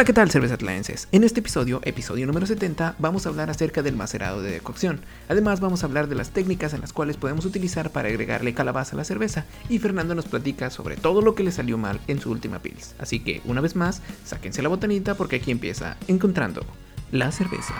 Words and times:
Hola, 0.00 0.06
¿qué 0.06 0.14
tal, 0.14 0.30
cervezatlaenses? 0.30 1.08
En 1.12 1.24
este 1.24 1.40
episodio, 1.40 1.82
episodio 1.84 2.26
número 2.26 2.46
70, 2.46 2.94
vamos 2.98 3.26
a 3.26 3.28
hablar 3.28 3.50
acerca 3.50 3.82
del 3.82 3.96
macerado 3.96 4.40
de 4.40 4.50
decocción. 4.50 5.02
Además, 5.28 5.60
vamos 5.60 5.82
a 5.82 5.86
hablar 5.86 6.08
de 6.08 6.14
las 6.14 6.30
técnicas 6.30 6.72
en 6.72 6.80
las 6.80 6.94
cuales 6.94 7.18
podemos 7.18 7.44
utilizar 7.44 7.90
para 7.90 8.08
agregarle 8.08 8.54
calabaza 8.54 8.94
a 8.94 8.96
la 8.96 9.04
cerveza. 9.04 9.44
Y 9.68 9.78
Fernando 9.78 10.14
nos 10.14 10.24
platica 10.24 10.70
sobre 10.70 10.96
todo 10.96 11.20
lo 11.20 11.34
que 11.34 11.44
le 11.44 11.52
salió 11.52 11.76
mal 11.76 12.00
en 12.06 12.18
su 12.18 12.30
última 12.30 12.60
pils. 12.60 12.94
Así 12.98 13.20
que, 13.20 13.42
una 13.44 13.60
vez 13.60 13.76
más, 13.76 14.00
sáquense 14.24 14.62
la 14.62 14.70
botanita 14.70 15.16
porque 15.16 15.36
aquí 15.36 15.50
empieza 15.50 15.98
Encontrando 16.08 16.64
la 17.12 17.30
cerveza. 17.30 17.74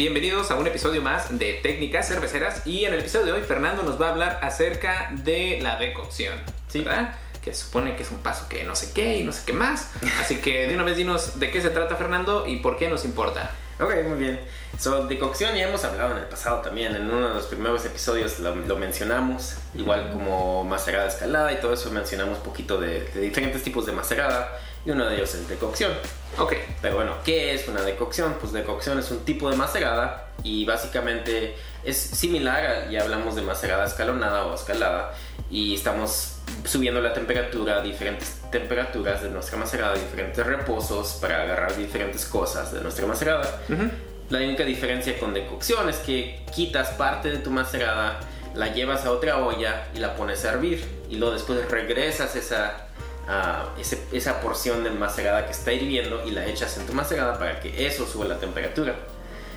Bienvenidos 0.00 0.50
a 0.50 0.54
un 0.54 0.66
episodio 0.66 1.02
más 1.02 1.38
de 1.38 1.60
Técnicas 1.62 2.08
Cerveceras. 2.08 2.66
Y 2.66 2.86
en 2.86 2.94
el 2.94 3.00
episodio 3.00 3.26
de 3.26 3.32
hoy, 3.32 3.42
Fernando 3.42 3.82
nos 3.82 4.00
va 4.00 4.06
a 4.06 4.10
hablar 4.12 4.40
acerca 4.40 5.10
de 5.12 5.58
la 5.60 5.76
decocción. 5.76 6.38
¿Sí? 6.68 6.80
¿Verdad? 6.80 7.16
Que 7.44 7.52
supone 7.52 7.96
que 7.96 8.04
es 8.04 8.10
un 8.10 8.16
paso 8.20 8.48
que 8.48 8.64
no 8.64 8.74
sé 8.74 8.92
qué 8.94 9.18
y 9.18 9.24
no 9.24 9.32
sé 9.32 9.42
qué 9.44 9.52
más. 9.52 9.90
Así 10.22 10.36
que 10.36 10.68
de 10.68 10.74
una 10.74 10.84
vez 10.84 10.96
dinos 10.96 11.38
de 11.38 11.50
qué 11.50 11.60
se 11.60 11.68
trata, 11.68 11.96
Fernando, 11.96 12.46
y 12.46 12.60
por 12.60 12.78
qué 12.78 12.88
nos 12.88 13.04
importa. 13.04 13.50
Ok, 13.78 13.92
muy 14.08 14.18
bien. 14.18 14.40
So, 14.78 15.06
decocción 15.06 15.54
ya 15.54 15.68
hemos 15.68 15.84
hablado 15.84 16.12
en 16.12 16.22
el 16.22 16.28
pasado 16.28 16.62
también. 16.62 16.96
En 16.96 17.02
uno 17.10 17.28
de 17.28 17.34
los 17.34 17.44
primeros 17.44 17.84
episodios 17.84 18.38
lo, 18.38 18.56
lo 18.56 18.78
mencionamos. 18.78 19.56
Igual 19.74 20.12
como 20.12 20.64
macerada 20.64 21.08
escalada 21.08 21.52
y 21.52 21.60
todo 21.60 21.74
eso 21.74 21.90
mencionamos 21.90 22.38
un 22.38 22.44
poquito 22.44 22.80
de, 22.80 23.00
de 23.00 23.20
diferentes 23.20 23.62
tipos 23.62 23.84
de 23.84 23.92
macerada. 23.92 24.50
Y 24.84 24.90
uno 24.90 25.06
de 25.06 25.16
ellos 25.16 25.34
es 25.34 25.48
decocción. 25.48 25.92
Ok. 26.38 26.54
Pero 26.80 26.96
bueno, 26.96 27.14
¿qué 27.24 27.54
es 27.54 27.68
una 27.68 27.82
decocción? 27.82 28.36
Pues 28.40 28.52
decocción 28.52 28.98
es 28.98 29.10
un 29.10 29.24
tipo 29.24 29.50
de 29.50 29.56
macerada 29.56 30.28
y 30.42 30.64
básicamente 30.64 31.54
es 31.84 31.96
similar, 31.98 32.64
a, 32.64 32.90
ya 32.90 33.02
hablamos 33.02 33.36
de 33.36 33.42
macerada 33.42 33.84
escalonada 33.84 34.46
o 34.46 34.54
escalada, 34.54 35.14
y 35.50 35.74
estamos 35.74 36.36
subiendo 36.64 37.00
la 37.00 37.12
temperatura 37.12 37.78
a 37.78 37.82
diferentes 37.82 38.40
temperaturas 38.50 39.22
de 39.22 39.30
nuestra 39.30 39.58
macerada, 39.58 39.94
diferentes 39.94 40.44
reposos 40.44 41.18
para 41.20 41.42
agarrar 41.42 41.76
diferentes 41.76 42.24
cosas 42.24 42.72
de 42.72 42.80
nuestra 42.80 43.06
macerada. 43.06 43.60
Ujú. 43.68 43.90
La 44.30 44.38
única 44.38 44.64
diferencia 44.64 45.18
con 45.18 45.34
decocción 45.34 45.88
es 45.88 45.96
que 45.96 46.44
quitas 46.54 46.90
parte 46.90 47.30
de 47.30 47.38
tu 47.38 47.50
macerada, 47.50 48.20
la 48.54 48.72
llevas 48.72 49.04
a 49.04 49.12
otra 49.12 49.38
olla 49.38 49.88
y 49.94 49.98
la 49.98 50.14
pones 50.14 50.44
a 50.44 50.50
hervir 50.50 50.84
y 51.08 51.16
luego 51.16 51.34
después 51.34 51.68
regresas 51.68 52.36
esa, 52.36 52.88
a 53.30 53.68
ese- 53.78 54.02
esa 54.12 54.40
porción 54.40 54.82
de 54.82 54.90
macerada 54.90 55.46
que 55.46 55.52
está 55.52 55.72
hirviendo 55.72 56.26
y 56.26 56.32
la 56.32 56.46
echas 56.46 56.76
en 56.78 56.86
tu 56.86 56.92
macerada 56.92 57.38
para 57.38 57.60
que 57.60 57.86
eso 57.86 58.06
suba 58.06 58.26
la 58.26 58.38
temperatura. 58.38 58.96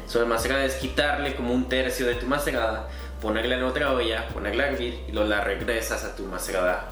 Sobre 0.07 0.27
macerada 0.27 0.63
es 0.63 0.75
quitarle 0.75 1.35
como 1.35 1.53
un 1.53 1.67
tercio 1.67 2.05
de 2.05 2.15
tu 2.15 2.27
macerada, 2.27 2.87
ponerla 3.21 3.55
en 3.55 3.63
otra 3.63 3.91
olla, 3.91 4.27
ponerla 4.29 4.65
a 4.65 4.67
hervir 4.67 5.03
y 5.07 5.11
luego 5.11 5.27
la 5.27 5.41
regresas 5.41 6.03
a 6.03 6.15
tu 6.15 6.23
macerada 6.23 6.89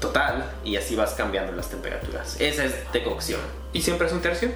total 0.00 0.44
y 0.64 0.76
así 0.76 0.96
vas 0.96 1.12
cambiando 1.14 1.52
las 1.52 1.68
temperaturas. 1.68 2.40
Esa 2.40 2.64
es 2.64 2.92
decocción. 2.92 3.40
¿Y 3.72 3.82
siempre 3.82 4.06
es 4.06 4.12
un 4.12 4.20
tercio? 4.22 4.50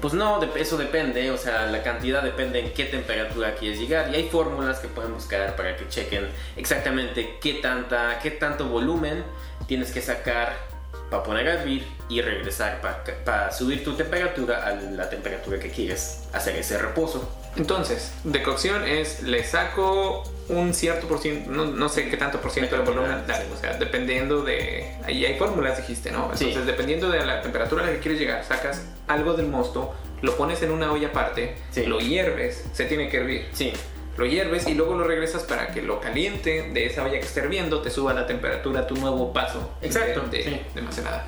Pues 0.00 0.12
no, 0.14 0.42
eso 0.56 0.76
depende, 0.76 1.30
o 1.30 1.36
sea, 1.38 1.66
la 1.66 1.82
cantidad 1.82 2.22
depende 2.22 2.60
en 2.60 2.72
qué 2.74 2.84
temperatura 2.84 3.54
quieres 3.54 3.78
llegar 3.78 4.10
y 4.12 4.16
hay 4.16 4.28
fórmulas 4.28 4.78
que 4.80 4.88
pueden 4.88 5.14
buscar 5.14 5.56
para 5.56 5.76
que 5.76 5.88
chequen 5.88 6.28
exactamente 6.56 7.38
qué, 7.40 7.54
tanta, 7.54 8.18
qué 8.22 8.30
tanto 8.30 8.66
volumen 8.66 9.24
tienes 9.66 9.92
que 9.92 10.00
sacar 10.00 10.69
para 11.10 11.22
poner 11.22 11.48
a 11.48 11.54
hervir 11.54 11.86
y 12.08 12.20
regresar 12.22 12.80
para 13.24 13.52
subir 13.52 13.82
tu 13.84 13.94
temperatura 13.94 14.64
a 14.66 14.72
la 14.74 15.10
temperatura 15.10 15.58
que 15.58 15.70
quieres 15.70 16.22
hacer 16.32 16.56
ese 16.56 16.78
reposo. 16.78 17.36
Entonces, 17.56 18.12
decocción 18.22 18.86
es 18.86 19.22
le 19.24 19.42
saco 19.42 20.22
un 20.48 20.72
cierto 20.72 21.08
por 21.08 21.18
ciento, 21.18 21.50
no, 21.50 21.64
no 21.64 21.88
sé 21.88 22.08
qué 22.08 22.16
tanto 22.16 22.40
por 22.40 22.52
ciento 22.52 22.76
de 22.76 22.82
De 22.82 22.88
volumen, 22.88 23.24
dale, 23.26 23.44
sí. 23.46 23.50
o 23.56 23.60
sea, 23.60 23.74
dependiendo 23.76 24.42
de. 24.42 24.94
Ahí 25.04 25.24
hay 25.24 25.36
fórmulas, 25.36 25.76
dijiste, 25.76 26.12
¿no? 26.12 26.30
Sí. 26.34 26.44
Entonces, 26.44 26.66
dependiendo 26.66 27.10
de 27.10 27.24
la 27.26 27.42
temperatura 27.42 27.82
a 27.82 27.86
la 27.86 27.92
que 27.92 27.98
quieres 27.98 28.20
llegar, 28.20 28.44
sacas 28.44 28.82
algo 29.08 29.34
del 29.34 29.46
mosto, 29.48 29.92
lo 30.22 30.36
pones 30.36 30.62
en 30.62 30.70
una 30.70 30.92
olla 30.92 31.08
aparte, 31.08 31.56
Sí. 31.72 31.86
lo 31.86 31.98
hierves, 31.98 32.64
se 32.72 32.84
tiene 32.84 33.08
que 33.08 33.16
hervir. 33.16 33.48
Sí, 33.52 33.72
Lo 34.16 34.26
hierves 34.26 34.66
y 34.68 34.74
luego 34.74 34.96
lo 34.96 35.04
regresas 35.04 35.44
para 35.44 35.68
que 35.68 35.80
lo 35.82 36.00
caliente 36.00 36.70
de 36.72 36.86
esa 36.86 37.04
olla 37.04 37.12
que 37.18 37.26
esté 37.26 37.40
hirviendo 37.40 37.80
te 37.80 37.90
suba 37.90 38.12
la 38.12 38.26
temperatura 38.26 38.80
a 38.80 38.86
tu 38.86 38.94
nuevo 38.96 39.32
paso 39.32 39.72
Exacto, 39.80 40.20
de, 40.30 40.38
de- 40.38 40.44
sí. 40.44 40.60
de 40.74 40.82
macerada. 40.82 41.24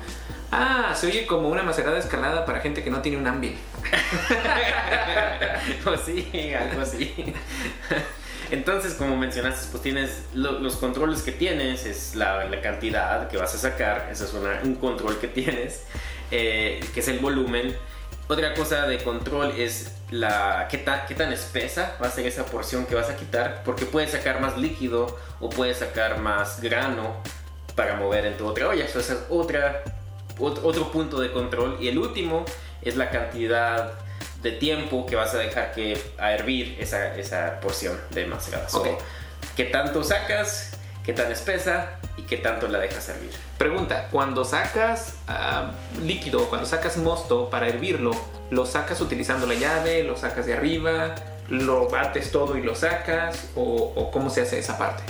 Ah, 0.51 0.93
se 0.95 1.07
oye 1.07 1.25
como 1.25 1.49
una 1.49 1.63
macerada 1.63 1.97
escalada 1.97 2.45
para 2.45 2.59
gente 2.59 2.83
que 2.83 2.91
no 2.91 3.01
tiene 3.01 3.17
un 3.17 3.25
ámbil. 3.25 3.55
o 5.85 5.97
sí, 6.05 6.53
algo 6.53 6.81
así. 6.81 7.33
Entonces, 8.51 8.93
como 8.93 9.15
mencionaste, 9.17 9.67
pues 9.71 9.81
tienes 9.81 10.23
lo- 10.33 10.59
los 10.59 10.75
controles 10.75 11.23
que 11.23 11.31
tienes, 11.31 11.85
es 11.85 12.15
la, 12.15 12.45
la 12.45 12.61
cantidad 12.61 13.27
que 13.29 13.37
vas 13.37 13.55
a 13.55 13.57
sacar, 13.57 14.09
ese 14.11 14.25
es 14.25 14.33
una- 14.33 14.59
un 14.63 14.75
control 14.75 15.17
que 15.19 15.27
tienes, 15.27 15.83
eh, 16.29 16.79
que 16.93 16.99
es 16.99 17.07
el 17.07 17.19
volumen. 17.19 17.75
Otra 18.33 18.53
cosa 18.55 18.87
de 18.87 18.97
control 19.03 19.53
es 19.57 19.91
la 20.09 20.67
qué, 20.69 20.79
ta- 20.79 21.05
qué 21.05 21.13
tan 21.13 21.31
espesa 21.31 21.95
va 22.01 22.07
a 22.07 22.11
ser 22.11 22.25
esa 22.25 22.45
porción 22.45 22.85
que 22.87 22.95
vas 22.95 23.09
a 23.09 23.15
quitar, 23.15 23.61
porque 23.63 23.85
puedes 23.85 24.09
sacar 24.11 24.41
más 24.41 24.57
líquido 24.57 25.19
o 25.39 25.49
puedes 25.51 25.77
sacar 25.77 26.17
más 26.17 26.59
grano 26.61 27.15
para 27.75 27.95
mover 27.95 28.25
en 28.25 28.35
tu 28.37 28.47
otra 28.47 28.67
olla. 28.69 28.85
Eso 28.85 28.99
es 28.99 29.15
otra, 29.29 29.83
ot- 30.39 30.59
otro 30.63 30.91
punto 30.91 31.19
de 31.19 31.31
control. 31.31 31.77
Y 31.79 31.87
el 31.89 31.97
último 31.99 32.43
es 32.81 32.95
la 32.97 33.11
cantidad 33.11 33.91
de 34.41 34.51
tiempo 34.53 35.05
que 35.05 35.15
vas 35.15 35.33
a 35.35 35.37
dejar 35.37 35.71
que 35.73 35.95
a 36.17 36.33
hervir 36.33 36.75
esa, 36.79 37.15
esa 37.15 37.59
porción 37.59 37.99
de 38.11 38.25
macerada. 38.25 38.67
So, 38.67 38.81
Ok. 38.81 38.87
¿Qué 39.55 39.65
tanto 39.65 40.03
sacas? 40.03 40.71
¿Qué 41.03 41.11
tan 41.11 41.29
espesa? 41.31 41.99
¿Y 42.15 42.21
qué 42.21 42.37
tanto 42.37 42.69
la 42.69 42.79
dejas 42.79 43.09
hervir? 43.09 43.31
Pregunta, 43.57 44.07
cuando 44.09 44.45
sacas 44.45 45.15
ah, 45.27 45.71
líquido, 46.01 46.47
cuando 46.47 46.65
sacas 46.65 46.95
mosto 46.95 47.49
para 47.49 47.67
hervirlo, 47.67 48.11
¿lo 48.51 48.65
sacas 48.65 49.01
utilizando 49.01 49.45
la 49.45 49.55
llave? 49.55 50.03
¿Lo 50.03 50.15
sacas 50.15 50.45
de 50.45 50.53
arriba? 50.53 51.15
¿Lo 51.49 51.89
bates 51.89 52.31
todo 52.31 52.57
y 52.57 52.61
lo 52.61 52.73
sacas? 52.73 53.49
¿O, 53.55 53.91
o 53.95 54.11
cómo 54.11 54.29
se 54.29 54.43
hace 54.43 54.59
esa 54.59 54.77
parte? 54.77 55.03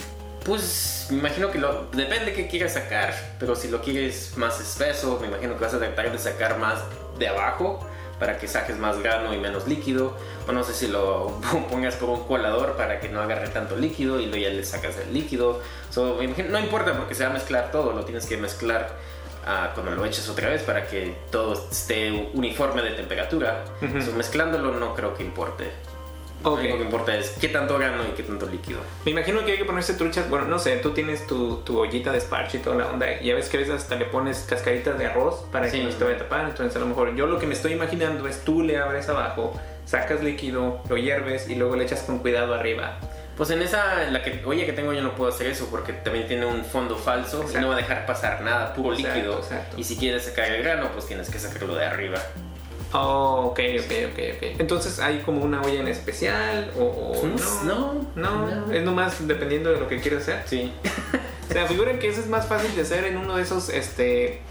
Pues 0.44 1.08
me 1.12 1.20
imagino 1.20 1.52
que 1.52 1.60
lo, 1.60 1.84
depende 1.92 2.26
de 2.26 2.34
qué 2.34 2.48
quieras 2.48 2.74
sacar, 2.74 3.14
pero 3.40 3.56
si 3.56 3.68
lo 3.68 3.82
quieres 3.82 4.36
más 4.36 4.60
espeso, 4.60 5.20
me 5.22 5.28
imagino 5.28 5.56
que 5.56 5.64
vas 5.64 5.76
a 5.76 5.78
tratar 5.78 6.12
de 6.12 6.18
sacar 6.18 6.58
más 6.58 6.80
de 7.20 7.28
abajo 7.28 7.88
para 8.20 8.38
que 8.38 8.48
saques 8.48 8.78
más 8.78 9.00
grano 9.00 9.34
y 9.34 9.38
menos 9.38 9.68
líquido, 9.68 10.16
o 10.48 10.52
no 10.52 10.64
sé 10.64 10.74
si 10.74 10.88
lo 10.88 11.40
pongas 11.70 11.96
por 11.96 12.10
un 12.10 12.24
colador 12.24 12.76
para 12.78 13.00
que 13.00 13.10
no 13.10 13.22
agarre 13.22 13.50
tanto 13.50 13.76
líquido 13.76 14.20
y 14.20 14.28
luego 14.28 14.44
ya 14.44 14.50
le 14.50 14.64
sacas 14.64 14.98
el 14.98 15.14
líquido. 15.14 15.62
So, 15.90 16.20
no 16.50 16.60
importa 16.60 16.98
porque 16.98 17.16
se 17.16 17.24
va 17.24 17.32
a 17.32 17.34
mezclar 17.34 17.72
todo, 17.72 17.94
lo 17.94 18.06
tienes 18.06 18.26
que 18.26 18.38
mezclar 18.38 18.96
ah, 19.46 19.72
cuando 19.74 19.92
lo 19.96 20.06
eches 20.06 20.28
otra 20.30 20.50
vez 20.50 20.64
para 20.64 20.88
que 20.88 21.16
todo 21.32 21.54
esté 21.54 22.30
uniforme 22.34 22.82
de 22.82 22.92
temperatura. 22.92 23.66
So, 24.04 24.12
mezclándolo 24.14 24.74
no 24.74 24.94
creo 24.96 25.14
que 25.14 25.24
importe. 25.24 25.72
Ok. 26.44 26.62
Lo 26.64 26.78
que 26.78 26.84
importa 26.84 27.16
es 27.18 27.30
qué 27.40 27.48
tanto 27.48 27.78
grano 27.78 28.04
y 28.04 28.12
qué 28.16 28.24
tanto 28.24 28.46
líquido. 28.48 28.80
Me 29.06 29.12
imagino 29.12 29.46
que 29.46 29.54
hay 29.54 29.58
que 29.58 29.66
ponerse 29.66 29.94
truchas. 29.94 30.30
Bueno, 30.30 30.46
no 30.46 30.60
sé, 30.60 30.78
tú 30.78 30.92
tienes 30.92 31.26
tu, 31.26 31.58
tu 31.64 31.80
ollita 31.80 32.12
de 32.12 32.20
sparge 32.20 32.58
y 32.58 32.60
toda 32.62 32.76
la 32.76 32.88
onda. 32.88 33.12
Y 33.22 33.26
que 33.26 33.32
a 33.32 33.36
veces 33.36 33.70
hasta 33.70 33.96
le 33.96 34.06
pones 34.06 34.46
cascaritas 34.50 34.98
de 34.98 35.06
arroz 35.08 35.46
para 35.52 35.66
que 35.68 35.72
Sí. 35.78 35.84
no 35.84 35.92
se 35.92 35.98
te 35.98 36.04
vaya 36.04 36.16
a 36.18 36.20
tapar. 36.20 36.46
Entonces, 36.50 36.76
a 36.76 36.80
lo 36.80 36.86
mejor 36.88 37.16
yo 37.16 37.28
lo 37.28 37.40
que 37.40 37.48
me 37.48 37.54
estoy 37.54 37.74
imaginando 37.74 38.28
es 38.28 38.44
tú 38.44 38.62
le 38.62 38.78
abres 38.78 39.08
abajo, 39.10 39.60
sacas 39.86 40.22
líquido, 40.22 40.82
lo 40.90 40.98
hierves 40.98 41.48
y 41.50 41.56
luego 41.56 41.76
le 41.78 41.86
echas 41.86 42.02
con 42.04 42.20
cuidado 42.20 42.54
arriba. 42.54 42.98
Pues 43.38 43.50
en 43.50 43.62
esa, 43.64 44.06
en 44.06 44.14
la 44.14 44.22
que, 44.22 44.44
oye 44.46 44.64
que 44.66 44.74
tengo 44.74 44.94
yo 44.94 45.02
no 45.02 45.16
puedo 45.16 45.32
hacer 45.32 45.48
eso 45.48 45.68
porque 45.72 45.92
también 45.92 46.28
tiene 46.28 46.46
un 46.46 46.64
fondo 46.64 46.96
falso 46.96 47.38
Exacto. 47.38 47.58
y 47.58 47.62
no 47.62 47.68
va 47.70 47.74
a 47.74 47.78
dejar 47.78 48.06
pasar 48.06 48.42
nada, 48.42 48.76
puro 48.76 48.94
Exacto, 48.94 49.16
líquido. 49.18 49.38
exacto. 49.40 49.76
Y 49.80 49.84
si 49.84 49.98
quieres 49.98 50.26
sacar 50.26 50.52
el 50.52 50.62
grano, 50.62 50.90
pues 50.94 51.08
tienes 51.08 51.32
que 51.32 51.40
sacarlo 51.40 51.74
de 51.74 51.84
arriba. 51.86 52.20
Oh, 52.94 53.48
ok, 53.52 53.60
ok, 53.80 53.92
ok, 54.12 54.20
ok. 54.38 54.60
Entonces, 54.60 55.00
¿hay 55.00 55.20
como 55.20 55.44
una 55.44 55.62
olla 55.62 55.80
en 55.80 55.88
especial 55.88 56.72
o, 56.78 56.84
o 56.84 57.22
Pues, 57.22 57.34
no? 57.64 57.94
no, 58.16 58.46
No, 58.46 58.66
no. 58.68 58.72
es 58.74 58.84
nomás 58.84 59.28
dependiendo 59.28 59.72
de 59.72 59.80
lo 59.80 59.88
que 59.88 60.00
quieras 60.00 60.24
hacer. 60.24 60.44
Sí. 60.46 60.72
O 61.50 61.54
sea, 61.54 61.68
figuren 61.68 62.00
que 62.00 62.08
eso 62.08 62.22
es 62.22 62.28
más 62.28 62.48
fácil 62.48 62.74
de 62.76 62.82
hacer 62.82 63.04
en 63.04 63.18
uno 63.18 63.36
de 63.36 63.44
esos 63.44 63.70
este, 63.70 64.42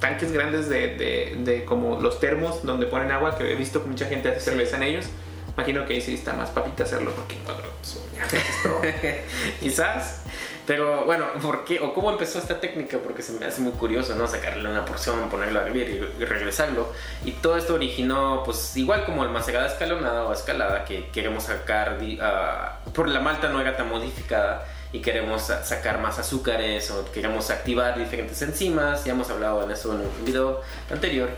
tanques 0.00 0.30
grandes 0.32 0.68
de, 0.68 0.94
de, 0.96 1.36
de 1.40 1.64
como 1.64 2.00
los 2.00 2.20
termos 2.20 2.62
donde 2.62 2.86
ponen 2.86 3.10
agua, 3.10 3.36
que 3.36 3.52
he 3.52 3.54
visto 3.56 3.82
que 3.82 3.88
mucha 3.90 4.06
gente 4.06 4.28
hace 4.30 4.40
cerveza 4.40 4.76
en 4.76 4.84
ellos. 4.84 5.06
Imagino 5.54 5.84
que 5.84 5.94
ahí 5.94 6.00
sí 6.00 6.14
está 6.14 6.32
más 6.32 6.50
papita 6.50 6.84
hacerlo 6.84 7.10
porque 7.10 7.36
pues, 7.44 7.98
ya, 8.14 8.22
esto- 8.24 8.80
Quizás. 9.60 10.22
Pero 10.66 11.04
bueno, 11.04 11.26
¿por 11.40 11.64
qué? 11.64 11.78
¿O 11.80 11.94
cómo 11.94 12.10
empezó 12.10 12.38
esta 12.40 12.58
técnica? 12.58 12.98
Porque 12.98 13.22
se 13.22 13.32
me 13.32 13.46
hace 13.46 13.60
muy 13.60 13.72
curioso, 13.72 14.16
¿no? 14.16 14.26
Sacarle 14.26 14.68
una 14.68 14.84
porción, 14.84 15.28
ponerlo 15.30 15.60
a 15.60 15.66
hervir 15.66 16.10
y, 16.18 16.24
regresarlo. 16.24 16.92
Y 17.24 17.32
todo 17.32 17.56
esto 17.56 17.74
originó, 17.74 18.42
pues 18.44 18.76
igual 18.76 19.04
como 19.04 19.22
el 19.22 19.30
macerada 19.30 19.68
escalonada 19.68 20.24
o 20.24 20.32
escalada, 20.32 20.84
que 20.84 21.08
queremos 21.10 21.44
sacar, 21.44 21.98
ah, 22.20 22.80
por 22.92 23.08
la 23.08 23.20
malta 23.20 23.48
no 23.48 23.60
era 23.60 23.76
tan 23.76 23.88
modificada 23.88 24.66
y 24.92 25.00
queremos 25.00 25.42
sa- 25.42 25.64
sacar 25.64 26.00
más 26.00 26.18
azúcares 26.18 26.90
o 26.90 27.10
queremos 27.12 27.50
activar 27.50 27.96
diferentes 27.96 28.42
enzimas. 28.42 29.04
Ya 29.04 29.12
hemos 29.12 29.30
hablado 29.30 29.62
en 29.62 29.70
eso 29.70 29.94
en 29.94 30.00
un 30.00 30.24
video 30.24 30.62
anterior. 30.90 31.30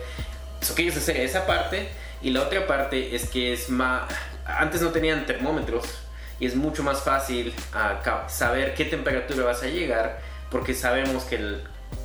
So, 0.63 0.75
quieres 0.75 0.97
hacer 0.97 1.17
esa 1.19 1.47
parte 1.47 1.89
Y 2.21 2.31
la 2.31 2.43
otra 2.43 2.67
parte 2.67 3.15
es 3.15 3.29
que 3.29 3.53
es 3.53 3.69
más... 3.71 4.11
Antes 4.45 4.83
no 4.83 4.89
tenían 4.91 5.25
termómetros 5.27 5.85
y 6.41 6.47
es 6.47 6.55
mucho 6.55 6.83
más 6.83 7.03
fácil 7.03 7.53
uh, 7.75 8.29
saber 8.29 8.75
qué 8.75 8.85
temperatura 8.85 9.45
vas 9.45 9.63
a 9.63 9.67
llegar 9.67 10.21
porque 10.51 10.75
sabemos 10.75 11.25
que 11.25 11.37
el 11.37 11.63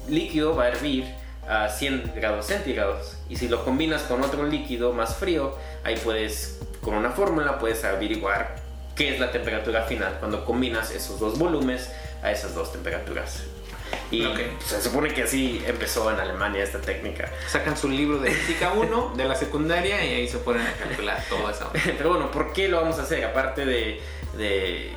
líquido 0.07 0.55
va 0.55 0.65
a 0.65 0.67
hervir 0.69 1.05
a 1.47 1.69
100 1.69 2.13
grados 2.15 2.47
centígrados 2.47 3.17
y 3.29 3.35
si 3.35 3.47
lo 3.47 3.63
combinas 3.65 4.03
con 4.03 4.21
otro 4.21 4.45
líquido 4.45 4.93
más 4.93 5.15
frío, 5.15 5.57
ahí 5.83 5.97
puedes, 6.03 6.59
con 6.81 6.95
una 6.95 7.11
fórmula, 7.11 7.59
puedes 7.59 7.83
averiguar 7.83 8.55
qué 8.95 9.13
es 9.13 9.19
la 9.19 9.31
temperatura 9.31 9.83
final 9.83 10.17
cuando 10.19 10.45
combinas 10.45 10.91
esos 10.91 11.19
dos 11.19 11.37
volúmenes 11.37 11.91
a 12.21 12.31
esas 12.31 12.55
dos 12.55 12.71
temperaturas. 12.71 13.43
Y 14.11 14.23
se 14.65 14.81
supone 14.81 15.13
que 15.13 15.23
así 15.23 15.63
empezó 15.65 16.11
en 16.11 16.19
Alemania 16.19 16.63
esta 16.63 16.79
técnica. 16.79 17.31
Sacan 17.47 17.75
su 17.75 17.89
libro 17.89 18.19
de 18.19 18.31
física 18.31 18.71
1 18.73 19.13
de 19.15 19.25
la 19.25 19.35
secundaria 19.35 20.03
y 20.05 20.13
ahí 20.13 20.27
se 20.27 20.37
ponen 20.37 20.65
a 20.65 20.73
calcular 20.73 21.23
todo 21.29 21.49
eso. 21.49 21.71
Pero 21.97 22.09
bueno, 22.09 22.29
¿por 22.31 22.53
qué 22.53 22.67
lo 22.67 22.79
vamos 22.81 22.99
a 22.99 23.03
hacer? 23.03 23.25
Aparte 23.25 23.65
de, 23.65 24.01
de 24.37 24.95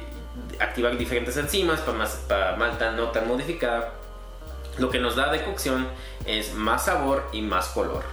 activar 0.60 0.96
diferentes 0.96 1.36
enzimas 1.36 1.80
para, 1.80 2.06
para 2.28 2.56
malta 2.56 2.92
no 2.92 3.10
tan 3.10 3.28
modificada, 3.28 3.92
lo 4.78 4.90
que 4.90 4.98
nos 4.98 5.16
da 5.16 5.32
de 5.32 5.42
cocción 5.44 5.88
es 6.26 6.54
más 6.54 6.84
sabor 6.84 7.28
y 7.32 7.42
más 7.42 7.68
color. 7.68 8.04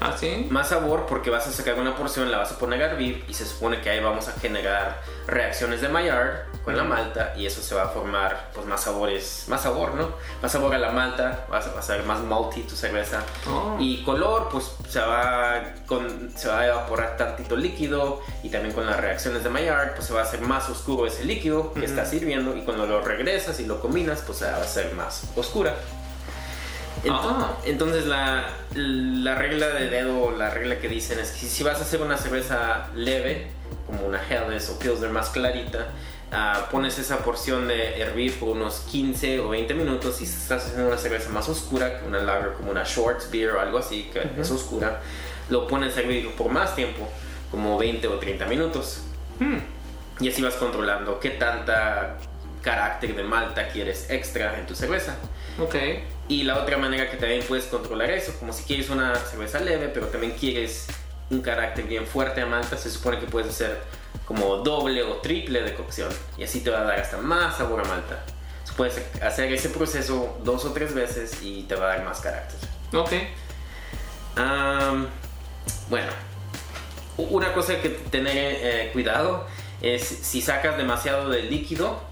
¿Ah, 0.00 0.14
sí? 0.14 0.46
Más 0.50 0.68
sabor 0.68 1.06
porque 1.08 1.30
vas 1.30 1.46
a 1.46 1.52
sacar 1.52 1.78
una 1.78 1.96
porción, 1.96 2.30
la 2.30 2.38
vas 2.38 2.52
a 2.52 2.58
poner 2.58 2.82
a 2.82 2.90
hervir 2.90 3.24
y 3.28 3.34
se 3.34 3.46
supone 3.46 3.80
que 3.80 3.88
ahí 3.88 4.00
vamos 4.00 4.28
a 4.28 4.32
generar 4.32 5.00
reacciones 5.26 5.80
de 5.80 5.88
Maillard 5.88 6.44
con 6.66 6.76
la 6.76 6.82
malta 6.82 7.32
y 7.36 7.46
eso 7.46 7.62
se 7.62 7.76
va 7.76 7.84
a 7.84 7.88
formar 7.90 8.50
pues 8.52 8.66
más 8.66 8.82
sabores, 8.82 9.44
más 9.46 9.62
sabor, 9.62 9.94
¿no? 9.94 10.08
Más 10.42 10.50
sabor 10.50 10.74
a 10.74 10.78
la 10.78 10.90
malta, 10.90 11.46
vas 11.48 11.64
a 11.68 11.72
pasar 11.72 12.02
más 12.02 12.18
malty 12.24 12.62
tu 12.62 12.74
cerveza. 12.74 13.22
Oh. 13.48 13.76
Y 13.78 14.02
color 14.02 14.48
pues 14.50 14.72
se 14.88 14.98
va, 14.98 15.62
con, 15.86 16.32
se 16.36 16.48
va 16.48 16.62
a 16.62 16.66
evaporar 16.66 17.16
tantito 17.16 17.56
líquido 17.56 18.20
y 18.42 18.48
también 18.48 18.74
con 18.74 18.84
las 18.84 18.98
reacciones 18.98 19.44
de 19.44 19.48
Maillard 19.48 19.94
pues 19.94 20.08
se 20.08 20.12
va 20.12 20.22
a 20.22 20.24
hacer 20.24 20.40
más 20.40 20.68
oscuro 20.68 21.06
ese 21.06 21.24
líquido 21.24 21.72
que 21.72 21.84
está 21.84 22.04
sirviendo 22.04 22.56
y 22.56 22.62
cuando 22.62 22.84
lo 22.84 23.00
regresas 23.00 23.60
y 23.60 23.66
lo 23.66 23.80
combinas 23.80 24.24
pues 24.26 24.38
se 24.38 24.46
va 24.46 24.56
a 24.56 24.62
hacer 24.62 24.92
más 24.94 25.22
oscura. 25.36 25.72
Ah. 27.08 27.54
Entonces, 27.64 28.06
la, 28.06 28.48
la, 28.74 29.36
regla 29.36 29.68
de 29.68 29.88
dedo, 29.88 30.32
la 30.32 30.50
regla 30.50 30.80
que 30.80 30.88
dicen 30.88 31.20
es 31.20 31.30
que 31.30 31.46
si, 31.46 31.62
vas 31.62 31.78
a 31.78 31.82
hacer 31.82 32.02
una 32.02 32.16
cerveza 32.16 32.88
leve, 32.96 33.52
como 33.86 34.04
una 34.06 34.20
Helles 34.28 34.68
o 34.70 34.78
Pilsner 34.80 35.10
más 35.10 35.28
clarita, 35.28 35.86
ah, 36.32 36.68
pones 36.70 36.98
esa 36.98 37.18
porción 37.18 37.68
de 37.68 38.00
hervir 38.00 38.38
por 38.38 38.50
unos 38.50 38.80
15 38.90 39.40
o 39.40 39.50
20 39.50 39.74
minutos 39.74 40.20
y 40.20 40.24
estás 40.24 40.64
haciendo 40.64 40.88
una 40.88 40.98
cerveza 40.98 41.30
más 41.30 41.48
oscura, 41.48 42.02
una 42.06 42.20
lager 42.20 42.52
como 42.54 42.70
una 42.70 42.84
Short 42.84 43.30
Beer 43.30 43.50
o 43.50 43.60
algo 43.60 43.78
así, 43.78 44.10
que 44.12 44.40
es 44.40 44.50
oscura, 44.50 45.00
lo 45.48 45.66
pones 45.66 45.96
a 45.96 46.00
hervir 46.00 46.34
por 46.34 46.50
más 46.50 46.74
tiempo, 46.74 47.08
como 47.50 47.78
20 47.78 48.06
o 48.08 48.18
30 48.18 48.46
minutos. 48.46 49.02
Hmm. 49.38 49.58
Y 50.18 50.28
así 50.28 50.42
vas 50.42 50.54
controlando 50.54 51.20
qué 51.20 51.30
tanta 51.30 52.16
carácter 52.62 53.14
de 53.14 53.22
malta 53.22 53.68
quieres 53.68 54.10
extra 54.10 54.58
en 54.58 54.66
tu 54.66 54.74
cerveza. 54.74 55.14
Ok. 55.58 55.76
Y 56.28 56.42
la 56.42 56.58
otra 56.58 56.76
manera 56.76 57.08
que 57.08 57.16
también 57.16 57.42
puedes 57.46 57.66
controlar 57.66 58.10
eso, 58.10 58.34
como 58.40 58.52
si 58.52 58.64
quieres 58.64 58.90
una 58.90 59.14
cerveza 59.14 59.60
leve, 59.60 59.88
pero 59.88 60.06
también 60.06 60.32
quieres 60.32 60.86
un 61.30 61.40
carácter 61.42 61.84
bien 61.84 62.06
fuerte 62.06 62.40
a 62.40 62.46
malta, 62.46 62.76
se 62.76 62.90
supone 62.90 63.18
que 63.18 63.26
puedes 63.26 63.48
hacer 63.48 63.80
como 64.26 64.56
doble 64.58 65.02
o 65.02 65.16
triple 65.16 65.62
de 65.62 65.74
cocción 65.74 66.10
y 66.36 66.42
así 66.42 66.60
te 66.60 66.70
va 66.70 66.80
a 66.80 66.84
dar 66.84 67.00
hasta 67.00 67.16
más 67.16 67.56
sabor 67.56 67.80
a 67.80 67.84
malta. 67.88 68.24
Puedes 68.76 69.00
hacer 69.22 69.50
ese 69.52 69.70
proceso 69.70 70.38
dos 70.44 70.66
o 70.66 70.72
tres 70.72 70.92
veces 70.92 71.42
y 71.42 71.62
te 71.62 71.76
va 71.76 71.86
a 71.86 71.96
dar 71.96 72.04
más 72.04 72.20
carácter. 72.20 72.58
Ok. 72.92 73.10
bueno, 75.88 76.12
una 77.16 77.54
cosa 77.54 77.80
que 77.80 77.88
tener 77.88 78.36
eh, 78.36 78.90
cuidado 78.92 79.46
es 79.80 80.02
si 80.02 80.42
sacas 80.42 80.76
demasiado 80.76 81.30
del 81.30 81.48
líquido, 81.48 82.02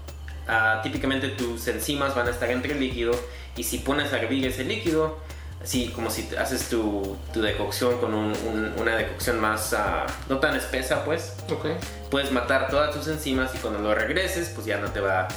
ah, 0.47 0.79
típicamente 0.81 1.29
tus 1.29 1.67
enzimas 1.67 2.15
van 2.15 2.27
a 2.27 2.31
estar 2.31 2.49
entre 2.49 2.73
el 2.73 2.79
líquido 2.79 3.11
y 3.55 3.63
si 3.63 3.79
pones 3.79 4.11
a 4.13 4.17
hervir 4.17 4.45
ese 4.47 4.63
líquido, 4.63 5.19
así 5.65 5.87
como 5.89 6.11
si 6.11 6.29
haces 6.37 6.69
tu, 6.69 7.17
tu 7.33 7.41
decocción 7.41 7.99
con 7.99 8.13
una 8.13 8.95
decocción 8.95 9.39
más, 9.39 9.73
uh, 9.73 10.09
no 10.29 10.37
tan 10.37 10.55
espesa, 10.55 11.03
pues, 11.03 11.33
okay. 11.51 11.75
puedes 12.11 12.31
matar 12.31 12.69
todas 12.69 12.93
tus 12.93 13.07
enzimas 13.07 13.53
y 13.55 13.57
cuando 13.57 13.79
lo 13.79 13.95
regreses, 13.95 14.49
pues 14.49 14.67
ya 14.67 14.77
no 14.77 14.91
te 14.91 14.99
va 14.99 15.21
a 15.21 15.27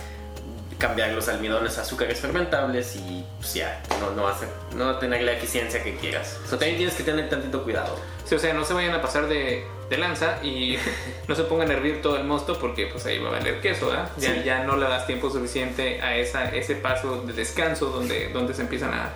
cambiar 0.76 1.12
los 1.12 1.28
almidones 1.28 1.78
a 1.78 1.80
azúcares 1.80 2.20
fermentables 2.20 2.94
y 2.96 3.24
pues 3.38 3.54
ya, 3.54 3.82
no, 4.00 4.10
no, 4.10 4.24
va 4.24 4.32
a 4.32 4.76
no 4.76 4.84
va 4.84 4.90
a 4.92 4.98
tener 4.98 5.22
la 5.22 5.32
eficiencia 5.32 5.82
que 5.82 5.96
quieras. 5.96 6.38
Eso 6.44 6.58
también 6.58 6.76
tienes 6.76 6.94
que 6.94 7.04
tener 7.04 7.30
tantito 7.30 7.64
cuidado. 7.64 7.98
Sí, 8.26 8.34
o 8.34 8.38
sea, 8.38 8.52
no 8.52 8.66
se 8.66 8.74
vayan 8.74 8.94
a 8.94 9.00
pasar 9.00 9.28
de, 9.28 9.64
de 9.88 9.96
lanza 9.96 10.44
y 10.44 10.76
no 11.26 11.34
se 11.34 11.44
pongan 11.44 11.70
a 11.70 11.72
hervir 11.72 12.02
todo 12.02 12.18
el 12.18 12.24
mosto 12.24 12.58
porque 12.58 12.86
pues 12.86 13.06
ahí 13.06 13.18
va 13.18 13.30
a 13.30 13.32
valer 13.32 13.62
queso, 13.62 13.86
¿verdad? 13.86 14.10
Ya, 14.18 14.44
ya 14.44 14.64
no 14.64 14.76
le 14.76 14.86
das 14.86 15.06
tiempo 15.06 15.30
suficiente 15.30 16.02
a 16.02 16.16
esa, 16.16 16.54
ese 16.54 16.76
paso 16.76 17.22
de 17.22 17.32
descanso 17.32 17.86
donde, 17.86 18.28
donde 18.28 18.52
se 18.52 18.60
empiezan 18.60 18.92
a, 18.92 19.10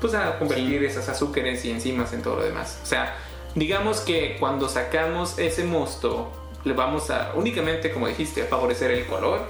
pues, 0.00 0.14
a 0.14 0.38
convertir 0.38 0.82
esas 0.84 1.08
azúcares 1.08 1.64
y 1.64 1.70
enzimas 1.70 2.12
en 2.12 2.22
todo 2.22 2.36
lo 2.36 2.44
demás. 2.44 2.80
O 2.82 2.86
sea, 2.86 3.16
digamos 3.54 4.00
que 4.00 4.36
cuando 4.38 4.68
sacamos 4.68 5.38
ese 5.38 5.64
mosto 5.64 6.30
le 6.64 6.72
vamos 6.72 7.10
a 7.10 7.32
únicamente, 7.34 7.90
como 7.90 8.06
dijiste, 8.06 8.42
a 8.42 8.46
favorecer 8.46 8.90
el 8.90 9.06
color 9.06 9.42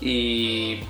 y, 0.00 0.80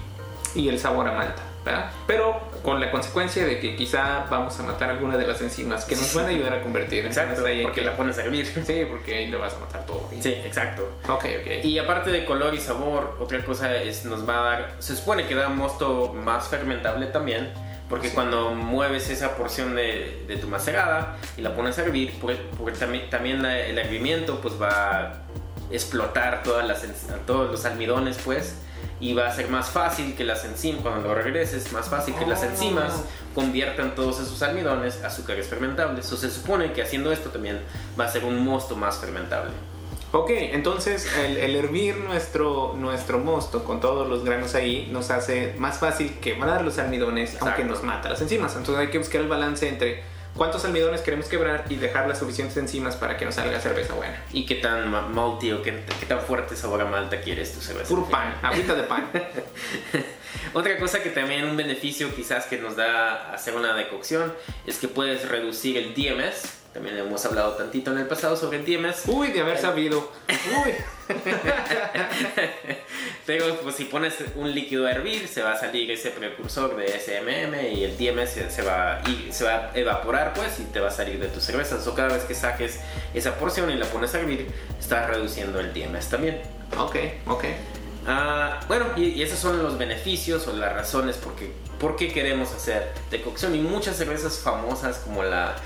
y 0.55 0.69
el 0.69 0.79
sabor 0.79 1.09
a 1.09 1.13
malta. 1.13 1.43
¿verdad? 1.65 1.91
Pero 2.07 2.41
con 2.63 2.81
la 2.81 2.91
consecuencia 2.91 3.45
de 3.45 3.61
que 3.61 3.77
quizá 3.77 4.27
vamos 4.31 4.59
a 4.59 4.63
matar 4.63 4.91
alguna 4.91 5.17
de 5.17 5.27
las 5.27 5.41
enzimas 5.41 5.85
que 5.85 5.95
nos 5.95 6.15
van 6.15 6.27
a 6.27 6.29
ayudar 6.29 6.55
a 6.55 6.63
convertir. 6.63 7.05
Exacto, 7.05 7.43
porque 7.63 7.83
la 7.83 7.97
pones 7.97 8.19
a 8.19 8.25
hervir. 8.25 8.47
Sí, 8.47 8.87
porque 8.89 9.17
ahí 9.17 9.27
lo 9.29 9.39
vas 9.39 9.55
a 9.55 9.59
matar 9.59 9.85
todo. 9.87 10.09
Sí, 10.21 10.31
exacto. 10.45 10.91
Ok, 11.09 11.25
ok. 11.41 11.65
Y 11.65 11.79
aparte 11.79 12.11
de 12.11 12.25
color 12.25 12.55
y 12.55 12.59
sabor, 12.59 13.17
otra 13.21 13.45
cosa 13.45 13.77
es 13.77 14.05
nos 14.05 14.29
va 14.29 14.41
a 14.41 14.43
dar, 14.43 14.75
se 14.79 14.97
supone 14.97 15.27
que 15.27 15.35
da 15.35 15.49
un 15.49 15.59
mosto 15.59 16.13
más 16.15 16.49
fermentable 16.49 17.07
también. 17.07 17.53
Porque 17.91 18.11
cuando 18.11 18.55
mueves 18.55 19.11
esa 19.11 19.37
porción 19.37 19.75
de, 19.75 20.25
de, 20.27 20.37
tu 20.37 20.47
macerada 20.47 21.19
y 21.37 21.43
la 21.43 21.57
pones 21.57 21.77
a 21.79 21.83
hervir, 21.83 22.15
pues, 22.21 22.39
porque 22.57 22.79
también, 22.79 23.11
también 23.11 23.45
el 23.45 23.77
hervimiento 23.79 24.41
pues 24.41 24.55
va 24.63 25.01
a 25.01 25.13
explotar 25.73 26.43
todas 26.45 26.67
las, 26.67 26.85
todos 27.27 27.51
los 27.51 27.65
almidones 27.65 28.19
pues 28.25 28.55
y 29.01 29.15
va 29.15 29.27
a 29.27 29.35
ser 29.35 29.49
más 29.49 29.71
fácil 29.71 30.15
que 30.15 30.25
las 30.25 30.45
enzimas, 30.45 30.83
cuando 30.83 31.09
lo 31.09 31.15
regreses, 31.15 31.73
más 31.73 31.89
fácil 31.89 32.15
que 32.15 32.27
las 32.27 32.43
enzimas 32.43 32.93
oh. 32.97 33.35
conviertan 33.35 33.95
todos 33.95 34.21
esos 34.21 34.43
almidones 34.43 35.03
a 35.03 35.07
azúcares 35.07 35.49
fermentables. 35.49 36.13
O 36.13 36.17
se 36.17 36.31
supone 36.31 36.73
que 36.73 36.83
haciendo 36.83 37.11
esto 37.11 37.31
también 37.31 37.61
va 37.99 38.05
a 38.05 38.09
ser 38.09 38.25
un 38.25 38.45
mosto 38.45 38.77
más 38.77 38.99
fermentable. 38.99 39.53
Ok, 40.13 40.31
entonces 40.31 41.09
el, 41.17 41.55
hervir 41.55 41.97
nuestro, 41.99 42.75
nuestro 42.77 43.21
mosto 43.21 43.63
con 43.63 43.81
todos 43.81 44.09
los 44.09 44.25
granos 44.25 44.57
ahí 44.57 44.89
nos 44.91 45.11
hace 45.11 45.55
más 45.57 45.79
fácil 45.79 46.19
quebrar 46.21 46.65
los 46.65 46.79
almidones, 46.79 47.37
aunque 47.41 47.63
nos 47.63 47.85
mata 47.85 48.09
las 48.09 48.21
enzimas. 48.21 48.57
Entonces 48.57 48.81
hay 48.87 48.91
que 48.91 48.99
buscar 48.99 49.21
el 49.21 49.29
balance 49.29 49.69
entre 49.69 50.03
cuántos 50.35 50.65
almidones 50.65 51.03
queremos 51.03 51.27
quebrar 51.27 51.65
y 51.69 51.77
dejar 51.77 52.09
las 52.09 52.19
suficientes 52.19 52.57
enzimas 52.57 52.97
para 52.97 53.17
que 53.17 53.25
nos 53.25 53.37
salga 53.37 53.61
cerveza 53.61 53.95
buena. 53.95 54.21
¿Y 54.33 54.47
qué 54.47 54.57
tan 54.57 54.91
malty 54.91 55.53
o 55.53 55.63
qué, 55.63 55.73
tan 56.09 56.21
fuerte 56.21 56.57
sabor 56.57 56.81
a 56.81 56.87
malta 56.87 57.21
quieres 57.21 57.55
tu 57.55 57.61
cerveza? 57.61 57.89
Puro 57.89 58.07
pan, 58.07 58.35
agüita 58.43 58.75
de 58.75 58.83
pan. 58.83 59.09
Otra 60.55 60.77
cosa 60.81 61.01
que 61.05 61.11
también 61.11 61.45
un 61.45 61.57
beneficio 61.57 62.13
quizás 62.17 62.47
que 62.47 62.59
nos 62.59 62.75
da 62.75 63.33
hacer 63.33 63.55
una 63.55 63.75
decocción 63.75 64.33
es 64.67 64.79
que 64.79 64.89
puedes 64.89 65.29
reducir 65.29 65.77
el 65.77 65.95
DMS 65.95 66.60
también 66.73 66.97
hemos 66.99 67.25
hablado 67.25 67.53
tantito 67.55 67.91
en 67.91 67.99
el 67.99 68.07
pasado 68.07 68.37
sobre 68.37 68.59
el 68.59 68.65
DMS. 68.65 69.03
Uy, 69.09 69.33
de 69.33 69.41
haber 69.41 69.59
sabido. 69.59 70.13
Uy. 70.65 70.73
Pero 73.27 73.57
pues 73.61 73.75
si 73.75 73.85
pones 73.85 74.15
un 74.37 74.55
líquido 74.55 74.87
a 74.87 74.93
hervir, 74.93 75.27
se 75.27 75.43
va 75.43 75.53
a 75.53 75.57
salir 75.59 75.91
ese 75.91 76.11
precursor 76.11 76.77
de 76.77 76.87
SMM 76.87 77.75
y 77.75 77.83
el 77.83 77.97
DMS 77.99 78.55
se 78.55 78.63
va, 78.63 79.01
y 79.09 79.33
se 79.33 79.45
va 79.45 79.71
a 79.73 79.73
evaporar 79.75 80.33
pues 80.35 80.61
y 80.61 80.65
te 80.65 80.79
va 80.79 80.89
a 80.89 80.93
salir 80.93 81.19
de 81.19 81.27
tu 81.27 81.41
cerveza. 81.41 81.77
O 81.85 81.95
cada 81.95 82.15
vez 82.15 82.23
que 82.23 82.35
saques 82.35 82.79
esa 83.15 83.35
porción 83.35 83.69
y 83.73 83.75
la 83.75 83.87
pones 83.87 84.15
a 84.15 84.21
hervir, 84.21 84.47
estás 84.79 85.09
reduciendo 85.09 85.59
el 85.59 85.73
DMS 85.73 86.09
también. 86.09 86.41
Ok, 86.79 86.97
ok. 87.27 87.45
Uh, 88.03 88.67
bueno, 88.67 88.87
y, 88.97 89.21
esos 89.23 89.41
son 89.41 89.63
los 89.63 89.77
beneficios 89.77 90.47
o 90.47 90.53
las 90.53 90.73
razones 90.73 91.19
por 91.79 91.97
qué 91.97 92.13
queremos 92.13 92.53
hacer 92.53 92.93
decocción. 93.11 93.57
Y 93.57 93.59
muchas 93.59 93.97
cervezas 93.97 94.39
famosas 94.39 94.99
como 94.99 95.25
la 95.25 95.57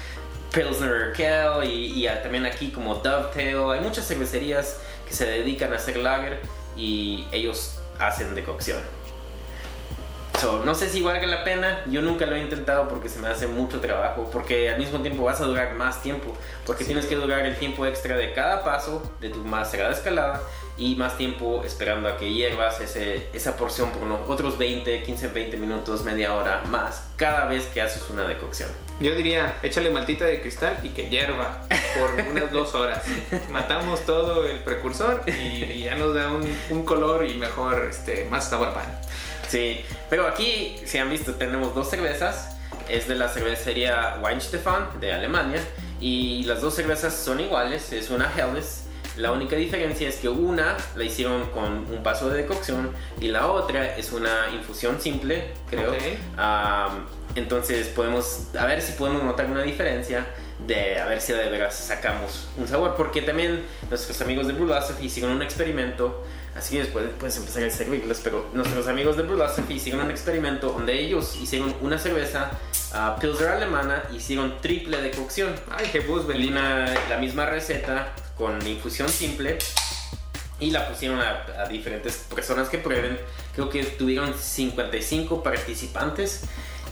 Pilsner 0.55 1.13
Kel 1.13 1.65
y, 1.65 2.07
también 2.23 2.47
aquí 2.47 2.71
como 2.71 2.95
Dovetail. 2.95 3.71
Hay 3.73 3.81
muchas 3.81 4.07
cervecerías 4.07 4.79
que 5.07 5.13
se 5.13 5.27
dedican 5.27 5.73
a 5.73 5.77
hacer 5.77 5.97
lager 5.97 6.41
y 6.77 7.27
ellos 7.33 7.81
hacen 7.99 8.35
decocción. 8.35 8.79
So, 10.41 10.65
no 10.65 10.75
sé 10.75 10.91
si 10.91 11.01
valga 11.01 11.27
la 11.27 11.45
pena, 11.45 11.83
yo 11.87 12.03
nunca 12.03 12.27
lo 12.27 12.35
he 12.37 12.41
intentado 12.41 12.89
porque 12.89 13.09
se 13.09 13.19
me 13.19 13.29
hace 13.29 13.47
mucho 13.47 13.81
trabajo, 13.81 14.29
porque 14.33 14.69
al 14.69 14.79
mismo 14.79 15.01
tiempo 15.01 15.25
vas 15.25 15.41
a 15.41 15.45
durar 15.45 15.75
más 15.75 16.03
tiempo, 16.03 16.37
porque 16.67 16.85
tienes 16.85 17.07
que 17.07 17.15
durar 17.15 17.47
el 17.47 17.57
tiempo 17.57 17.87
extra 17.87 18.17
de 18.17 18.33
cada 18.33 18.65
paso 18.65 19.15
de 19.21 19.31
tu 19.31 19.39
macerada 19.39 19.93
escalada 19.93 20.43
y 20.77 20.97
más 20.97 21.17
tiempo 21.17 21.63
esperando 21.65 22.09
a 22.09 22.17
que 22.17 22.33
hiervas 22.33 22.81
ese, 22.81 23.29
esa 23.33 23.57
porción 23.57 23.91
por 23.91 24.03
unos 24.03 24.29
otros 24.29 24.59
20, 24.59 25.03
15, 25.05 25.29
20 25.29 25.57
minutos, 25.57 26.03
media 26.03 26.35
hora 26.35 26.63
más 26.67 27.05
cada 27.17 27.47
vez 27.47 27.67
que 27.67 27.81
haces 27.81 28.03
una 28.11 28.25
decocción. 28.25 28.69
Yo 29.01 29.15
diría, 29.15 29.57
échale 29.63 29.91
maltita 29.91 30.25
de 30.25 30.41
cristal 30.41 30.79
y 30.83 30.89
que 30.91 31.09
hierva 31.09 31.63
por 31.99 32.13
unas 32.31 32.51
dos 32.51 32.75
horas. 32.75 33.03
Matamos 33.51 34.01
todo 34.01 34.47
el 34.47 34.59
precursor 34.61 35.23
y 35.27 35.85
ya 35.85 35.95
nos 35.95 36.15
da 36.15 36.33
un, 36.33 36.45
un 36.71 36.85
color 36.85 37.25
y 37.25 37.35
mejor, 37.35 37.87
este, 37.89 38.27
más 38.31 38.49
sabor 38.49 38.75
pan. 38.75 39.01
Sí, 39.55 39.85
pero 40.11 40.27
aquí, 40.27 40.75
si 40.85 40.99
han 40.99 41.09
visto, 41.09 41.35
tenemos 41.35 41.77
dos 41.77 41.89
cervezas. 41.89 42.57
Es 42.89 43.07
de 43.07 43.15
la 43.15 43.29
cervecería 43.29 44.19
Weinstefan 44.21 44.99
de 44.99 45.13
Alemania 45.13 45.61
y 46.01 46.43
las 46.43 46.61
dos 46.61 46.75
cervezas 46.75 47.15
son 47.15 47.39
iguales. 47.39 47.93
Es 47.93 48.11
una 48.11 48.29
Helles 48.37 48.85
la 49.17 49.31
única 49.31 49.55
diferencia 49.55 50.09
es 50.09 50.17
que 50.17 50.29
una 50.29 50.77
la 50.97 51.05
hicieron 51.05 51.49
con 51.51 51.87
un 51.89 52.03
paso 52.03 52.29
de 52.31 52.43
decocción 52.43 52.91
y 53.21 53.29
la 53.29 53.47
otra 53.47 53.97
es 53.97 54.11
una 54.11 54.51
infusión 54.53 55.01
simple, 55.01 55.53
creo. 55.71 55.93
Ok. 55.93 56.03
Am, 56.37 57.07
entonces 57.37 57.87
podemos, 57.89 58.49
a 58.59 58.67
ver 58.67 58.83
si 58.83 58.93
podemos 58.93 59.23
notar 59.23 59.47
una 59.47 59.63
diferencia 59.63 60.27
de 60.67 60.99
a 60.99 61.07
ver 61.07 61.21
si 61.21 61.33
de 61.33 61.49
veras 61.49 61.77
sacamos 61.77 62.49
un 62.57 62.67
sabor, 62.67 62.95
porque 62.97 63.23
también 63.23 63.65
nuestros 63.89 64.21
amigos 64.21 64.47
de 64.47 64.53
Brewlosophy 64.53 65.07
hicieron 65.07 65.33
un 65.33 65.43
experimento, 65.43 66.25
así 66.57 66.77
que 66.77 66.83
después 66.83 67.07
puedes 67.19 67.37
empezar 67.37 67.65
a 67.65 67.71
servirles, 67.71 68.21
pero 68.23 68.49
nuestros 68.53 68.87
amigos 68.87 69.17
de 69.17 69.23
Brewlosophy 69.25 69.75
hicieron 69.75 70.03
un 70.03 70.11
experimento 70.11 70.71
donde 70.71 70.99
ellos 70.99 71.37
hicieron 71.41 71.75
una 71.81 71.99
cerveza 71.99 72.51
ah, 72.93 73.17
Pilsner 73.21 73.49
alemana, 73.49 74.05
hicieron 74.15 74.61
triple 74.61 75.01
decocción. 75.01 75.55
Ay, 75.71 75.87
Jebus. 75.87 76.27
Belina 76.27 76.95
la 77.09 77.19
misma 77.19 77.47
receta 77.47 78.15
con 78.37 78.65
infusión 78.67 79.09
simple 79.09 79.59
y 80.61 80.71
la 80.71 80.89
pusieron 80.89 81.21
a, 81.21 81.45
a 81.59 81.69
diferentes 81.69 82.17
personas 82.35 82.69
que 82.69 82.79
prueben. 82.79 83.19
Creo 83.55 83.69
que 83.69 83.85
tuvieron 83.85 84.35
55 84.35 85.43
participantes 85.43 86.45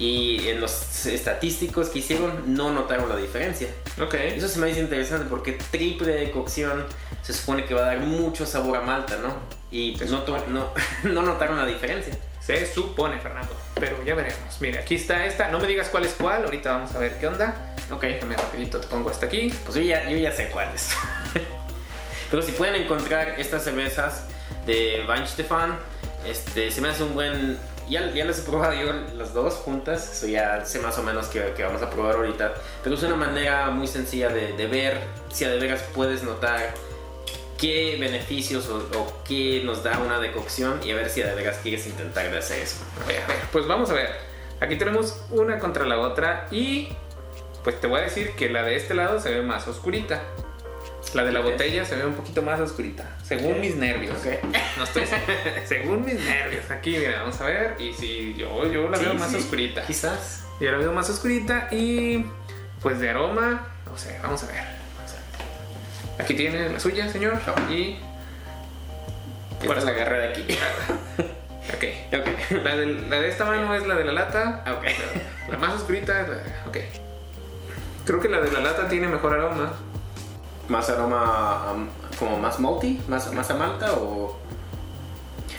y 0.02 0.48
en 0.48 0.60
los 0.60 1.06
estadísticos 1.06 1.88
que 1.88 2.00
hicieron 2.00 2.56
no 2.56 2.72
notaron 2.72 3.08
la 3.08 3.14
diferencia. 3.14 3.68
Ok. 4.00 4.14
Eso 4.14 4.48
se 4.48 4.58
me 4.58 4.66
dice 4.66 4.80
interesante 4.80 5.26
porque 5.30 5.52
triple 5.70 6.12
de 6.12 6.32
cocción 6.32 6.84
se 7.22 7.32
supone 7.32 7.64
que 7.64 7.72
va 7.72 7.82
a 7.82 7.86
dar 7.86 8.00
mucho 8.00 8.44
sabor 8.44 8.78
a 8.78 8.80
malta, 8.80 9.18
¿no? 9.22 9.32
Y 9.70 9.96
pues 9.96 10.10
no, 10.10 10.24
no, 10.48 10.72
no 11.04 11.22
notaron 11.22 11.56
la 11.56 11.66
diferencia. 11.66 12.18
Se 12.40 12.66
supone, 12.66 13.20
Fernando. 13.20 13.54
Pero 13.76 14.02
ya 14.02 14.16
veremos. 14.16 14.60
Mira, 14.60 14.80
aquí 14.80 14.96
está 14.96 15.24
esta. 15.24 15.52
No 15.52 15.60
me 15.60 15.68
digas 15.68 15.88
cuál 15.88 16.04
es 16.04 16.14
cuál. 16.14 16.46
Ahorita 16.46 16.72
vamos 16.72 16.92
a 16.96 16.98
ver 16.98 17.20
qué 17.20 17.28
onda. 17.28 17.76
Ok, 17.92 18.02
Déjame 18.02 18.36
rapidito, 18.36 18.80
te 18.80 18.88
pongo 18.88 19.08
esta 19.08 19.26
aquí. 19.26 19.54
Pues 19.64 19.76
yo 19.76 19.82
ya, 19.82 20.10
yo 20.10 20.16
ya 20.16 20.32
sé 20.32 20.48
cuáles. 20.48 20.90
Pero 22.30 22.42
si 22.42 22.50
pueden 22.50 22.74
encontrar 22.74 23.38
estas 23.38 23.62
cervezas 23.62 24.24
de 24.66 25.04
Weinstefan, 25.08 25.78
este, 26.26 26.72
se 26.72 26.80
me 26.80 26.88
hace 26.88 27.04
un 27.04 27.14
buen... 27.14 27.56
Ya, 27.92 28.10
ya 28.14 28.24
las 28.24 28.38
he 28.38 28.42
probado 28.42 28.72
yo 28.72 28.90
las 29.18 29.34
dos 29.34 29.52
juntas, 29.56 30.10
eso 30.10 30.26
ya 30.26 30.64
sé 30.64 30.78
más 30.78 30.96
o 30.96 31.02
menos 31.02 31.26
que, 31.26 31.52
que 31.54 31.62
vamos 31.62 31.82
a 31.82 31.90
probar 31.90 32.14
ahorita. 32.16 32.54
Pero 32.82 32.96
es 32.96 33.02
una 33.02 33.16
manera 33.16 33.68
muy 33.68 33.86
sencilla 33.86 34.30
de, 34.30 34.54
de 34.54 34.66
ver 34.66 34.98
si 35.30 35.44
a 35.44 35.50
de 35.50 35.58
veras 35.58 35.84
puedes 35.94 36.22
notar 36.22 36.72
qué 37.58 37.98
beneficios 38.00 38.66
o, 38.70 38.78
o 38.98 39.22
qué 39.24 39.60
nos 39.62 39.82
da 39.82 39.98
una 39.98 40.18
decocción 40.20 40.80
y 40.82 40.90
a 40.90 40.94
ver 40.96 41.10
si 41.10 41.20
a 41.20 41.26
de 41.26 41.34
veras 41.34 41.58
quieres 41.62 41.86
intentar 41.86 42.30
de 42.30 42.38
hacer 42.38 42.62
eso. 42.62 42.78
A 43.04 43.06
ver, 43.06 43.20
pues 43.52 43.66
vamos 43.66 43.90
a 43.90 43.92
ver. 43.92 44.08
Aquí 44.60 44.76
tenemos 44.76 45.20
una 45.30 45.58
contra 45.58 45.84
la 45.84 45.98
otra 45.98 46.48
y 46.50 46.88
pues 47.62 47.78
te 47.78 47.88
voy 47.88 48.00
a 48.00 48.04
decir 48.04 48.32
que 48.36 48.48
la 48.48 48.62
de 48.62 48.76
este 48.76 48.94
lado 48.94 49.20
se 49.20 49.30
ve 49.30 49.42
más 49.42 49.68
oscurita. 49.68 50.22
La 51.14 51.24
de 51.24 51.32
la 51.32 51.40
botella 51.40 51.84
se 51.84 51.94
ve 51.96 52.06
un 52.06 52.14
poquito 52.14 52.40
más 52.42 52.58
oscurita, 52.60 53.04
según 53.22 53.60
mis 53.60 53.76
nervios. 53.76 54.16
Ok. 54.18 54.26
No 54.78 54.84
estoy 54.84 55.04
según 55.66 56.04
mis 56.04 56.14
nervios. 56.14 56.70
Aquí, 56.70 56.96
mira, 56.96 57.20
vamos 57.20 57.38
a 57.40 57.44
ver. 57.44 57.76
Y 57.78 57.92
si 57.92 58.34
yo, 58.34 58.66
yo 58.72 58.88
la 58.88 58.96
Sí, 58.96 59.04
veo 59.04 59.14
más 59.14 59.30
sí. 59.30 59.36
oscurita. 59.36 59.82
Quizás. 59.82 60.44
Yo 60.60 60.70
la 60.72 60.78
veo 60.78 60.92
más 60.92 61.10
oscurita 61.10 61.68
y 61.70 62.24
pues 62.80 62.98
de 63.00 63.10
aroma, 63.10 63.66
no 63.84 63.98
sé, 63.98 64.18
vamos 64.22 64.42
a 64.44 64.46
ver. 64.46 64.56
Vamos 64.96 65.12
a 65.12 65.16
ver. 65.16 66.24
Aquí 66.24 66.34
tiene 66.34 66.70
la 66.70 66.80
suya, 66.80 67.08
señor. 67.10 67.38
Y 67.70 67.98
Esta 69.60 69.74
la 69.80 69.90
agarré 69.90 70.18
de 70.20 70.28
aquí. 70.28 70.42
ok. 71.74 72.18
ok. 72.20 72.62
La 72.64 72.76
de, 72.76 72.86
la 72.86 73.20
de 73.20 73.28
esta 73.28 73.44
mano 73.44 73.74
es 73.74 73.86
la 73.86 73.94
de 73.96 74.04
la 74.04 74.12
lata. 74.12 74.64
Ok. 74.78 74.84
La 75.50 75.58
más 75.58 75.74
oscurita 75.74 76.22
es 76.22 76.28
la. 76.28 76.36
Ok. 76.66 76.78
Creo 78.06 78.20
que 78.20 78.28
la 78.28 78.40
de 78.40 78.50
la 78.50 78.60
lata 78.60 78.88
tiene 78.88 79.08
mejor 79.08 79.34
aroma. 79.34 79.72
Más 80.72 80.88
aroma 80.90 81.86
como 82.18 82.38
más 82.38 82.58
malty, 82.58 83.00
más, 83.08 83.32
más 83.32 83.50
a 83.50 83.54
malta 83.54 83.92
o 83.92 84.36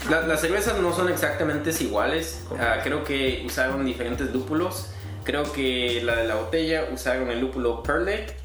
La- 0.09 0.21
las 0.27 0.41
cervezas 0.41 0.77
no 0.79 0.93
son 0.93 1.07
exactamente 1.09 1.71
iguales. 1.79 2.43
Ah, 2.59 2.79
creo 2.83 3.05
que 3.05 3.43
usaron 3.45 3.85
diferentes 3.85 4.31
lúpulos. 4.33 4.87
Creo 5.23 5.43
que 5.53 6.01
la 6.03 6.17
de 6.17 6.27
la 6.27 6.35
botella 6.35 6.89
usaron 6.91 7.29
el 7.31 7.39
lúpulo 7.39 7.81
Pearl 7.83 8.03
Lake. 8.05 8.35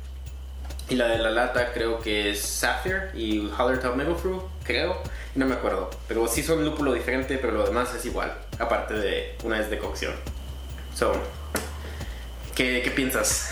Y 0.88 0.94
la 0.94 1.08
de 1.08 1.18
la 1.18 1.30
lata 1.30 1.72
creo 1.74 1.98
que 2.00 2.30
es 2.30 2.40
Sapphire 2.40 3.10
y 3.14 3.50
Hallertau 3.58 3.94
Meadowfruit, 3.96 4.40
creo. 4.64 4.96
No 5.34 5.46
me 5.46 5.54
acuerdo. 5.54 5.90
Pero 6.06 6.28
sí 6.28 6.42
son 6.44 6.64
lúpulo 6.64 6.92
diferente, 6.94 7.36
pero 7.38 7.52
lo 7.52 7.64
demás 7.64 7.92
es 7.94 8.04
igual. 8.06 8.32
Aparte 8.60 8.94
de 8.94 9.36
una 9.42 9.58
es 9.60 9.68
de 9.68 9.78
cocción. 9.78 10.14
So, 10.94 11.12
¿qué, 12.54 12.80
qué 12.84 12.90
piensas? 12.92 13.50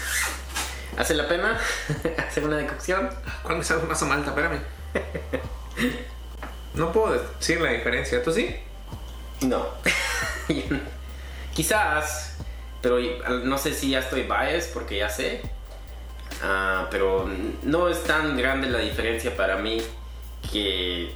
¿Hace 0.97 1.15
la 1.15 1.29
pena 1.29 1.59
hacer 2.29 2.45
una 2.45 2.57
decocción? 2.57 3.11
¿Cuál 3.43 3.59
me 3.59 3.65
sabe 3.65 3.83
más 3.83 4.03
a 4.03 4.07
malta? 4.07 4.31
Espérame. 4.31 4.61
No 6.75 6.93
puedo 6.93 7.13
decir 7.13 7.61
la 7.61 7.71
diferencia. 7.71 8.23
¿Tú 8.23 8.33
sí? 8.33 8.57
No. 9.43 9.67
Quizás, 11.55 12.37
pero 12.83 12.99
no 13.45 13.59
sé 13.59 13.75
si 13.75 13.91
ya 13.91 14.01
estoy 14.01 14.23
biased 14.23 14.73
porque 14.73 14.99
ya 14.99 15.09
sé. 15.09 15.43
Ah, 16.43 16.87
pero 16.91 17.29
no 17.63 17.89
es 17.89 18.03
tan 18.05 18.37
grande 18.37 18.69
la 18.69 18.79
diferencia 18.79 19.35
para 19.37 19.57
mí 19.57 19.83
que 20.53 21.13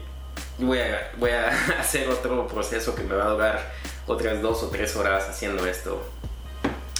voy 0.58 0.78
a, 0.78 1.12
voy 1.18 1.30
a 1.30 1.48
hacer 1.78 2.08
otro 2.08 2.46
proceso 2.46 2.94
que 2.94 3.02
me 3.02 3.14
va 3.14 3.24
a 3.24 3.30
durar 3.30 3.72
otras 4.06 4.40
dos 4.40 4.62
o 4.62 4.68
tres 4.68 4.96
horas 4.96 5.28
haciendo 5.28 5.66
esto. 5.66 6.02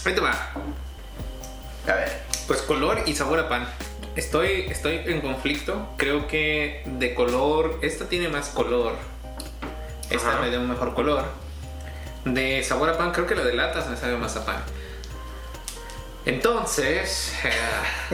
Ahí 0.05 0.15
te 0.15 0.21
va. 0.21 0.53
A 1.87 1.95
ver. 1.95 2.11
Pues 2.47 2.63
color 2.63 3.03
y 3.07 3.15
sabor 3.15 3.39
a 3.39 3.49
pan. 3.49 3.69
Estoy, 4.17 4.67
estoy 4.69 5.03
en 5.07 5.21
conflicto. 5.21 5.89
Creo 5.97 6.27
que 6.27 6.83
de 6.85 7.15
color, 7.15 7.79
esta 7.83 8.07
tiene 8.09 8.29
más 8.29 8.49
color. 8.49 8.95
Esta 10.11 10.33
Ajá. 10.33 10.41
me 10.41 10.51
da 10.51 10.59
un 10.59 10.69
mejor 10.69 10.95
color. 10.95 11.25
De 12.25 12.63
sabor 12.65 12.91
a 12.91 12.99
pan, 12.99 13.13
creo 13.13 13.27
que 13.27 13.35
la 13.35 13.45
de 13.45 13.55
latas 13.55 13.89
me 13.89 13.97
sabe 13.97 14.17
más 14.17 14.37
a 14.37 14.45
pan. 14.45 14.63
Entonces, 16.27 17.33
eh, 17.45 17.51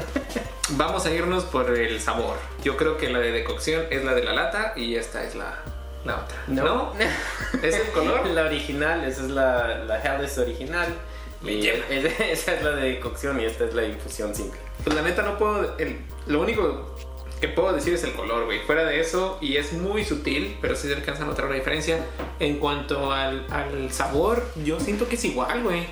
vamos 0.71 1.07
a 1.07 1.11
irnos 1.11 1.45
por 1.45 1.71
el 1.77 2.01
sabor. 2.01 2.37
Yo 2.63 2.77
creo 2.77 2.99
que 2.99 3.09
la 3.09 3.19
de 3.19 3.33
decocción 3.33 3.87
es 3.91 4.05
la 4.05 4.15
de 4.15 4.23
la 4.23 4.33
lata 4.33 4.75
y 4.77 4.95
esta 4.97 5.25
es 5.25 5.35
la, 5.35 5.59
la 6.05 6.17
otra. 6.17 6.37
¿No? 6.47 6.93
¿Es 7.63 7.75
el 7.75 7.91
color? 7.93 8.27
La 8.27 8.45
original, 8.45 9.05
esa 9.05 9.23
es 9.23 9.31
la, 9.31 9.79
la 9.79 9.99
Helles 10.01 10.39
original. 10.39 10.95
Me 11.43 11.59
esa 12.31 12.55
es 12.55 12.63
la 12.63 12.71
de 12.71 12.99
cocción 13.01 13.41
y 13.41 13.45
esta 13.45 13.65
es 13.65 13.75
la 13.75 13.85
infusión 13.85 14.35
simple. 14.35 14.59
Pues 14.85 14.95
la 14.97 15.03
neta 15.03 15.23
no 15.23 15.39
puedo. 15.39 15.77
el- 15.79 15.99
lo 16.27 16.41
único 16.41 16.97
que 17.41 17.49
puedo 17.49 17.73
decir 17.73 17.95
es 17.95 18.03
el 18.05 18.13
color, 18.15 18.47
güey. 18.47 18.61
Fuera 18.61 18.85
de 18.85 19.01
eso, 19.01 19.39
y 19.41 19.57
es 19.57 19.73
muy 19.75 20.05
sutil, 20.05 20.57
pero 20.61 20.75
sí 20.75 20.89
se 20.89 20.95
alcanza 20.95 21.23
a 21.23 21.27
notar 21.27 21.47
la 21.47 21.55
diferencia. 21.55 21.99
En 22.41 22.59
cuanto 22.59 23.13
al, 23.13 23.47
al 23.51 23.93
sabor, 23.93 24.43
yo 24.65 24.81
siento 24.81 25.09
que 25.09 25.17
es 25.17 25.25
igual, 25.25 25.63
güey. 25.63 25.87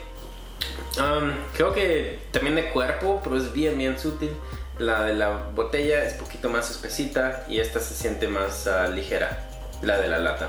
Um, 0.98 1.32
creo 1.54 1.72
que 1.74 2.18
también 2.30 2.54
de 2.54 2.70
cuerpo, 2.70 3.20
pero 3.22 3.36
es 3.36 3.52
bien, 3.52 3.76
bien 3.76 3.98
sutil. 3.98 4.30
La 4.78 5.04
de 5.04 5.14
la 5.14 5.30
botella 5.54 6.04
es 6.04 6.14
poquito 6.14 6.48
más 6.48 6.70
espesita 6.70 7.44
y 7.48 7.60
esta 7.60 7.78
se 7.78 7.94
siente 7.94 8.26
más 8.26 8.66
ah, 8.66 8.88
ligera, 8.88 9.48
la 9.82 9.98
de 9.98 10.08
la 10.08 10.18
lata. 10.18 10.48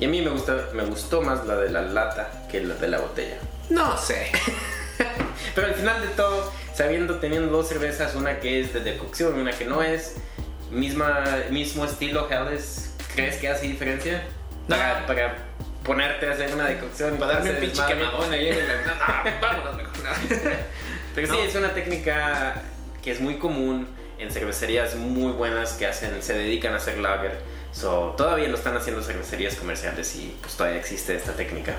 Y 0.00 0.04
a 0.04 0.08
mí 0.08 0.20
me, 0.20 0.30
gusta, 0.30 0.68
me 0.74 0.84
gustó 0.84 1.22
más 1.22 1.46
la 1.46 1.56
de 1.56 1.70
la 1.70 1.80
lata 1.82 2.46
que 2.50 2.60
la 2.62 2.74
de 2.74 2.88
la 2.88 2.98
botella. 2.98 3.38
No 3.70 3.96
sé. 3.96 4.30
Pero 5.54 5.66
al 5.68 5.74
final 5.74 6.00
de 6.00 6.08
todo, 6.08 6.52
sabiendo, 6.74 7.16
teniendo 7.16 7.50
dos 7.50 7.68
cervezas, 7.68 8.14
una 8.14 8.40
que 8.40 8.60
es 8.60 8.72
de 8.72 8.80
decocción 8.80 9.36
y 9.36 9.40
una 9.40 9.52
que 9.52 9.64
no 9.64 9.82
es, 9.82 10.16
misma, 10.70 11.24
mismo 11.50 11.84
estilo 11.84 12.28
Helles, 12.30 12.92
¿crees 13.14 13.36
que 13.36 13.48
hace 13.48 13.66
diferencia? 13.66 14.22
No. 14.68 14.76
Para, 14.76 15.06
para 15.06 15.36
ponerte 15.84 16.26
a 16.28 16.32
hacer 16.32 16.52
una 16.54 16.66
decocción. 16.66 17.14
y 17.14 17.18
Para 17.18 17.34
darme 17.34 17.50
un 17.50 17.56
pinche 17.56 17.82
quemadón 17.86 18.32
ahí 18.32 18.48
en 18.48 18.54
el. 18.58 18.66
No, 18.86 19.40
vámonos 19.40 19.76
mejor. 19.76 19.92
Pero 21.14 21.28
No. 21.28 21.34
sí, 21.34 21.40
es 21.42 21.54
una 21.54 21.72
técnica 21.74 22.62
que 23.02 23.12
es 23.12 23.20
muy 23.20 23.36
común 23.38 23.86
en 24.18 24.30
cervecerías 24.30 24.94
muy 24.96 25.32
buenas 25.32 25.72
que 25.74 25.86
hacen, 25.86 26.22
se 26.22 26.34
dedican 26.34 26.72
a 26.72 26.76
hacer 26.76 26.98
lager. 26.98 27.38
So, 27.72 28.14
todavía 28.16 28.48
lo 28.48 28.56
están 28.56 28.76
haciendo 28.76 29.02
cervecerías 29.02 29.54
comerciales 29.56 30.14
y 30.16 30.36
pues 30.40 30.54
todavía 30.56 30.78
existe 30.78 31.14
esta 31.14 31.32
técnica. 31.32 31.74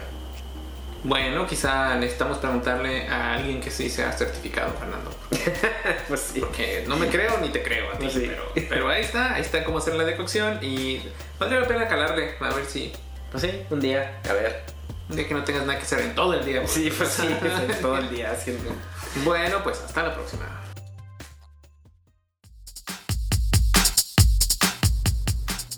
Bueno, 1.07 1.45
quizá 1.45 1.95
necesitamos 1.97 2.39
preguntarle 2.39 3.07
a 3.07 3.35
alguien 3.35 3.61
que 3.61 3.69
sí 3.69 3.91
sea 3.91 4.11
certificado, 4.11 4.73
Fernando. 4.73 5.11
pues 6.07 6.19
sí. 6.33 6.39
Porque 6.39 6.83
no 6.87 6.97
me 6.97 7.07
creo 7.09 7.37
ni 7.41 7.49
te 7.49 7.61
creo 7.61 7.91
a 7.93 7.97
ti, 7.99 8.09
Sí. 8.09 8.23
pero, 8.27 8.67
pero 8.69 8.89
ahí 8.89 9.03
está, 9.03 9.35
ahí 9.35 9.41
está 9.41 9.63
cómo 9.63 9.77
hacer 9.77 9.93
la 9.93 10.03
decocción 10.03 10.57
y 10.63 11.03
valdría 11.39 11.61
la 11.61 11.67
pena 11.67 11.87
calarle, 11.87 12.33
a 12.39 12.53
ver 12.55 12.65
si 12.65 12.91
Pues 13.31 13.43
sí, 13.43 13.65
un 13.69 13.79
día, 13.81 14.19
a 14.27 14.33
ver. 14.33 14.63
un 15.09 15.15
día 15.15 15.27
que 15.27 15.33
no 15.35 15.43
tengas 15.43 15.67
nada 15.67 15.77
que 15.77 15.85
hacer 15.85 15.99
en 15.99 16.15
todo 16.15 16.33
el 16.33 16.43
día. 16.43 16.65
Sí, 16.67 16.91
pues 16.97 17.09
sí, 17.09 17.27
todo 17.81 17.97
el 17.99 18.09
día 18.09 18.31
haciendo. 18.31 18.71
Bueno, 19.23 19.63
pues 19.63 19.79
hasta 19.79 20.03
la 20.03 20.13
próxima. 20.13 20.43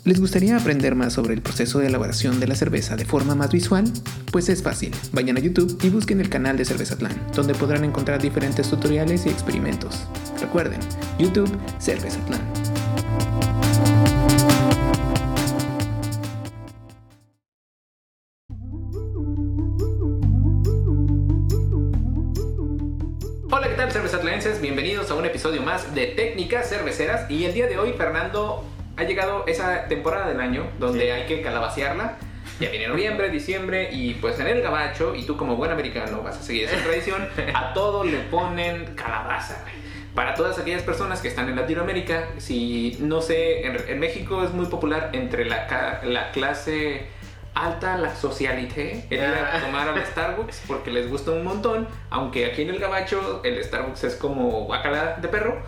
¿Les 0.08 0.20
gustaría 0.20 0.56
aprender 0.56 0.94
más 0.94 1.12
sobre 1.12 1.34
el 1.34 1.42
proceso 1.42 1.80
de 1.80 1.88
elaboración 1.88 2.40
de 2.40 2.46
la 2.46 2.54
cerveza 2.54 2.96
de 2.96 3.04
forma 3.04 3.34
más 3.34 3.52
visual? 3.52 3.84
Pues 4.32 4.48
es 4.48 4.62
fácil, 4.62 4.90
vayan 5.12 5.36
a 5.36 5.40
YouTube 5.40 5.78
y 5.82 5.90
busquen 5.90 6.18
el 6.22 6.30
canal 6.30 6.56
de 6.56 6.64
Cervezatlán, 6.64 7.14
donde 7.34 7.52
podrán 7.52 7.84
encontrar 7.84 8.18
diferentes 8.18 8.70
tutoriales 8.70 9.26
y 9.26 9.28
experimentos. 9.28 10.08
Recuerden, 10.40 10.80
YouTube 11.18 11.54
Cervezatlán. 11.78 12.40
Hola, 23.50 23.68
¿qué 23.68 23.74
tal 23.76 23.92
cervezatlenses? 23.92 24.62
Bienvenidos 24.62 25.10
a 25.10 25.16
un 25.16 25.26
episodio 25.26 25.60
más 25.60 25.94
de 25.94 26.06
Técnicas 26.06 26.70
Cerveceras 26.70 27.30
y 27.30 27.44
el 27.44 27.52
día 27.52 27.66
de 27.66 27.78
hoy, 27.78 27.92
Fernando, 27.92 28.64
ha 28.98 29.04
llegado 29.04 29.44
esa 29.46 29.86
temporada 29.88 30.28
del 30.28 30.40
año 30.40 30.66
donde 30.78 31.04
Sí. 31.04 31.10
hay 31.10 31.26
que 31.26 31.40
calabacearla. 31.42 32.16
Ya 32.60 32.70
viene 32.70 32.88
noviembre, 32.88 33.30
diciembre 33.30 33.88
y 33.92 34.14
pues 34.14 34.40
en 34.40 34.48
el 34.48 34.60
gabacho, 34.62 35.14
y 35.14 35.22
tú 35.24 35.36
como 35.36 35.54
buen 35.56 35.70
americano 35.70 36.22
vas 36.22 36.38
a 36.38 36.42
seguir 36.42 36.64
esa 36.64 36.82
tradición, 36.82 37.28
a 37.54 37.72
todo 37.72 38.02
le 38.04 38.18
ponen 38.18 38.94
calabaza. 38.96 39.64
Para 40.14 40.34
todas 40.34 40.58
aquellas 40.58 40.82
personas 40.82 41.20
que 41.20 41.28
están 41.28 41.48
en 41.48 41.54
Latinoamérica, 41.54 42.24
si 42.38 42.96
no 43.00 43.20
sé, 43.20 43.64
en, 43.66 43.76
en 43.88 43.98
México 44.00 44.42
es 44.42 44.50
muy 44.52 44.66
popular 44.66 45.10
entre 45.12 45.44
la, 45.44 46.00
la 46.02 46.32
clase 46.32 47.06
alta, 47.66 47.96
la 47.98 48.14
socialité, 48.14 49.06
el 49.10 49.18
ir 49.18 49.24
a 49.24 49.56
Ah. 49.56 49.60
tomar 49.60 49.88
al 49.88 50.04
Starbucks 50.06 50.62
porque 50.68 50.90
les 50.90 51.08
gusta 51.10 51.30
un 51.32 51.44
montón, 51.44 51.88
aunque 52.10 52.46
aquí 52.46 52.62
en 52.62 52.70
el 52.70 52.78
gabacho 52.78 53.40
el 53.44 53.62
Starbucks 53.62 54.04
es 54.04 54.14
como 54.16 54.64
guacala 54.64 55.16
de 55.20 55.28
perro, 55.28 55.60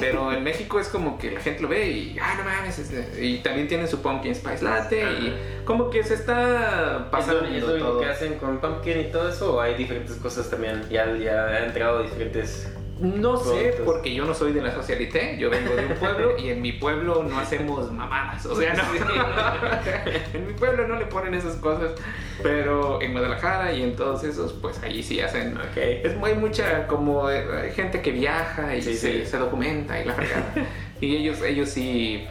pero 0.00 0.32
en 0.32 0.44
México 0.44 0.78
es 0.80 0.88
como 0.88 1.18
que 1.18 1.30
la 1.32 1.40
gente 1.40 1.62
lo 1.62 1.68
ve 1.68 1.88
y, 1.88 2.18
ah, 2.20 2.34
no 2.38 2.44
mames, 2.44 2.78
es- 2.78 3.18
y 3.18 3.38
también 3.38 3.68
tienen 3.68 3.88
su 3.88 4.00
pumpkin 4.02 4.34
spice 4.34 4.62
latte 4.64 5.02
y 5.02 5.34
como 5.64 5.90
que 5.90 6.02
se 6.04 6.14
está 6.14 7.08
pasando 7.10 7.44
¿Es 7.44 7.62
lo, 7.62 7.74
es 7.76 7.80
lo 7.82 7.88
todo. 7.88 8.00
que 8.00 8.06
hacen 8.06 8.34
con 8.38 8.58
pumpkin 8.58 9.00
y 9.00 9.04
todo 9.04 9.28
eso? 9.28 9.56
¿O 9.56 9.60
hay 9.60 9.74
diferentes 9.74 10.16
cosas 10.16 10.48
también? 10.50 10.84
Ya, 10.90 11.06
ya 11.16 11.46
han 11.56 11.64
entrado 11.64 12.02
diferentes. 12.02 12.68
No 13.00 13.36
sé, 13.36 13.76
porque 13.84 14.12
yo 14.12 14.24
no 14.24 14.34
soy 14.34 14.52
de 14.52 14.60
la 14.60 14.72
socialité, 14.74 15.36
yo 15.38 15.50
vengo 15.50 15.74
de 15.74 15.86
un 15.86 15.94
pueblo 15.94 16.36
y 16.38 16.50
en 16.50 16.60
mi 16.60 16.72
pueblo 16.72 17.22
no 17.22 17.38
hacemos 17.38 17.92
mamadas, 17.92 18.44
o 18.46 18.56
sea, 18.56 18.74
no. 18.74 18.82
en 20.34 20.46
mi 20.46 20.52
pueblo 20.54 20.88
no 20.88 20.96
le 20.98 21.06
ponen 21.06 21.34
esas 21.34 21.56
cosas, 21.56 21.92
pero 22.42 23.00
en 23.00 23.12
Guadalajara 23.12 23.72
y 23.72 23.82
en 23.82 23.94
todos 23.94 24.24
esos, 24.24 24.52
pues 24.54 24.82
allí 24.82 25.02
sí 25.02 25.20
hacen. 25.20 25.56
Ok. 25.56 25.76
Es 25.76 26.16
muy 26.16 26.34
mucha 26.34 26.86
como 26.88 27.30
eh, 27.30 27.72
gente 27.74 28.02
que 28.02 28.10
viaja 28.10 28.74
y 28.74 28.82
Sí, 28.82 28.94
se, 28.94 29.20
sí. 29.24 29.26
se 29.26 29.38
documenta 29.38 30.00
y 30.00 30.04
la 30.04 30.14
fregada. 30.14 30.52
y 31.00 31.16
ellos, 31.16 31.40
ellos 31.42 31.68
sí, 31.68 32.26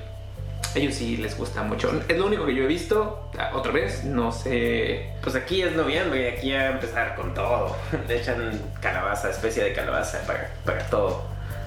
ellos 0.77 0.95
sí 0.95 1.17
les 1.17 1.37
gusta 1.37 1.63
mucho. 1.63 1.91
Es 2.07 2.17
lo 2.17 2.25
único 2.27 2.45
que 2.45 2.55
yo 2.55 2.63
he 2.63 2.67
visto. 2.67 3.29
Ah, 3.37 3.51
Otra 3.53 3.71
vez, 3.71 4.03
no 4.03 4.31
sé. 4.31 5.09
Pues 5.21 5.35
aquí 5.35 5.61
es 5.61 5.73
noviembre 5.73 6.23
y 6.23 6.37
aquí 6.37 6.53
a 6.53 6.71
empezar 6.71 7.15
con 7.15 7.33
todo. 7.33 7.75
Le 8.07 8.17
echan 8.17 8.59
calabaza, 8.79 9.29
especie 9.29 9.63
de 9.63 9.73
calabaza 9.73 10.21
para, 10.25 10.49
para 10.65 10.85
todo. 10.89 11.23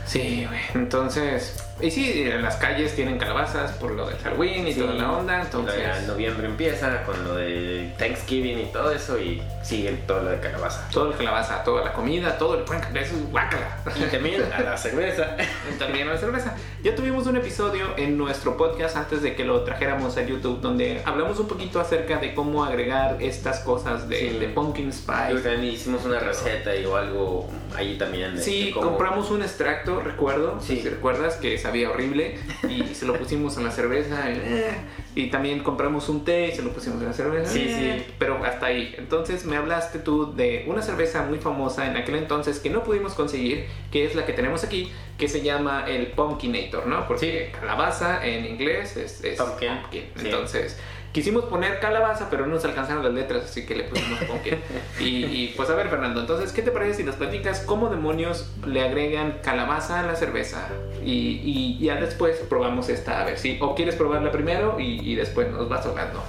Sí, 0.06 0.46
güey. 0.48 0.60
Entonces, 0.74 1.62
y 1.82 1.90
sí, 1.90 2.22
en 2.30 2.42
las 2.42 2.56
calles 2.56 2.94
tienen 2.94 3.18
calabazas 3.18 3.72
por 3.72 3.92
lo 3.92 4.06
del 4.08 4.18
Halloween 4.18 4.66
y 4.68 4.72
Sí. 4.72 4.80
toda 4.80 4.94
la 4.94 5.12
onda. 5.12 5.40
Entonces, 5.42 6.06
noviembre 6.06 6.46
empieza 6.46 7.02
con 7.04 7.22
lo 7.24 7.34
de 7.36 7.92
Thanksgiving 7.98 8.58
y 8.60 8.64
todo 8.72 8.90
eso 8.92 9.18
y 9.18 9.42
sigue 9.62 9.92
todo 10.06 10.22
lo 10.22 10.30
de 10.30 10.40
calabaza. 10.40 10.88
todo 10.92 11.10
el 11.10 11.16
calabaza, 11.16 11.62
toda 11.64 11.84
la 11.84 11.92
comida, 11.92 12.38
todo 12.38 12.56
el 12.58 12.64
pan, 12.64 12.80
eso 12.96 13.14
es 13.16 13.30
guácala. 13.30 13.78
Y 13.96 14.02
también 14.10 14.42
a 14.52 14.60
la 14.60 14.76
cerveza. 14.76 15.36
También 15.78 16.08
la 16.08 16.16
cerveza. 16.16 16.54
Ya 16.82 16.94
tuvimos 16.94 17.26
un 17.26 17.36
episodio 17.36 17.86
en 17.96 18.16
nuestro 18.16 18.56
podcast 18.56 18.96
antes 18.96 19.22
de 19.22 19.34
que 19.34 19.44
lo 19.44 19.62
trajéramos 19.62 20.16
a 20.16 20.22
YouTube 20.22 20.60
donde 20.60 21.02
hablamos 21.04 21.38
un 21.38 21.48
poquito 21.48 21.80
acerca 21.80 22.16
de 22.18 22.34
cómo 22.34 22.64
agregar 22.64 23.16
estas 23.20 23.60
cosas 23.60 24.08
de, 24.08 24.18
Sí. 24.18 24.38
de 24.38 24.48
pumpkin 24.48 24.92
spice. 24.92 25.10
también 25.42 25.64
hicimos 25.64 26.04
una 26.04 26.18
receta 26.20 26.74
y 26.76 26.84
o 26.86 26.96
algo 26.96 27.48
ahí 27.76 27.96
también. 27.98 28.36
de- 28.36 28.42
Sí, 28.42 28.66
de 28.66 28.70
cómo- 28.72 28.88
compramos 28.90 29.30
un 29.30 29.42
extracto, 29.42 30.00
recuerdo, 30.00 30.58
Sí. 30.60 30.80
si 30.80 30.88
recuerdas, 30.88 31.36
que 31.36 31.58
sabía 31.70 31.90
horrible 31.90 32.34
y 32.68 32.82
se 32.94 33.06
lo 33.06 33.14
pusimos 33.14 33.56
en 33.56 33.64
la 33.64 33.70
cerveza. 33.70 34.30
Y, 34.30 34.34
eh, 34.34 34.70
y 35.14 35.30
también 35.30 35.60
compramos 35.62 36.08
un 36.08 36.24
té 36.24 36.48
y 36.48 36.52
se 36.52 36.62
lo 36.62 36.72
pusimos 36.72 37.00
en 37.00 37.08
la 37.08 37.12
cerveza. 37.12 37.50
Sí, 37.50 37.66
eh, 37.68 38.04
sí. 38.06 38.14
Pero 38.18 38.44
hasta 38.44 38.66
ahí. 38.66 38.94
Entonces 38.98 39.44
me 39.44 39.56
hablaste 39.56 40.00
tú 40.00 40.34
de 40.34 40.64
una 40.66 40.82
cerveza 40.82 41.22
muy 41.22 41.38
famosa 41.38 41.86
en 41.86 41.96
aquel 41.96 42.16
entonces 42.16 42.58
que 42.58 42.70
no 42.70 42.82
pudimos 42.82 43.14
conseguir, 43.14 43.66
que 43.92 44.04
es 44.04 44.14
la 44.14 44.26
que 44.26 44.32
tenemos 44.32 44.64
aquí, 44.64 44.90
que 45.16 45.28
se 45.28 45.42
llama 45.42 45.84
el 45.86 46.08
Pumpkinator, 46.08 46.86
¿no? 46.86 47.06
Porque 47.06 47.52
calabaza 47.58 48.26
en 48.26 48.46
inglés 48.46 48.96
es, 48.96 49.22
es 49.22 49.40
Pumpkin. 49.40 49.80
pumpkin. 49.80 50.04
Sí. 50.16 50.24
Entonces... 50.24 50.78
Quisimos 51.12 51.44
poner 51.46 51.80
calabaza, 51.80 52.28
pero 52.30 52.46
no 52.46 52.54
nos 52.54 52.64
alcanzaron 52.64 53.02
las 53.02 53.12
letras, 53.12 53.44
así 53.44 53.66
que 53.66 53.74
le 53.74 53.84
pusimos 53.84 54.20
pumpkin. 54.24 54.60
y, 55.00 55.24
y, 55.24 55.54
pues 55.56 55.68
a 55.68 55.74
ver, 55.74 55.88
Fernando, 55.88 56.20
entonces, 56.20 56.52
¿qué 56.52 56.62
te 56.62 56.70
parece 56.70 56.94
si 56.98 57.04
nos 57.04 57.16
platicas 57.16 57.60
cómo 57.60 57.88
demonios 57.88 58.48
le 58.64 58.82
agregan 58.82 59.40
calabaza 59.42 60.00
a 60.00 60.02
la 60.04 60.14
cerveza? 60.14 60.68
Y, 61.04 61.40
y 61.44 61.84
ya 61.84 61.96
después 61.96 62.36
probamos 62.48 62.88
esta, 62.88 63.20
a 63.20 63.24
ver 63.24 63.38
si. 63.38 63.58
O 63.60 63.74
quieres 63.74 63.96
probarla 63.96 64.30
primero 64.30 64.78
y, 64.78 65.00
y 65.10 65.16
después 65.16 65.50
nos 65.50 65.68
vas 65.68 65.84
hablando. 65.84 66.22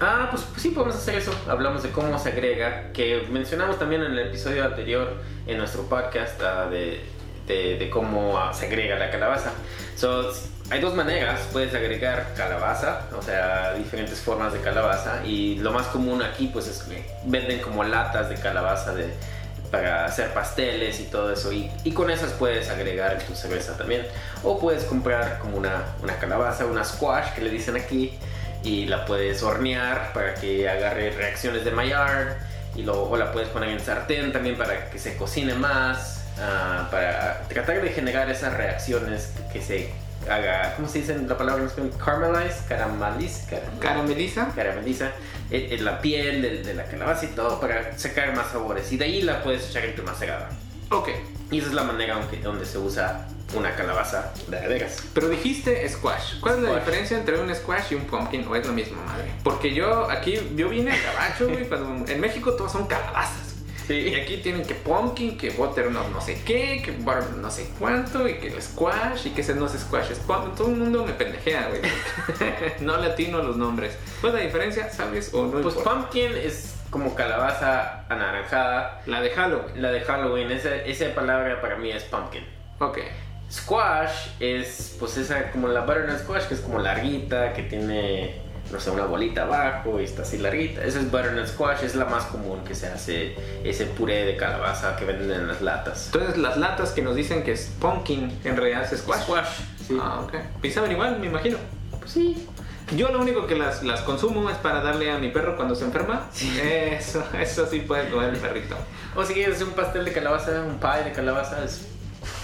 Ah, 0.00 0.28
pues, 0.30 0.42
pues 0.42 0.62
sí, 0.62 0.70
podemos 0.70 0.96
hacer 0.96 1.14
eso. 1.14 1.32
Hablamos 1.48 1.82
de 1.82 1.90
cómo 1.90 2.18
se 2.18 2.30
agrega, 2.30 2.92
que 2.92 3.26
mencionamos 3.30 3.78
también 3.78 4.02
en 4.02 4.12
el 4.12 4.18
episodio 4.18 4.64
anterior 4.64 5.14
en 5.46 5.58
nuestro 5.58 5.82
podcast 5.84 6.40
ah, 6.42 6.66
de, 6.68 7.00
de, 7.46 7.78
de 7.78 7.90
cómo 7.90 8.36
ah, 8.36 8.52
se 8.52 8.66
agrega 8.66 8.98
la 8.98 9.10
calabaza. 9.10 9.52
So, 9.94 10.32
hay 10.70 10.80
dos 10.80 10.94
maneras, 10.94 11.40
puedes 11.52 11.74
agregar 11.74 12.32
calabaza, 12.36 13.02
o 13.16 13.22
sea, 13.22 13.74
diferentes 13.74 14.20
formas 14.20 14.52
de 14.52 14.60
calabaza 14.60 15.24
y 15.24 15.56
lo 15.56 15.72
más 15.72 15.86
común 15.88 16.22
aquí 16.22 16.48
pues 16.52 16.66
es 16.68 16.82
que 16.82 17.04
venden 17.24 17.60
como 17.60 17.84
latas 17.84 18.30
de 18.30 18.36
calabaza 18.36 18.94
de, 18.94 19.12
para 19.70 20.06
hacer 20.06 20.32
pasteles 20.32 21.00
y 21.00 21.04
todo 21.04 21.32
eso 21.32 21.52
y, 21.52 21.70
y 21.84 21.92
con 21.92 22.10
esas 22.10 22.32
puedes 22.32 22.70
agregar 22.70 23.18
tu 23.18 23.34
cerveza 23.34 23.76
también. 23.76 24.06
O 24.42 24.58
puedes 24.58 24.84
comprar 24.84 25.38
como 25.38 25.58
una, 25.58 25.84
una 26.02 26.16
calabaza, 26.18 26.64
una 26.64 26.84
squash 26.84 27.34
que 27.34 27.42
le 27.42 27.50
dicen 27.50 27.76
aquí 27.76 28.18
y 28.62 28.86
la 28.86 29.04
puedes 29.04 29.42
hornear 29.42 30.12
para 30.14 30.34
que 30.34 30.68
agarre 30.68 31.10
reacciones 31.10 31.64
de 31.64 31.72
Maillard 31.72 32.36
y 32.74 32.82
luego 32.82 33.16
la 33.16 33.32
puedes 33.32 33.50
poner 33.50 33.68
en 33.68 33.80
sartén 33.80 34.32
también 34.32 34.56
para 34.56 34.88
que 34.90 34.98
se 34.98 35.16
cocine 35.16 35.54
más 35.54 36.24
ah, 36.40 36.88
para 36.90 37.42
tratar 37.48 37.82
de 37.82 37.90
generar 37.90 38.30
esas 38.30 38.54
reacciones 38.54 39.30
que 39.52 39.60
se 39.60 39.92
haga 40.30 40.74
¿cómo 40.76 40.88
se 40.88 41.00
dice 41.00 41.16
la 41.18 41.36
palabra 41.38 41.62
en 41.62 41.68
español? 41.68 41.92
caramelize, 42.02 42.64
caramelize, 42.68 43.46
caram- 43.50 43.78
¿Carameliza? 43.78 44.48
carameliza 44.54 45.06
eh, 45.50 45.68
eh, 45.72 45.78
la 45.80 46.00
piel 46.00 46.42
de, 46.42 46.62
de 46.62 46.74
la 46.74 46.84
calabaza 46.84 47.24
y 47.26 47.28
todo 47.28 47.60
para 47.60 47.96
sacar 47.98 48.34
más 48.36 48.50
sabores 48.52 48.90
y 48.92 48.96
de 48.96 49.04
ahí 49.04 49.22
la 49.22 49.42
puedes 49.42 49.68
echar 49.68 49.84
en 49.84 49.94
tu 49.94 50.02
macerada 50.02 50.48
Ok. 50.90 51.08
y 51.50 51.58
esa 51.58 51.68
es 51.68 51.74
la 51.74 51.82
manera 51.84 52.14
aunque, 52.14 52.38
donde 52.38 52.64
se 52.66 52.78
usa 52.78 53.26
una 53.54 53.74
calabaza 53.76 54.32
de 54.48 54.66
veras 54.66 55.04
Pero 55.14 55.28
dijiste 55.28 55.88
squash. 55.88 56.40
¿Cuál 56.40 56.56
es 56.56 56.60
la 56.62 56.68
Squash. 56.70 56.84
diferencia 56.84 57.18
entre 57.18 57.38
un 57.40 57.54
squash 57.54 57.92
y 57.92 57.94
un 57.94 58.04
pumpkin? 58.06 58.46
¿O 58.48 58.56
es 58.56 58.66
la 58.66 58.72
misma 58.72 59.02
madre? 59.04 59.30
Porque 59.44 59.72
yo 59.72 60.10
aquí, 60.10 60.40
yo 60.56 60.68
vine 60.70 60.90
a 60.92 60.96
gabacho, 61.00 61.46
güey, 61.48 61.68
en 62.08 62.20
México 62.20 62.54
todos 62.54 62.72
son 62.72 62.86
calabazas. 62.86 63.53
Y 63.88 64.14
aquí 64.14 64.38
tienen 64.38 64.64
que 64.64 64.74
pumpkin, 64.74 65.36
que 65.36 65.50
butternut 65.50 66.08
no 66.08 66.20
sé 66.20 66.40
qué, 66.44 66.80
que 66.82 66.92
butternut 66.92 67.36
no 67.36 67.50
sé 67.50 67.68
cuánto, 67.78 68.26
y 68.28 68.34
que 68.34 68.48
el 68.48 68.62
squash, 68.62 69.26
y 69.26 69.30
que 69.30 69.42
ese 69.42 69.54
no 69.54 69.66
es 69.66 69.72
squash, 69.72 70.10
es 70.10 70.18
pumpkin. 70.20 70.54
Todo 70.54 70.68
el 70.68 70.76
mundo 70.76 71.04
me 71.04 71.12
pendejea, 71.12 71.68
güey. 71.68 71.80
no 72.80 72.96
latino 72.96 73.42
los 73.42 73.56
nombres. 73.56 73.96
¿Cuál 74.20 74.34
es 74.34 74.40
la 74.40 74.46
diferencia? 74.46 74.90
¿Sabes 74.90 75.34
o 75.34 75.44
no? 75.44 75.60
pues 75.60 75.76
importa? 75.76 75.90
pumpkin 75.90 76.36
es 76.36 76.74
como 76.90 77.14
calabaza 77.14 78.04
anaranjada 78.08 79.02
La 79.06 79.20
de 79.20 79.30
Halloween. 79.30 79.82
la 79.82 79.90
de 79.90 80.00
Halloween 80.00 80.50
esa, 80.52 80.76
esa 80.76 81.12
palabra 81.12 81.60
para 81.60 81.76
mí 81.76 81.90
es 81.90 82.04
pumpkin 82.04 82.46
Ok. 82.78 82.98
Squash 83.50 84.28
es 84.40 84.96
pues 84.98 85.16
esa 85.16 85.50
como 85.50 85.68
la 85.68 85.82
butternut 85.82 86.20
squash 86.20 86.44
que 86.44 86.54
es 86.54 86.60
como 86.60 86.78
larguita, 86.78 87.52
que 87.52 87.64
tiene 87.64 88.43
no 88.72 88.80
sé, 88.80 88.90
una 88.90 89.06
bolita 89.06 89.42
abajo 89.42 90.00
y 90.00 90.04
está 90.04 90.22
así 90.22 90.38
larguita. 90.38 90.84
Esa 90.84 91.00
es 91.00 91.10
butternut 91.10 91.46
squash, 91.46 91.84
es 91.84 91.94
la 91.94 92.06
más 92.06 92.24
común 92.24 92.64
que 92.64 92.74
se 92.74 92.86
hace 92.86 93.36
ese 93.62 93.86
puré 93.86 94.24
de 94.24 94.36
calabaza 94.36 94.96
que 94.96 95.04
venden 95.04 95.30
en 95.30 95.48
las 95.48 95.60
latas. 95.60 96.06
Entonces 96.06 96.38
las 96.38 96.56
latas 96.56 96.90
que 96.92 97.02
nos 97.02 97.16
dicen 97.16 97.42
que 97.42 97.52
es 97.52 97.70
pumpkin, 97.80 98.40
en 98.44 98.56
realidad 98.56 98.84
es 98.90 99.00
squash. 99.00 99.22
Squash, 99.22 99.48
sí. 99.86 99.98
Ah, 100.00 100.20
ok. 100.20 100.34
Y 100.62 100.70
saben 100.70 100.92
igual, 100.92 101.18
me 101.18 101.26
imagino. 101.26 101.58
Pues 101.98 102.12
sí. 102.12 102.48
Yo 102.96 103.08
lo 103.08 103.20
único 103.20 103.46
que 103.46 103.54
las, 103.54 103.82
las 103.82 104.02
consumo 104.02 104.48
es 104.50 104.58
para 104.58 104.82
darle 104.82 105.10
a 105.10 105.18
mi 105.18 105.30
perro 105.30 105.56
cuando 105.56 105.74
se 105.74 105.84
enferma. 105.84 106.28
Eso, 106.62 107.24
eso 107.40 107.66
sí 107.66 107.80
puede 107.80 108.10
comer 108.10 108.34
el 108.34 108.36
perrito. 108.38 108.76
O 109.16 109.24
si 109.24 109.32
quieres 109.32 109.60
un 109.62 109.70
pastel 109.70 110.04
de 110.04 110.12
calabaza, 110.12 110.62
un 110.62 110.78
pie 110.78 111.04
de 111.04 111.12
calabaza, 111.12 111.64
es, 111.64 111.86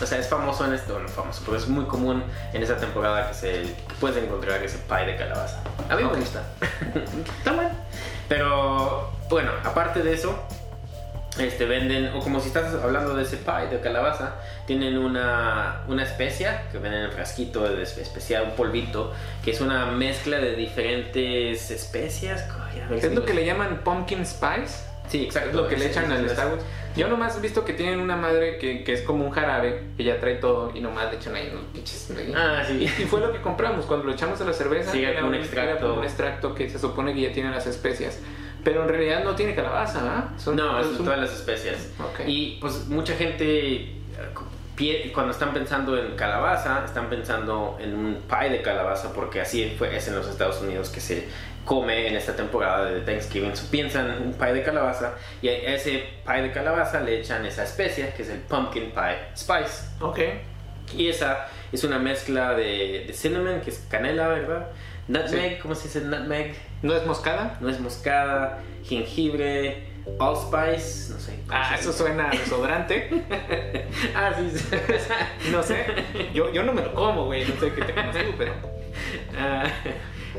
o 0.01 0.07
sea, 0.07 0.19
es 0.19 0.29
famoso 0.29 0.65
en 0.65 0.73
esto, 0.75 0.99
no 0.99 1.09
famoso, 1.09 1.43
pero 1.45 1.57
es 1.57 1.69
muy 1.69 1.85
común 1.85 2.23
en 2.53 2.63
esa 2.63 2.77
temporada 2.77 3.29
que, 3.29 3.35
se, 3.35 3.51
que 3.63 3.95
puedes 4.01 4.17
encontrar 4.23 4.63
ese 4.63 4.79
pie 4.79 5.07
de 5.07 5.17
calabaza. 5.17 5.61
A 5.89 5.97
mí 5.97 6.03
Ok. 6.05 6.13
me 6.15 6.19
gusta. 6.21 6.43
Está 7.39 7.53
bueno. 7.53 7.71
Pero, 8.29 9.11
bueno, 9.29 9.51
aparte 9.65 10.03
de 10.03 10.15
eso, 10.15 10.39
este, 11.39 11.65
venden, 11.65 12.13
o 12.15 12.21
como 12.21 12.41
si 12.41 12.49
estás 12.49 12.75
hablando 12.83 13.15
de 13.15 13.23
ese 13.23 13.37
pie 13.39 13.67
de 13.71 13.81
calabaza, 13.81 14.35
tienen 14.67 14.99
una, 14.99 15.83
una 15.89 16.03
especia 16.03 16.63
que 16.71 16.79
venden 16.79 17.05
en 17.05 17.13
frasquito 17.13 17.67
especial, 17.79 18.45
un 18.45 18.51
polvito, 18.53 19.13
que 19.45 19.51
es 19.51 19.61
una 19.61 19.87
mezcla 19.87 20.39
de 20.39 20.55
diferentes 20.55 21.71
especias. 21.71 22.45
Es 22.91 23.13
lo 23.15 23.25
que 23.25 23.35
le 23.35 23.45
llaman 23.45 23.81
pumpkin 23.85 24.25
spice. 24.27 24.89
Sí, 25.09 25.25
exacto. 25.25 25.51
Es 25.51 25.55
lo 25.57 25.67
que 25.69 25.77
le 25.77 25.87
Ese- 25.87 25.99
echan 26.01 26.13
al 26.13 26.25
Star 26.27 26.49
Wars. 26.49 26.63
Yo 26.97 27.09
nomás 27.09 27.37
he 27.37 27.41
visto 27.41 27.65
que 27.65 27.73
tienen 27.73 28.01
una 28.01 28.17
madre 28.17 28.59
que, 28.59 28.83
que 28.85 28.93
es 28.93 29.03
como 29.03 29.25
un 29.25 29.31
jarabe, 29.31 29.85
que 29.97 30.05
ya 30.05 30.19
trae 30.19 30.35
todo 30.37 30.73
y 30.75 30.81
nomás 30.81 31.11
le 31.11 31.17
echan 31.19 31.35
ahí 31.35 31.49
unos 31.53 31.65
pinches. 31.73 32.13
Ah, 32.35 32.63
sí. 32.67 32.83
Y 32.85 33.05
fue 33.05 33.21
lo 33.21 33.33
que 33.33 33.41
compramos 33.41 33.87
cuando 33.87 34.07
lo 34.07 34.13
echamos 34.13 34.41
a 34.41 34.45
la 34.45 34.53
cerveza. 34.53 34.91
Sí, 34.93 35.03
era 35.05 35.25
un 35.25 35.35
era 35.35 35.43
extracto. 35.45 35.87
como 35.89 35.99
un 36.01 36.05
extracto 36.05 36.55
que 36.55 36.69
se 36.69 36.79
supone 36.79 37.15
que 37.15 37.21
ya 37.23 37.33
tiene 37.33 37.51
las 37.51 37.67
especias. 37.67 38.19
Pero 38.65 38.83
en 38.83 38.89
realidad 38.89 39.25
no 39.25 39.35
tiene 39.37 39.55
calabaza, 39.55 40.03
¿verdad? 40.03 40.25
Son- 40.37 40.57
No, 40.57 40.83
son 40.83 40.97
un- 40.97 41.05
todas 41.05 41.19
las 41.21 41.33
especias. 41.33 41.91
Ok. 41.99 42.21
Y 42.27 42.59
pues 42.61 42.87
mucha 42.89 43.15
gente 43.15 43.95
cuando 45.13 45.33
están 45.33 45.53
pensando 45.53 45.99
en 45.99 46.17
calabaza, 46.17 46.83
están 46.87 47.11
pensando 47.11 47.77
en 47.81 47.95
un 47.95 48.19
pie 48.29 48.49
de 48.49 48.63
calabaza 48.63 49.13
porque 49.13 49.41
así 49.43 49.75
fue, 49.77 49.95
es 49.95 50.09
en 50.09 50.15
los 50.17 50.27
Estados 50.27 50.63
Unidos 50.63 50.89
que 50.89 51.01
se 51.01 51.29
come 51.71 52.09
en 52.09 52.17
esta 52.17 52.35
temporada 52.35 52.87
de 52.87 53.01
Thanksgiving. 53.03 53.55
So, 53.55 53.71
piensan 53.71 54.11
en 54.11 54.23
un 54.23 54.33
pie 54.33 54.53
de 54.55 54.65
calabaza 54.65 55.15
y 55.41 55.47
a 55.47 55.53
ese 55.53 56.03
pie 56.27 56.43
de 56.43 56.51
calabaza 56.51 56.99
le 56.99 57.21
echan 57.21 57.47
esa 57.47 57.63
especia 57.63 58.13
que 58.13 58.23
es 58.23 58.29
el 58.29 58.41
pumpkin 58.41 58.91
pie 58.91 59.19
spice. 59.37 59.87
Ok. 60.01 60.19
Y 60.97 61.09
esa 61.09 61.47
es 61.71 61.85
una 61.85 62.01
mezcla 62.01 62.55
de, 62.55 63.05
de 63.07 63.13
cinnamon, 63.13 63.61
que 63.61 63.71
es 63.71 63.87
canela, 63.89 64.27
¿verdad? 64.27 64.67
Nutmeg, 65.07 65.61
¿cómo 65.61 65.77
se 65.77 65.85
dice 65.85 66.01
nutmeg? 66.01 66.57
¿No 66.83 66.93
es 66.93 67.07
moscada? 67.07 67.57
Nuez 67.61 67.79
moscada, 67.79 68.59
jengibre, 68.85 69.87
allspice, 70.19 71.13
no 71.13 71.21
sé. 71.21 71.39
¿cómo 71.47 71.53
Ah, 71.57 71.77
eso 71.79 71.93
suena 71.93 72.31
a 72.31 72.31
desodorante. 72.31 73.11
Ah, 74.17 74.33
sí, 74.37 74.59
sí. 74.59 74.77
No 75.53 75.63
sé. 75.63 75.87
Yo, 76.35 76.53
yo 76.53 76.65
no 76.65 76.73
me 76.73 76.83
lo 76.83 76.93
como, 76.95 77.27
güey. 77.27 77.45
No 77.45 77.55
sé 77.61 77.73
qué 77.73 77.83
te 77.83 77.95
comes 77.95 78.27
tú, 78.27 78.35
pero. 78.37 78.55
Ah, 79.39 79.65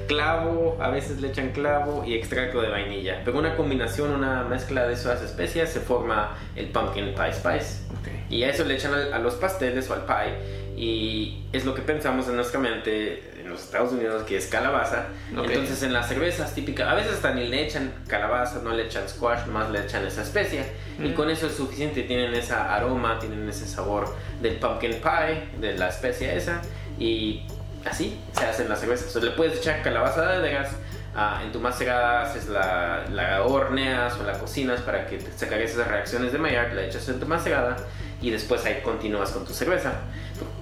clavo, 0.07 0.77
a 0.81 0.89
veces 0.89 1.21
le 1.21 1.29
echan 1.29 1.51
clavo 1.51 2.03
y 2.05 2.15
extracto 2.15 2.61
de 2.61 2.69
vainilla. 2.69 3.21
Pero 3.25 3.39
una 3.39 3.55
combinación, 3.55 4.11
una 4.11 4.43
mezcla 4.43 4.87
de 4.87 4.93
esas 4.93 5.21
especias 5.21 5.69
se 5.69 5.79
forma 5.79 6.35
el 6.55 6.67
pumpkin 6.69 7.13
pie 7.13 7.33
spice. 7.33 7.81
Y 8.29 8.43
a 8.43 8.49
eso 8.49 8.63
le 8.63 8.75
echan 8.75 8.93
a 8.93 9.19
los 9.19 9.35
pasteles 9.35 9.89
o 9.89 9.93
al 9.93 10.05
pie. 10.05 10.61
Y 10.77 11.43
es 11.51 11.65
lo 11.65 11.75
que 11.75 11.81
pensamos 11.81 12.27
en 12.29 12.35
nuestra 12.37 12.59
mente 12.59 13.29
en 13.39 13.49
los 13.49 13.61
Estados 13.61 13.91
Unidos 13.91 14.23
que 14.23 14.37
es 14.37 14.47
calabaza. 14.47 15.07
Ok. 15.37 15.45
Entonces 15.49 15.83
en 15.83 15.91
las 15.91 16.07
cervezas 16.07 16.55
típicas, 16.55 16.87
a 16.87 16.95
veces 16.95 17.13
hasta 17.13 17.33
ni 17.33 17.47
le 17.47 17.65
echan 17.65 17.93
calabaza, 18.07 18.61
no 18.63 18.71
le 18.73 18.85
echan 18.85 19.07
squash, 19.09 19.45
nomás 19.47 19.69
le 19.69 19.81
echan 19.81 20.05
esa 20.05 20.21
especia. 20.21 20.65
Y 20.97 21.09
Mm. 21.09 21.13
con 21.13 21.29
eso 21.29 21.47
es 21.47 21.55
suficiente, 21.55 22.03
tienen 22.03 22.33
ese 22.33 22.53
aroma, 22.53 23.19
tienen 23.19 23.47
ese 23.49 23.67
sabor 23.67 24.15
del 24.41 24.55
pumpkin 24.55 24.93
pie, 25.01 25.49
de 25.59 25.77
la 25.77 25.89
especia 25.89 26.33
esa. 26.33 26.61
Y 26.97 27.41
así 27.85 28.19
se 28.33 28.45
hacen 28.45 28.69
las 28.69 28.79
cervezas. 28.79 29.07
O 29.07 29.19
sea, 29.19 29.29
le 29.29 29.31
puedes 29.31 29.59
echar 29.59 29.81
calabaza 29.81 30.27
de 30.31 30.39
vegas. 30.39 30.69
ah, 31.15 31.41
en 31.43 31.51
tu 31.51 31.59
macerada 31.59 32.23
haces 32.23 32.47
la, 32.47 33.05
la 33.09 33.43
horneas 33.43 34.13
o 34.17 34.23
la 34.23 34.33
cocinas 34.39 34.81
para 34.81 35.07
que 35.07 35.17
te 35.17 35.31
sacar 35.37 35.59
esas 35.61 35.87
reacciones 35.87 36.31
de 36.31 36.37
Maillard, 36.37 36.73
la 36.73 36.83
echas 36.83 37.07
en 37.09 37.19
tu 37.19 37.25
macerada 37.25 37.75
y 38.21 38.29
después 38.29 38.63
ahí 38.65 38.81
continúas 38.83 39.31
con 39.31 39.45
tu 39.45 39.53
cerveza. 39.53 39.93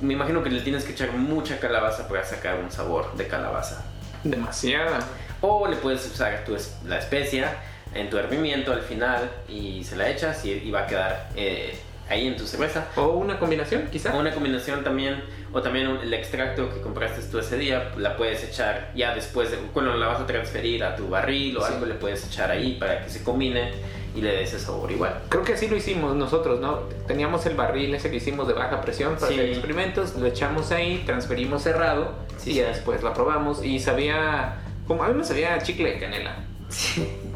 Me 0.01 0.13
imagino 0.13 0.41
que 0.43 0.49
le 0.49 0.61
tienes 0.61 0.83
que 0.85 0.93
echar 0.93 1.11
mucha 1.11 1.59
calabaza 1.59 2.07
para 2.07 2.23
sacar 2.23 2.57
un 2.59 2.71
sabor 2.71 3.15
de 3.15 3.27
calabaza. 3.27 3.83
Demasiada. 4.23 4.99
O 5.41 5.67
le 5.67 5.75
puedes 5.75 6.05
usar 6.05 6.43
tu 6.45 6.57
la 6.85 6.97
especia 6.97 7.53
en 7.93 8.09
tu 8.09 8.17
hervimiento 8.17 8.71
al 8.71 8.81
final 8.81 9.29
y 9.47 9.83
se 9.83 9.95
la 9.95 10.09
echas 10.09 10.43
y, 10.45 10.51
y 10.51 10.71
va 10.71 10.81
a 10.81 10.87
quedar 10.87 11.29
eh, 11.35 11.77
ahí 12.09 12.27
en 12.27 12.35
tu 12.37 12.45
cerveza. 12.47 12.87
O 12.95 13.07
una 13.09 13.39
combinación, 13.39 13.87
quizá. 13.91 14.15
O 14.15 14.19
una 14.19 14.31
combinación 14.33 14.83
también, 14.83 15.23
o 15.53 15.61
también 15.61 15.87
un- 15.87 15.99
el 15.99 16.13
extracto 16.13 16.69
que 16.73 16.81
compraste 16.81 17.21
tú 17.31 17.39
ese 17.39 17.57
día, 17.57 17.91
la 17.97 18.17
puedes 18.17 18.43
echar 18.43 18.91
ya 18.95 19.13
después, 19.15 19.51
de, 19.51 19.57
cuando 19.73 19.93
la 19.95 20.07
vas 20.07 20.19
a 20.21 20.25
transferir 20.25 20.83
a 20.83 20.95
tu 20.95 21.07
barril 21.09 21.57
o 21.57 21.61
Sí. 21.65 21.73
algo, 21.73 21.85
le 21.85 21.95
puedes 21.95 22.25
echar 22.25 22.49
ahí 22.51 22.77
para 22.79 23.03
que 23.03 23.09
se 23.09 23.23
combine 23.23 23.71
y 24.15 24.21
le 24.21 24.31
dé 24.31 24.43
ese 24.43 24.59
sabor 24.59 24.91
igual. 24.91 25.21
Creo 25.29 25.43
que 25.43 25.53
así 25.53 25.67
lo 25.67 25.75
hicimos 25.75 26.15
nosotros, 26.15 26.59
¿no? 26.59 26.79
Teníamos 27.07 27.45
el 27.45 27.55
barril 27.55 27.93
ese 27.93 28.09
que 28.09 28.17
hicimos 28.17 28.47
de 28.47 28.53
baja 28.55 28.81
presión 28.81 29.13
para 29.15 29.27
Sí. 29.27 29.33
hacer 29.35 29.49
experimentos, 29.49 30.15
lo 30.15 30.25
echamos 30.25 30.71
ahí, 30.71 31.03
transferimos 31.05 31.61
cerrado 31.61 32.13
Sí, 32.37 32.49
y 32.49 32.53
sí. 32.53 32.59
ya 32.59 32.67
después 32.69 33.03
lo 33.03 33.13
probamos 33.13 33.63
y 33.63 33.79
sabía, 33.79 34.55
como 34.87 35.03
a 35.03 35.09
mí 35.09 35.13
me 35.13 35.23
sabía 35.23 35.59
chicle 35.59 35.91
de 35.93 35.99
canela, 35.99 36.37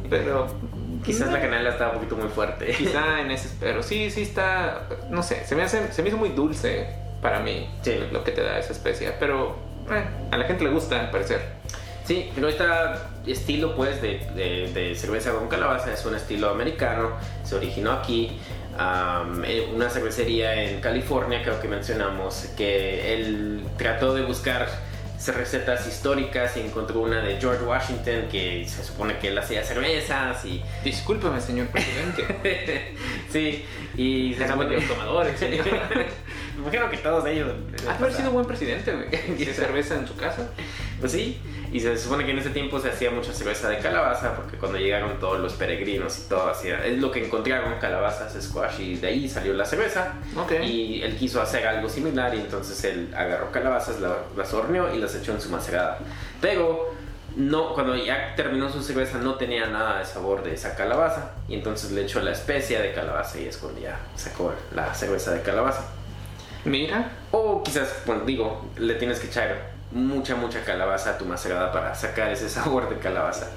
pero 0.10 0.48
Quizás 1.04 1.32
la 1.32 1.42
canela 1.42 1.70
estaba 1.70 1.92
un 1.92 1.98
poquito 1.98 2.16
muy 2.16 2.30
fuerte. 2.30 2.68
quizá 2.78 3.22
en 3.22 3.32
ese, 3.32 3.50
pero 3.60 3.84
sí, 3.84 4.10
sí 4.12 4.22
está, 4.24 4.84
no 5.10 5.22
sé, 5.24 5.46
se 5.46 5.56
me 5.56 5.64
hace, 5.64 5.92
se 5.92 6.02
me 6.02 6.10
hizo 6.10 6.18
muy 6.18 6.30
dulce 6.30 6.88
para 7.22 7.40
mí 7.40 7.70
Sí. 7.84 7.96
lo 8.12 8.24
que 8.24 8.32
te 8.32 8.42
da 8.42 8.58
esa 8.60 8.74
especia, 8.74 9.16
pero 9.20 9.56
eh, 9.92 10.04
a 10.32 10.38
la 10.38 10.46
gente 10.46 10.64
le 10.64 10.70
gusta 10.72 11.00
al 11.00 11.12
parecer. 11.12 11.42
Sí, 12.06 12.30
pero 12.36 12.50
este 12.50 12.66
estilo 13.28 13.76
pues 13.78 14.02
de, 14.02 14.20
de- 14.36 14.70
de 14.74 14.94
cerveza 14.96 15.32
con 15.32 15.48
calabaza 15.48 15.94
es 15.94 16.06
un 16.06 16.16
estilo 16.16 16.50
americano, 16.50 17.12
se 17.44 17.56
originó 17.56 17.92
aquí. 17.94 18.38
en 19.46 19.76
una 19.76 19.90
cervecería 19.90 20.54
en 20.64 20.82
California, 20.82 21.42
creo 21.44 21.62
que 21.62 21.68
mencionamos, 21.68 22.48
que 22.58 23.14
él 23.14 23.64
trató 23.78 24.14
de 24.16 24.24
buscar 24.24 24.68
recetas 25.32 25.88
históricas 25.88 26.58
y 26.58 26.62
encontró 26.62 27.02
una 27.02 27.22
de 27.22 27.38
George 27.40 27.64
Washington 27.64 28.28
que 28.32 28.66
se 28.68 28.84
supone 28.84 29.18
que 29.20 29.30
él 29.30 29.38
hacía 29.38 29.64
cervezas 29.64 30.44
y 30.46 30.62
Discúlpeme, 30.84 31.40
señor 31.40 31.68
presidente. 31.68 32.96
sí, 33.32 33.66
y 33.96 34.34
se 34.34 34.48
supone 34.48 34.76
los 34.76 34.88
tomadores, 34.88 35.40
señor. 35.40 35.66
Me 36.56 36.62
imagino 36.62 36.90
que 36.90 36.98
todos 36.98 37.26
ellos 37.26 37.52
Ha 37.88 37.96
haber 37.96 38.14
sido 38.14 38.32
buen 38.32 38.46
presidente, 38.46 38.94
güey. 38.94 39.46
Cerveza 39.54 39.96
en 39.96 40.08
su 40.08 40.16
casa. 40.16 40.50
Pues 41.04 41.12
sí, 41.12 41.38
y 41.74 41.82
se 41.82 41.98
supone 41.98 42.24
que 42.26 42.32
en 42.32 42.40
ese 42.40 42.52
tiempo 42.52 42.80
se 42.80 42.88
hacía 42.88 43.12
mucha 43.12 43.34
cerveza 43.34 43.68
de 43.68 43.80
calabaza, 43.80 44.38
porque 44.38 44.56
cuando 44.56 44.78
llegaron 44.78 45.20
todos 45.20 45.38
los 45.38 45.52
peregrinos 45.52 46.18
y 46.18 46.30
todo, 46.30 46.50
hacía, 46.50 46.86
es 46.86 46.98
lo 47.00 47.12
que 47.12 47.26
encontraron, 47.26 47.78
calabazas, 47.78 48.42
squash, 48.42 48.80
y 48.80 48.96
de 48.96 49.08
ahí 49.08 49.28
salió 49.28 49.52
la 49.54 49.66
cerveza. 49.66 50.14
Ok. 50.38 50.54
Y 50.64 51.02
él 51.04 51.18
quiso 51.18 51.42
hacer 51.42 51.68
algo 51.68 51.90
similar, 51.90 52.34
y 52.34 52.40
entonces 52.40 52.82
él 52.86 53.14
agarró 53.14 53.52
calabazas, 53.52 54.00
la- 54.00 54.16
las 54.38 54.54
horneó 54.54 54.96
y 54.96 55.00
las 55.00 55.14
echó 55.14 55.34
en 55.34 55.42
su 55.42 55.50
macerada. 55.50 55.98
Pero 56.40 56.94
no, 57.36 57.74
cuando 57.74 57.98
ya 57.98 58.34
terminó 58.38 58.72
su 58.72 58.82
cerveza 58.82 59.18
no 59.18 59.36
tenía 59.36 59.66
nada 59.68 60.00
de 60.00 60.06
sabor 60.06 60.42
de 60.42 60.54
esa 60.54 60.74
calabaza, 60.78 61.32
y 61.50 61.56
entonces 61.56 61.92
le 61.92 62.04
echó 62.04 62.22
la 62.22 62.32
especia 62.32 62.82
de 62.82 62.94
calabaza 62.94 63.42
y 63.42 63.46
es 63.50 63.58
cuando 63.58 63.82
ya 63.82 64.00
sacó 64.16 64.54
la 64.74 64.94
cerveza 64.96 65.32
de 65.34 65.42
calabaza. 65.42 65.84
Mira, 66.64 67.12
O 67.32 67.62
quizás, 67.62 67.94
bueno, 68.06 68.24
digo, 68.26 68.70
le 68.78 68.94
tienes 68.94 69.20
que 69.20 69.28
echar 69.28 69.73
mucha, 69.94 70.36
mucha 70.36 70.64
calabaza 70.64 71.12
a 71.12 71.18
tu 71.18 71.26
macerada 71.26 71.72
para 71.72 71.94
sacar 71.96 72.32
ese 72.32 72.50
sabor 72.50 72.90
de 72.90 72.98
calabaza. 72.98 73.50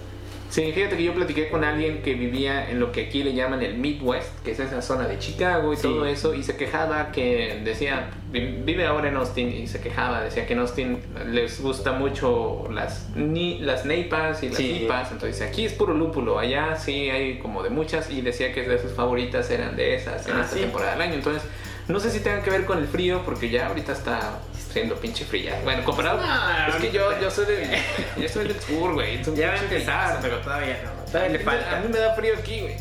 Sí, 0.48 0.70
fíjate 0.72 0.96
que 0.96 1.02
yo 1.02 1.12
platiqué 1.12 1.48
con 1.48 1.64
alguien 1.64 2.02
que 2.02 2.14
vivía 2.14 2.70
en 2.70 2.78
lo 2.78 2.92
que 2.92 3.06
aquí 3.06 3.24
le 3.24 3.34
llaman 3.34 3.62
el 3.62 3.74
Midwest, 3.78 4.28
que 4.44 4.52
es 4.52 4.60
esa 4.60 4.80
zona 4.80 5.08
de 5.08 5.18
Chicago 5.18 5.72
y 5.72 5.76
Sí. 5.76 5.82
todo 5.82 6.06
eso, 6.06 6.34
y 6.34 6.44
se 6.44 6.56
quejaba 6.56 7.10
que 7.10 7.60
decía, 7.64 8.10
vi- 8.30 8.60
vive 8.64 8.86
ahora 8.86 9.08
en 9.08 9.16
Austin, 9.16 9.50
y 9.52 9.66
se 9.66 9.80
quejaba, 9.80 10.20
decía 10.22 10.46
que 10.46 10.52
en 10.52 10.60
Austin 10.60 10.98
les 11.26 11.60
gusta 11.60 11.92
mucho 11.92 12.68
las, 12.70 13.08
ni, 13.16 13.58
las 13.58 13.84
neipas 13.86 14.44
y 14.44 14.48
las 14.48 14.56
Sí. 14.58 14.86
Entonces 15.10 15.42
aquí 15.42 15.64
es 15.64 15.72
puro 15.72 15.94
lúpulo, 15.94 16.38
allá 16.38 16.76
sí 16.76 17.10
hay 17.10 17.38
como 17.40 17.64
de 17.64 17.70
muchas, 17.70 18.08
y 18.10 18.20
decía 18.20 18.52
que 18.52 18.62
de 18.68 18.78
sus 18.78 18.92
favoritas 18.92 19.50
eran 19.50 19.74
de 19.74 19.96
esas 19.96 20.28
en 20.28 20.36
Ah, 20.36 20.42
esta 20.42 20.54
sí. 20.54 20.60
temporada 20.60 20.92
del 20.92 21.02
año, 21.02 21.14
entonces 21.14 21.42
no 21.88 21.98
sé 21.98 22.08
si 22.10 22.20
tenga 22.20 22.42
que 22.42 22.50
ver 22.50 22.64
con 22.66 22.78
el 22.78 22.86
frío, 22.86 23.22
porque 23.24 23.50
ya 23.50 23.66
ahorita 23.66 23.92
está 23.92 24.38
siendo 24.76 24.94
pinche 24.96 25.24
fría. 25.24 25.58
Bueno, 25.64 25.82
comparado, 25.84 26.20
Ah, 26.22 26.66
es 26.68 26.74
que 26.76 26.90
yo, 26.92 27.18
yo 27.18 27.30
soy 27.30 27.46
del, 27.46 27.66
yo 28.18 28.28
soy 28.28 28.46
del 28.48 28.60
sur, 28.60 28.92
güey, 28.92 29.22
Ya 29.34 29.48
va 29.48 29.54
a 29.54 29.58
empezar, 29.58 30.18
pero 30.20 30.36
todavía 30.40 30.78
no. 30.84 31.02
Todavía 31.10 31.38
le 31.38 31.42
A 31.42 31.44
falta. 31.46 31.80
mí 31.80 31.88
me 31.90 31.98
da 31.98 32.12
frío 32.14 32.34
aquí, 32.38 32.60
güey. 32.60 32.76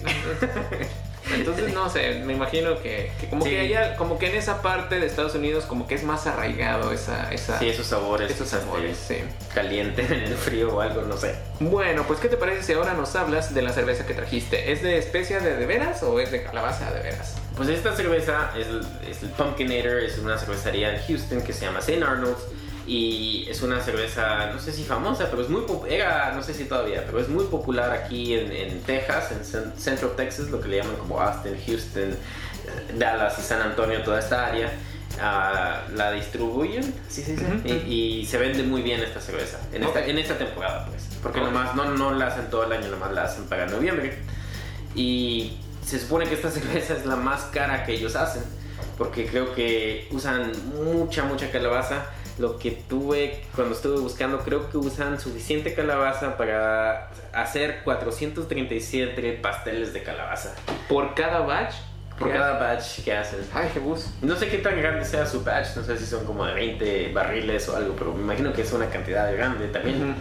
Entonces, 1.33 1.73
no 1.73 1.89
sé, 1.89 2.21
me 2.25 2.33
imagino 2.33 2.79
que, 2.81 3.11
que 3.19 3.27
como 3.29 3.43
Sí. 3.45 3.51
que 3.51 3.59
allá, 3.61 3.95
como 3.95 4.19
que 4.19 4.27
en 4.29 4.35
esa 4.35 4.61
parte 4.61 4.99
de 4.99 5.07
Estados 5.07 5.33
Unidos, 5.35 5.65
como 5.65 5.87
que 5.87 5.95
es 5.95 6.03
más 6.03 6.27
arraigado 6.27 6.91
esa, 6.91 7.31
esa, 7.31 7.57
Sí, 7.59 7.69
esos 7.69 7.87
sabores. 7.87 8.29
esos 8.29 8.47
quizás 8.47 8.59
sabores, 8.61 8.97
sí. 8.97 9.17
Caliente 9.53 10.03
en 10.05 10.13
el 10.13 10.35
frío 10.35 10.75
o 10.75 10.81
algo, 10.81 11.01
no 11.03 11.15
sé. 11.17 11.33
Bueno, 11.61 12.03
pues, 12.05 12.19
¿qué 12.19 12.27
te 12.27 12.37
parece 12.37 12.61
si 12.61 12.73
ahora 12.73 12.93
nos 12.93 13.15
hablas 13.15 13.55
de 13.55 13.61
la 13.63 13.71
cerveza 13.73 14.05
que 14.05 14.13
trajiste? 14.13 14.71
¿Es 14.71 14.83
de 14.83 14.97
especia 14.97 15.39
de 15.39 15.55
de 15.55 15.65
veras 15.65 16.03
o 16.03 16.19
es 16.19 16.29
de 16.31 16.43
calabaza 16.43 16.91
de 16.93 16.99
veras? 17.01 17.35
Pues 17.55 17.69
esta 17.69 17.95
cerveza 17.95 18.51
es 18.57 18.67
el, 18.67 18.81
es 19.09 19.23
el 19.23 19.29
Pumpkinator, 19.29 19.99
es 19.99 20.17
una 20.17 20.37
cervecería 20.37 20.93
en 20.95 21.01
Houston 21.07 21.41
que 21.41 21.53
se 21.53 21.65
llama 21.65 21.79
St. 21.79 22.03
Arnold's 22.03 22.41
y 22.87 23.47
es 23.49 23.61
una 23.63 23.81
cerveza, 23.81 24.51
no 24.53 24.59
sé 24.59 24.71
si 24.71 24.83
famosa, 24.83 25.27
pero 25.31 25.41
es 25.41 25.49
muy 25.49 25.63
era, 25.89 26.33
no 26.35 26.43
sé 26.43 26.53
si 26.53 26.65
todavía, 26.65 27.03
pero 27.05 27.19
es 27.19 27.29
muy 27.29 27.45
popular 27.45 27.91
aquí 27.91 28.35
en, 28.35 28.51
en 28.51 28.81
Texas, 28.81 29.31
en 29.31 29.39
Cen- 29.43 29.75
Central 29.77 30.11
Texas, 30.15 30.49
lo 30.49 30.59
que 30.61 30.67
le 30.67 30.77
llaman 30.77 30.95
como 30.97 31.19
Austin, 31.19 31.57
Houston, 31.65 32.11
eh, 32.11 32.17
Dallas 32.95 33.39
y 33.39 33.41
San 33.41 33.61
Antonio, 33.61 34.03
toda 34.03 34.19
esta 34.19 34.47
área. 34.47 34.71
Ah, 35.19 35.83
la 35.95 36.11
distribuyen, 36.11 36.83
sí, 37.07 37.23
sí, 37.23 37.37
sí, 37.37 37.45
y, 37.87 37.93
y 38.21 38.25
se 38.25 38.37
vende 38.37 38.63
muy 38.63 38.81
bien 38.81 38.99
esta 38.99 39.21
cerveza 39.21 39.57
en 39.71 39.81
esta, 39.83 40.01
Ok. 40.01 40.07
en 40.09 40.17
esta 40.17 40.37
temporada, 40.37 40.85
pues, 40.89 41.03
porque 41.23 41.39
Ok. 41.39 41.45
nomás 41.45 41.73
no, 41.73 41.85
no 41.95 42.11
la 42.13 42.27
hacen 42.27 42.49
todo 42.49 42.65
el 42.65 42.73
año, 42.73 42.89
nomás 42.89 43.13
la 43.13 43.23
hacen 43.23 43.45
para 43.45 43.65
noviembre. 43.65 44.17
Y 44.93 45.57
se 45.85 45.99
supone 45.99 46.25
que 46.27 46.35
esta 46.35 46.49
cerveza 46.51 46.95
es 46.95 47.05
la 47.05 47.15
más 47.15 47.43
cara 47.45 47.85
que 47.85 47.93
ellos 47.93 48.15
hacen, 48.15 48.43
porque 48.97 49.25
creo 49.25 49.53
que 49.53 50.07
usan 50.11 50.51
mucha, 50.75 51.23
mucha 51.23 51.51
calabaza. 51.51 52.05
Lo 52.37 52.59
que 52.59 52.71
tuve 52.71 53.45
cuando 53.55 53.73
estuve 53.75 53.97
buscando, 53.97 54.39
creo 54.39 54.69
que 54.69 54.77
usan 54.77 55.17
suficiente 55.21 55.73
calabaza 55.73 56.35
para 56.35 57.09
hacer 57.31 57.81
437 57.85 59.39
pasteles 59.41 59.93
de 59.93 60.03
calabaza 60.03 60.53
Por 60.89 61.13
cada 61.15 61.39
batch. 61.39 61.75
por 62.19 62.27
¿qué 62.29 62.33
cada 62.37 62.59
batch 62.59 63.03
que 63.05 63.13
hacen. 63.15 63.39
Ay, 63.53 63.69
Jebus. 63.73 64.07
No 64.21 64.35
sé 64.35 64.49
qué 64.49 64.57
tan 64.57 64.77
grande 64.77 65.05
sea 65.05 65.25
su 65.25 65.43
batch, 65.45 65.77
no 65.77 65.83
sé 65.83 65.97
si 65.97 66.05
son 66.05 66.25
como 66.25 66.45
de 66.45 66.53
20 66.53 67.13
barriles 67.13 67.69
o 67.69 67.77
algo, 67.77 67.95
pero 67.97 68.13
me 68.13 68.21
imagino 68.23 68.51
que 68.51 68.63
es 68.63 68.73
una 68.73 68.87
cantidad 68.89 69.31
grande 69.33 69.67
también. 69.69 70.15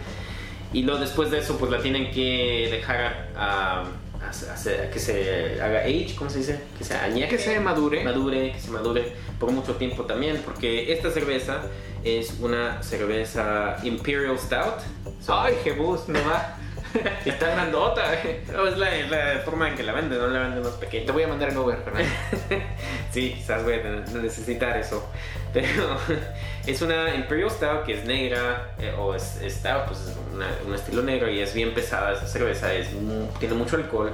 Y 0.71 0.83
luego 0.83 0.99
después 1.01 1.31
de 1.31 1.39
eso, 1.39 1.57
pues 1.57 1.69
la 1.71 1.79
tienen 1.81 2.11
que 2.11 2.69
dejar 2.71 2.97
a, 3.35 3.81
a- 3.81 3.83
a- 4.21 4.29
a 4.29 4.89
que 4.91 4.99
se 4.99 5.61
haga 5.61 5.79
age, 5.81 6.13
¿cómo 6.17 6.29
se 6.29 6.39
dice? 6.39 6.59
Que 6.77 6.83
se 6.83 6.93
añeje. 6.95 7.29
Que 7.29 7.37
se 7.37 7.59
madure. 7.59 8.03
madure, 8.03 8.51
que 8.53 8.59
se 8.59 8.71
madure 8.71 9.13
por 9.39 9.51
mucho 9.51 9.75
tiempo 9.75 10.03
también, 10.05 10.41
porque 10.45 10.91
esta 10.93 11.11
cerveza 11.11 11.61
es 12.03 12.35
una 12.39 12.81
cerveza 12.83 13.77
Imperial 13.83 14.37
Stout. 14.37 14.81
So- 15.21 15.39
Ay, 15.39 15.55
Jebus, 15.63 16.07
no 16.07 16.19
va. 16.19 16.57
Está 17.25 17.49
grandota. 17.51 18.13
eh. 18.13 18.41
No, 18.51 18.67
es 18.67 18.77
la, 18.77 18.89
la 19.09 19.39
forma 19.39 19.69
en 19.69 19.75
que 19.75 19.83
la 19.83 19.93
venden, 19.93 20.17
no 20.19 20.27
la 20.27 20.39
venden 20.39 20.63
más 20.63 20.79
Te 20.79 20.85
pequeña. 20.85 21.11
voy 21.11 21.23
a 21.23 21.27
mandar 21.27 21.49
en 21.49 21.57
Uber, 21.57 21.77
Fernando. 21.83 22.09
sí, 23.11 23.33
quizás 23.35 23.63
voy 23.63 23.73
a 23.73 23.83
necesitar 24.21 24.77
eso. 24.77 25.07
Pero 25.53 25.97
es 26.67 26.81
una 26.81 27.13
Imperial 27.15 27.49
Stout 27.51 27.83
que 27.85 27.93
es 27.93 28.05
negra, 28.05 28.71
eh, 28.79 28.93
o 28.97 29.13
es, 29.15 29.39
Stout, 29.47 29.85
pues 29.87 29.99
es 30.01 30.17
una- 30.33 30.47
un 30.67 30.73
estilo 30.75 31.01
negro 31.01 31.29
y 31.29 31.39
es 31.39 31.53
bien 31.53 31.73
pesada 31.73 32.13
esa 32.13 32.27
cerveza, 32.27 32.73
es 32.73 32.87
tiene 33.39 33.53
mucho 33.55 33.75
alcohol 33.77 34.11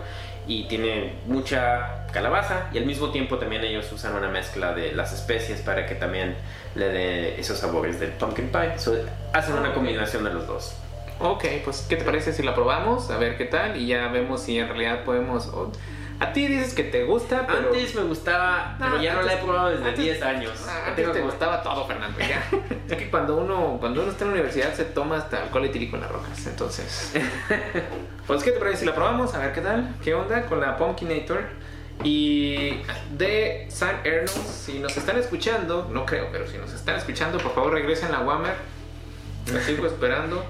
y 0.47 0.63
tiene 0.67 1.13
mucha 1.27 2.05
calabaza 2.11 2.67
y 2.73 2.77
al 2.79 2.85
mismo 2.85 3.11
tiempo 3.11 3.37
también 3.37 3.63
ellos 3.63 3.91
usan 3.91 4.15
una 4.15 4.27
mezcla 4.27 4.73
de 4.73 4.91
las 4.91 5.13
especies 5.13 5.61
para 5.61 5.85
que 5.85 5.95
también 5.95 6.35
le 6.75 6.89
dé 6.89 7.39
esos 7.39 7.57
sabores 7.59 7.99
del 7.99 8.09
pumpkin 8.11 8.49
pie. 8.49 8.77
So, 8.77 8.95
hacen 9.33 9.53
una 9.55 9.73
combinación 9.73 10.23
de 10.23 10.33
los 10.33 10.47
dos. 10.47 10.75
Ok, 11.21 11.45
pues, 11.63 11.85
¿qué 11.87 11.95
te 11.97 12.03
parece 12.03 12.33
si 12.33 12.43
la 12.43 12.55
probamos? 12.55 13.09
A 13.11 13.17
ver 13.17 13.37
qué 13.37 13.45
tal. 13.45 13.77
Y 13.77 13.87
ya 13.87 14.07
vemos 14.07 14.41
si 14.41 14.57
en 14.57 14.67
realidad 14.67 15.03
podemos. 15.03 15.47
o- 15.47 15.71
A 16.19 16.33
ti 16.33 16.45
dices 16.47 16.73
que 16.75 16.83
te 16.83 17.03
gusta, 17.03 17.47
pero. 17.47 17.69
Antes 17.69 17.95
me 17.95 18.03
gustaba, 18.03 18.75
pero 18.77 18.91
No, 18.97 19.01
ya 19.01 19.13
no 19.15 19.21
la 19.23 19.31
he 19.31 19.33
antes- 19.35 19.45
probado 19.45 19.69
desde 19.71 19.85
antes- 19.89 20.03
10 20.03 20.21
años. 20.21 20.65
Ah, 20.67 20.83
Antes 20.89 21.05
te 21.05 21.11
como- 21.19 21.25
gustaba 21.31 21.63
todo, 21.63 21.85
Fernando. 21.87 22.19
Ya. 22.19 22.43
es 22.89 22.95
que 22.97 23.09
cuando 23.09 23.37
uno, 23.37 23.77
cuando 23.79 24.01
uno 24.03 24.11
está 24.11 24.25
en 24.25 24.29
la 24.31 24.33
universidad 24.35 24.73
se 24.73 24.85
toma 24.85 25.17
hasta 25.17 25.41
alcohol 25.43 25.65
etílico 25.65 25.95
en 25.95 26.01
las 26.03 26.11
rocas. 26.11 26.45
Entonces. 26.47 27.13
pues, 28.27 28.43
¿qué 28.43 28.51
te 28.51 28.59
parece 28.59 28.77
si 28.81 28.85
la 28.85 28.93
probamos? 28.93 29.33
A 29.33 29.39
ver 29.39 29.53
qué 29.53 29.61
tal. 29.61 29.95
¿Qué 30.03 30.13
onda 30.13 30.43
con 30.45 30.59
la 30.59 30.77
Pumpkinator? 30.77 31.41
Y 32.03 32.81
de 33.11 33.67
San 33.69 34.01
Ernest, 34.03 34.37
si 34.37 34.79
nos 34.79 34.95
están 34.97 35.17
escuchando, 35.17 35.87
no 35.91 36.05
creo, 36.05 36.29
pero 36.31 36.47
si 36.47 36.57
nos 36.57 36.73
están 36.73 36.95
escuchando, 36.95 37.37
por 37.37 37.53
favor 37.53 37.73
regresen 37.73 38.13
a 38.13 38.21
Whammer. 38.21 38.53
La 39.53 39.59
sigo 39.61 39.85
esperando. 39.87 40.43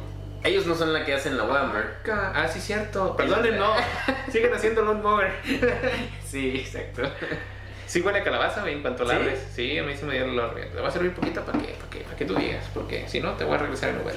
Ellos 0.44 0.66
no 0.66 0.76
son 0.76 0.92
la 0.92 1.06
que 1.06 1.14
hacen 1.14 1.38
la 1.38 1.44
Walmart. 1.44 2.08
Ah, 2.10 2.48
sí, 2.52 2.60
cierto. 2.60 3.16
Perdonen, 3.16 3.58
no. 3.60 3.74
Siguen 4.32 4.54
haciendo 4.54 4.84
Lawn 4.84 5.02
Mower. 5.02 5.32
Sí, 6.26 6.62
exacto. 6.66 7.04
Sí 7.86 8.00
huele 8.02 8.20
a 8.20 8.24
calabaza 8.24 8.68
en 8.70 8.82
cuanto 8.82 9.04
la 9.04 9.16
¿Sí? 9.16 9.20
abres. 9.20 9.48
Sí, 9.54 9.78
a 9.78 9.84
mí 9.84 9.94
sí 9.98 10.06
me 10.06 10.14
dio 10.14 10.24
el 10.24 10.30
olor. 10.32 10.56
Le 10.58 10.80
va 10.82 10.88
a 10.88 10.92
servir 10.92 11.14
poquito 11.14 11.42
para 11.42 11.60
que, 11.60 11.74
para 11.74 11.90
que, 11.90 12.00
para 12.00 12.16
que 12.16 12.26
tú 12.26 12.36
digas. 12.36 12.66
Porque 12.74 13.06
si 13.10 13.20
no, 13.20 13.34
te 13.34 13.44
voy 13.44 13.56
a 13.56 13.58
regresar 13.58 13.90
en 13.90 13.98
Uber. 14.02 14.16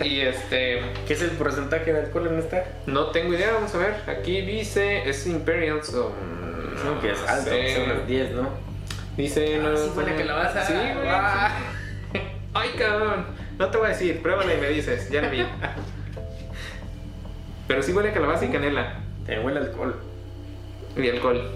y 0.02 0.20
este... 0.20 0.80
¿Qué 1.06 1.12
es 1.12 1.20
el 1.22 1.30
porcentaje 1.32 1.92
de 1.92 2.00
alcohol 2.00 2.28
en 2.28 2.38
esta? 2.38 2.64
No 2.86 3.06
tengo 3.08 3.34
idea, 3.34 3.52
vamos 3.52 3.74
a 3.74 3.78
ver. 3.78 3.94
Aquí 4.08 4.40
dice... 4.40 5.08
Es 5.08 5.26
Imperial, 5.26 5.84
so... 5.84 6.10
mm, 6.10 6.80
Creo 6.80 7.00
que 7.02 7.10
es 7.12 7.28
alto, 7.28 7.50
sé. 7.50 7.74
son 7.76 7.90
unas 7.90 8.06
10, 8.06 8.30
¿no? 8.32 8.48
Dice... 9.16 9.60
Ah, 9.62 9.68
no, 9.68 9.76
sí 9.76 9.90
huele 9.94 10.12
a 10.12 10.16
calabaza. 10.16 10.66
Sí, 10.66 10.72
güey. 10.72 11.08
Ah. 11.08 11.58
Ay, 12.54 12.70
cabrón. 12.78 13.26
No 13.60 13.68
te 13.68 13.76
voy 13.76 13.88
a 13.88 13.90
decir. 13.90 14.22
Pruébala 14.22 14.54
y 14.54 14.56
me 14.56 14.68
dices. 14.70 15.10
Ya 15.10 15.20
la 15.20 15.28
vi. 15.28 15.44
Pero 17.68 17.82
sí 17.82 17.92
huele 17.92 18.08
a 18.08 18.14
calabaza 18.14 18.46
y 18.46 18.48
canela. 18.48 19.00
Te 19.26 19.38
huele 19.38 19.60
a 19.60 19.62
alcohol. 19.64 20.00
Y 20.96 21.06
alcohol. 21.10 21.50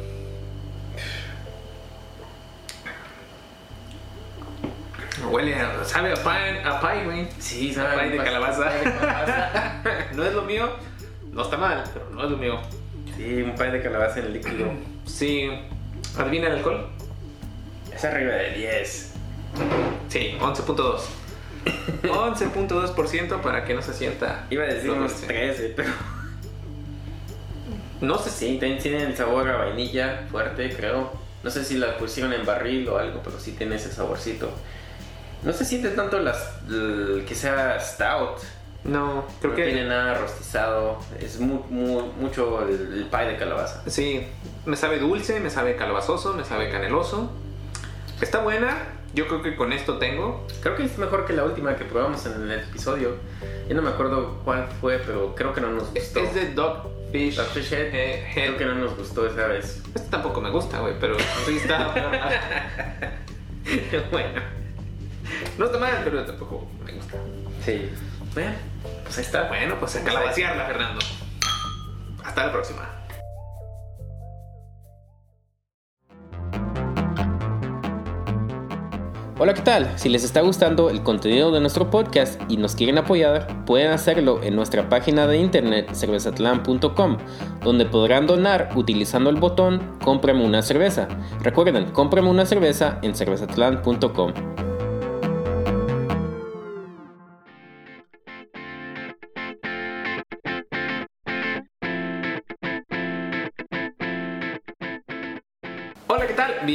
Huele 5.30 5.54
a. 5.54 5.82
Sabe 5.82 6.12
a 6.12 6.14
pie, 6.16 6.62
a 6.62 6.78
pie, 6.78 7.04
güey. 7.06 7.28
Sí, 7.38 7.72
sabe 7.72 8.10
de 8.10 8.18
bastante 8.18 8.18
calabaza. 8.18 8.64
de 8.70 8.82
calabaza. 8.82 9.82
No 10.14 10.24
es 10.26 10.34
lo 10.34 10.42
mío. 10.42 10.68
No 11.32 11.40
está 11.40 11.56
mal, 11.56 11.84
pero 11.90 12.10
no 12.10 12.24
es 12.24 12.30
lo 12.30 12.36
mío. 12.36 12.60
sí, 13.16 13.40
un 13.40 13.54
pie 13.54 13.70
de 13.70 13.82
calabaza 13.82 14.18
en 14.18 14.26
el 14.26 14.32
líquido. 14.34 14.74
Sí. 15.06 15.48
¿Adivina 16.18 16.48
el 16.48 16.56
alcohol? 16.56 16.86
Es 17.90 18.04
arriba 18.04 18.34
de 18.34 18.50
10. 18.50 19.14
Sí, 20.10 20.36
11.2. 20.38 21.23
11.2% 22.02 23.40
para 23.40 23.64
que 23.64 23.74
no 23.74 23.82
se 23.82 23.92
sienta. 23.94 24.46
Iba 24.50 24.64
a 24.64 24.66
decir 24.66 24.90
unos 24.90 25.12
dulce. 25.12 25.26
13, 25.26 25.72
pero 25.76 25.90
No 28.00 28.18
sé 28.18 28.30
si. 28.30 28.46
sí, 28.52 28.58
tienen 28.58 29.00
el 29.02 29.16
sabor 29.16 29.48
a 29.48 29.56
vainilla 29.56 30.26
fuerte, 30.30 30.74
creo. 30.74 31.12
No 31.42 31.50
sé 31.50 31.64
si 31.64 31.76
la 31.78 31.96
pusieron 31.98 32.32
en 32.32 32.44
barril 32.44 32.88
o 32.88 32.98
algo, 32.98 33.20
pero 33.22 33.38
sí 33.38 33.52
tiene 33.52 33.76
ese 33.76 33.92
saborcito. 33.92 34.50
No 35.42 35.52
se 35.52 35.64
siente 35.64 35.90
tanto 35.90 36.18
las, 36.20 36.38
que 37.26 37.34
sea 37.34 37.78
stout. 37.80 38.38
No, 38.84 39.24
creo 39.40 39.52
no 39.52 39.56
que. 39.56 39.64
tiene 39.64 39.86
nada 39.86 40.14
rostizado. 40.14 40.98
Es 41.20 41.38
mu- 41.40 41.64
mu- 41.70 42.12
mucho 42.20 42.66
el, 42.66 42.74
el 42.98 43.04
pie 43.06 43.26
de 43.26 43.36
calabaza. 43.38 43.82
Sí, 43.86 44.26
me 44.66 44.76
sabe 44.76 44.98
dulce, 44.98 45.40
me 45.40 45.48
sabe 45.50 45.76
calabazoso, 45.76 46.34
me 46.34 46.44
sabe 46.44 46.70
caneloso. 46.70 47.30
Está 48.20 48.40
buena. 48.40 48.76
Yo 49.14 49.28
creo 49.28 49.42
que 49.42 49.54
con 49.54 49.72
esto 49.72 49.98
tengo. 49.98 50.46
Creo 50.60 50.76
que 50.76 50.84
es 50.84 50.98
mejor 50.98 51.24
que 51.24 51.32
la 51.32 51.44
última 51.44 51.76
que 51.76 51.84
probamos 51.84 52.26
en 52.26 52.50
el 52.50 52.60
episodio. 52.60 53.16
Yo 53.68 53.74
no 53.74 53.82
me 53.82 53.90
acuerdo 53.90 54.40
cuál 54.44 54.66
fue, 54.80 54.98
pero 54.98 55.34
creo 55.34 55.54
que 55.54 55.60
no 55.60 55.70
nos 55.70 55.92
gustó. 55.92 56.20
es 56.20 56.34
de 56.34 56.52
Dogfish. 56.52 57.36
Dogfish 57.36 57.72
Head. 57.72 57.94
eh, 57.94 58.26
Head. 58.34 58.56
Creo 58.56 58.58
que 58.58 58.64
no 58.64 58.74
nos 58.74 58.96
gustó 58.96 59.26
esa 59.26 59.46
vez. 59.46 59.82
Este 59.94 60.08
tampoco 60.10 60.40
me 60.40 60.50
gusta, 60.50 60.80
güey, 60.80 60.94
pero 60.98 61.16
sí 61.46 61.56
está. 61.58 61.94
bueno, 64.10 64.40
no 65.58 65.66
está 65.66 65.78
mal, 65.78 66.00
pero 66.04 66.24
tampoco 66.24 66.68
me 66.84 66.92
gusta. 66.92 67.16
sí. 67.64 67.90
Bueno, 68.34 68.52
pues 69.04 69.18
ahí 69.18 69.24
está. 69.24 69.46
Bueno, 69.46 69.76
pues 69.78 69.94
a 69.94 70.02
calabacearla, 70.02 70.66
Fernando. 70.66 71.00
Hasta 72.24 72.46
la 72.46 72.52
próxima. 72.52 72.90
Hola, 79.36 79.52
¿qué 79.52 79.62
tal? 79.62 79.92
Si 79.98 80.08
les 80.08 80.22
está 80.22 80.42
gustando 80.42 80.90
el 80.90 81.02
contenido 81.02 81.50
de 81.50 81.60
nuestro 81.60 81.90
podcast 81.90 82.40
y 82.48 82.56
nos 82.56 82.76
quieren 82.76 82.98
apoyar, 82.98 83.64
pueden 83.64 83.90
hacerlo 83.90 84.40
en 84.44 84.54
nuestra 84.54 84.88
página 84.88 85.26
de 85.26 85.38
internet 85.38 85.92
cervezatlan.com, 85.92 87.16
donde 87.64 87.84
podrán 87.84 88.28
donar 88.28 88.68
utilizando 88.76 89.30
el 89.30 89.36
botón 89.36 89.98
Cómprame 90.04 90.44
una 90.44 90.62
cerveza. 90.62 91.08
Recuerden, 91.40 91.86
cómprame 91.86 92.30
una 92.30 92.46
cerveza 92.46 93.00
en 93.02 93.16
cervezatlan.com. 93.16 94.34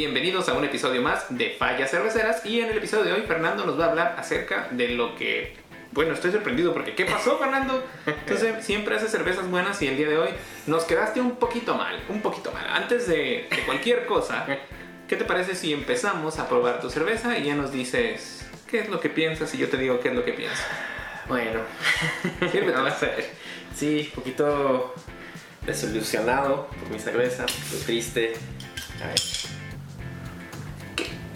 Bienvenidos 0.00 0.48
a 0.48 0.54
un 0.54 0.64
episodio 0.64 1.02
más 1.02 1.26
de 1.28 1.50
Fallas 1.58 1.90
Cerveceras. 1.90 2.46
Y 2.46 2.60
en 2.60 2.70
el 2.70 2.78
episodio 2.78 3.04
de 3.04 3.12
hoy, 3.12 3.20
Fernando 3.26 3.66
nos 3.66 3.78
va 3.78 3.84
a 3.84 3.88
hablar 3.90 4.14
acerca 4.16 4.66
de 4.70 4.88
lo 4.88 5.14
que. 5.14 5.58
Bueno, 5.92 6.14
estoy 6.14 6.32
sorprendido 6.32 6.72
porque 6.72 6.94
¿qué 6.94 7.04
pasó, 7.04 7.36
Fernando? 7.36 7.84
Entonces, 8.06 8.64
siempre 8.64 8.96
haces 8.96 9.10
cervezas 9.10 9.46
buenas 9.50 9.82
y 9.82 9.88
el 9.88 9.98
día 9.98 10.08
de 10.08 10.16
hoy 10.16 10.30
nos 10.66 10.84
quedaste 10.84 11.20
un 11.20 11.36
poquito 11.36 11.74
mal, 11.74 12.02
un 12.08 12.22
poquito 12.22 12.50
mal. 12.50 12.66
Antes 12.70 13.08
de, 13.08 13.46
de 13.50 13.62
cualquier 13.66 14.06
cosa, 14.06 14.46
¿qué 15.06 15.16
te 15.16 15.26
parece 15.26 15.54
si 15.54 15.74
empezamos 15.74 16.38
a 16.38 16.48
probar 16.48 16.80
tu 16.80 16.88
cerveza 16.88 17.36
y 17.36 17.44
ya 17.44 17.54
nos 17.54 17.70
dices 17.70 18.48
qué 18.70 18.78
es 18.78 18.88
lo 18.88 19.00
que 19.00 19.10
piensas 19.10 19.54
y 19.54 19.58
yo 19.58 19.68
te 19.68 19.76
digo 19.76 20.00
qué 20.00 20.08
es 20.08 20.14
lo 20.14 20.24
que 20.24 20.32
pienso? 20.32 20.62
Bueno, 21.28 21.60
Sírvete. 22.50 22.72
vamos 22.72 23.02
a 23.02 23.06
ver. 23.06 23.28
Sí, 23.76 24.08
un 24.08 24.22
poquito 24.22 24.94
desilusionado 25.66 26.68
por 26.68 26.88
mi 26.88 26.98
cerveza, 26.98 27.44
triste. 27.84 28.32
A 29.04 29.08
ver. 29.08 29.59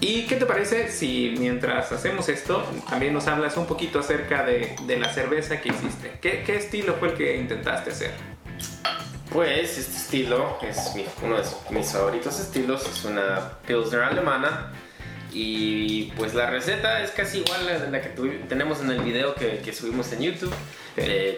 ¿Y 0.07 0.27
qué 0.27 0.35
te 0.35 0.45
parece 0.45 0.91
si 0.91 1.33
mientras 1.39 1.91
hacemos 1.91 2.29
esto 2.29 2.63
también 2.87 3.11
nos 3.11 3.25
hablas 3.25 3.57
un 3.57 3.65
poquito 3.65 3.97
acerca 3.97 4.45
de, 4.45 4.75
la 4.99 5.11
cerveza 5.11 5.59
que 5.59 5.69
hiciste? 5.69 6.19
¿Qué, 6.21 6.43
¿Qué 6.45 6.57
estilo 6.57 6.93
fue 6.99 7.07
el 7.07 7.13
que 7.15 7.37
intentaste 7.37 7.89
hacer? 7.89 8.11
Pues 9.31 9.79
este 9.79 9.97
estilo 9.97 10.59
es 10.61 10.93
uno 11.23 11.37
de 11.37 11.43
mis 11.71 11.91
favoritos 11.91 12.39
estilos, 12.39 12.87
es 12.87 13.03
una 13.03 13.53
Pilsner 13.65 14.03
alemana 14.03 14.71
y 15.37 16.13
pues 16.15 16.33
la 16.33 16.49
receta 16.49 17.03
es 17.03 17.11
casi 17.11 17.39
igual 17.39 17.67
a 17.67 17.89
la 17.89 18.01
que 18.01 18.07
tenemos 18.47 18.79
en 18.79 18.89
el 18.89 19.01
video 19.01 19.35
que, 19.35 19.57
que 19.57 19.73
subimos 19.73 20.09
en 20.13 20.21
YouTube, 20.21 20.53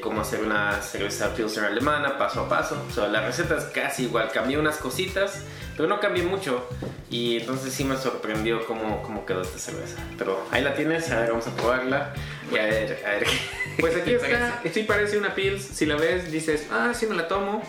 cómo 0.01 0.21
hacer 0.21 0.41
una 0.43 0.79
cerveza 0.83 1.33
Pilsner 1.33 1.65
alemana 1.65 2.15
paso 2.15 2.41
a 2.41 2.49
paso. 2.49 2.85
O 2.87 2.93
sea, 2.93 3.07
la 3.07 3.25
receta 3.25 3.57
es 3.57 3.63
casi 3.63 4.03
igual, 4.03 4.29
cambié 4.31 4.59
unas 4.59 4.77
cositas, 4.77 5.41
pero 5.75 5.89
no 5.89 5.99
cambié 5.99 6.21
mucho 6.21 6.69
y 7.09 7.37
entonces 7.37 7.73
sí 7.73 7.85
me 7.85 7.97
sorprendió 7.97 8.67
cómo, 8.67 9.01
cómo 9.01 9.25
quedó 9.25 9.41
esta 9.41 9.57
cerveza. 9.57 9.97
Pero 10.15 10.45
ahí 10.51 10.63
la 10.63 10.75
tienes, 10.75 11.09
a 11.09 11.21
ver, 11.21 11.29
vamos 11.29 11.47
a 11.47 11.55
probarla 11.55 12.13
y 12.51 12.57
a 12.57 12.65
ver, 12.65 13.03
a 13.03 13.09
ver. 13.09 13.27
Pues 13.79 13.95
aquí 13.95 14.11
está, 14.13 14.27
parece. 14.27 14.73
sí 14.73 14.83
parece 14.83 15.17
una 15.17 15.33
Pils. 15.33 15.63
Si 15.63 15.87
la 15.87 15.95
ves, 15.95 16.31
dices, 16.31 16.67
ah, 16.71 16.93
sí 16.93 17.07
me 17.07 17.15
la 17.15 17.27
tomo. 17.27 17.63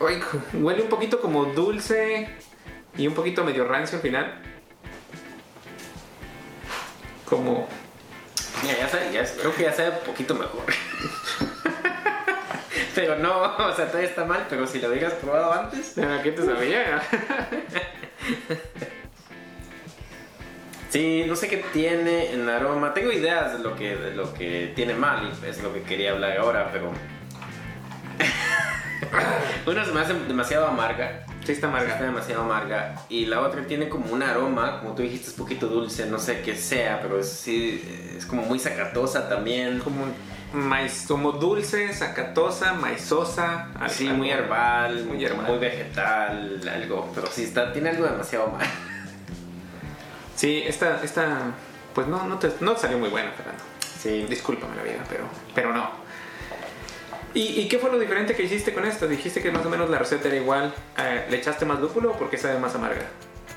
Ay, 0.00 0.20
huele 0.52 0.82
un 0.82 0.88
poquito 0.88 1.20
como 1.20 1.46
dulce 1.46 2.28
y 2.96 3.08
un 3.08 3.14
poquito 3.14 3.44
medio 3.44 3.64
rancio 3.66 3.96
al 3.96 4.02
final. 4.02 4.53
Como 7.24 7.66
Mira, 8.62 8.78
ya 8.78 8.88
sabe, 8.88 9.12
ya, 9.12 9.24
creo 9.24 9.54
que 9.54 9.62
ya 9.62 9.72
sabe 9.72 9.90
un 9.90 10.06
poquito 10.06 10.34
mejor. 10.34 10.64
pero 12.94 13.18
no, 13.18 13.42
o 13.42 13.74
sea, 13.74 13.88
todavía 13.88 14.08
está 14.08 14.24
mal, 14.24 14.46
pero 14.48 14.66
si 14.66 14.80
lo 14.80 14.88
hubieras 14.88 15.12
probado 15.14 15.52
antes. 15.52 15.98
¿A 15.98 16.22
qué 16.22 16.32
te 16.32 16.44
sabía? 16.44 17.02
Sí, 20.90 21.24
no 21.26 21.34
sé 21.34 21.48
qué 21.48 21.56
tiene 21.72 22.32
en 22.32 22.48
aroma. 22.48 22.94
Tengo 22.94 23.10
ideas 23.10 23.58
de 23.58 23.64
lo 23.64 23.74
que, 23.74 23.96
de 23.96 24.14
lo 24.14 24.32
que 24.32 24.72
tiene 24.76 24.94
mal 24.94 25.32
es 25.44 25.60
lo 25.60 25.74
que 25.74 25.82
quería 25.82 26.12
hablar 26.12 26.38
ahora, 26.38 26.70
pero. 26.72 26.92
Una 29.66 29.84
se 29.84 29.92
me 29.92 30.00
hace 30.00 30.14
demasiado 30.14 30.68
amarga. 30.68 31.26
Sí, 31.44 31.52
está 31.52 31.66
Está 31.66 31.68
amarga. 31.68 32.00
demasiado 32.02 32.42
amarga. 32.42 32.94
Y 33.08 33.26
la 33.26 33.40
otra 33.40 33.66
tiene 33.66 33.88
como 33.88 34.12
un 34.12 34.22
aroma, 34.22 34.80
como 34.80 34.94
tú 34.94 35.02
dijiste, 35.02 35.28
es 35.28 35.34
poquito 35.34 35.66
dulce, 35.66 36.06
no 36.06 36.18
sé 36.18 36.40
qué 36.40 36.56
sea, 36.56 37.00
pero 37.02 37.20
es, 37.20 37.28
sí, 37.30 37.82
es 38.16 38.24
como 38.26 38.42
muy 38.42 38.58
sacatosa 38.58 39.28
también. 39.28 39.78
Como, 39.80 40.06
maíz, 40.54 41.04
como 41.06 41.32
dulce, 41.32 41.92
sacatosa, 41.92 42.72
maizosa. 42.74 43.68
Así, 43.78 44.08
muy 44.08 44.30
herbal, 44.30 45.04
Muy 45.04 45.22
herbal. 45.24 45.46
muy 45.46 45.58
vegetal, 45.58 46.60
algo. 46.72 47.10
Pero 47.14 47.26
sí, 47.30 47.44
está, 47.44 47.72
tiene 47.72 47.90
algo 47.90 48.06
demasiado 48.06 48.48
mal. 48.48 48.66
Sí, 50.36 50.64
esta, 50.66 51.00
esta, 51.04 51.52
pues 51.94 52.06
no, 52.08 52.24
no 52.26 52.38
te, 52.38 52.50
no 52.60 52.76
salió 52.76 52.98
muy 52.98 53.08
buena, 53.08 53.30
Fernando. 53.30 53.62
Sí. 54.00 54.26
Discúlpame 54.28 54.74
la 54.76 54.82
vida, 54.82 54.98
pero, 55.08 55.24
pero 55.54 55.72
no. 55.72 55.88
¿Y, 57.34 57.60
y 57.60 57.68
qué 57.68 57.78
fue 57.78 57.90
lo 57.90 57.98
diferente 57.98 58.34
que 58.34 58.44
hiciste 58.44 58.72
con 58.72 58.84
esta? 58.84 59.06
Dijiste 59.06 59.42
que 59.42 59.50
más 59.50 59.66
o 59.66 59.68
menos 59.70 59.90
la 59.90 59.98
receta 59.98 60.28
era 60.28 60.36
igual. 60.36 60.72
Eh, 60.96 61.26
¿Le 61.28 61.36
echaste 61.38 61.64
más 61.64 61.80
lúpulo 61.80 62.12
o 62.12 62.16
porque 62.16 62.38
sabe 62.38 62.58
más 62.60 62.74
amarga? 62.76 63.02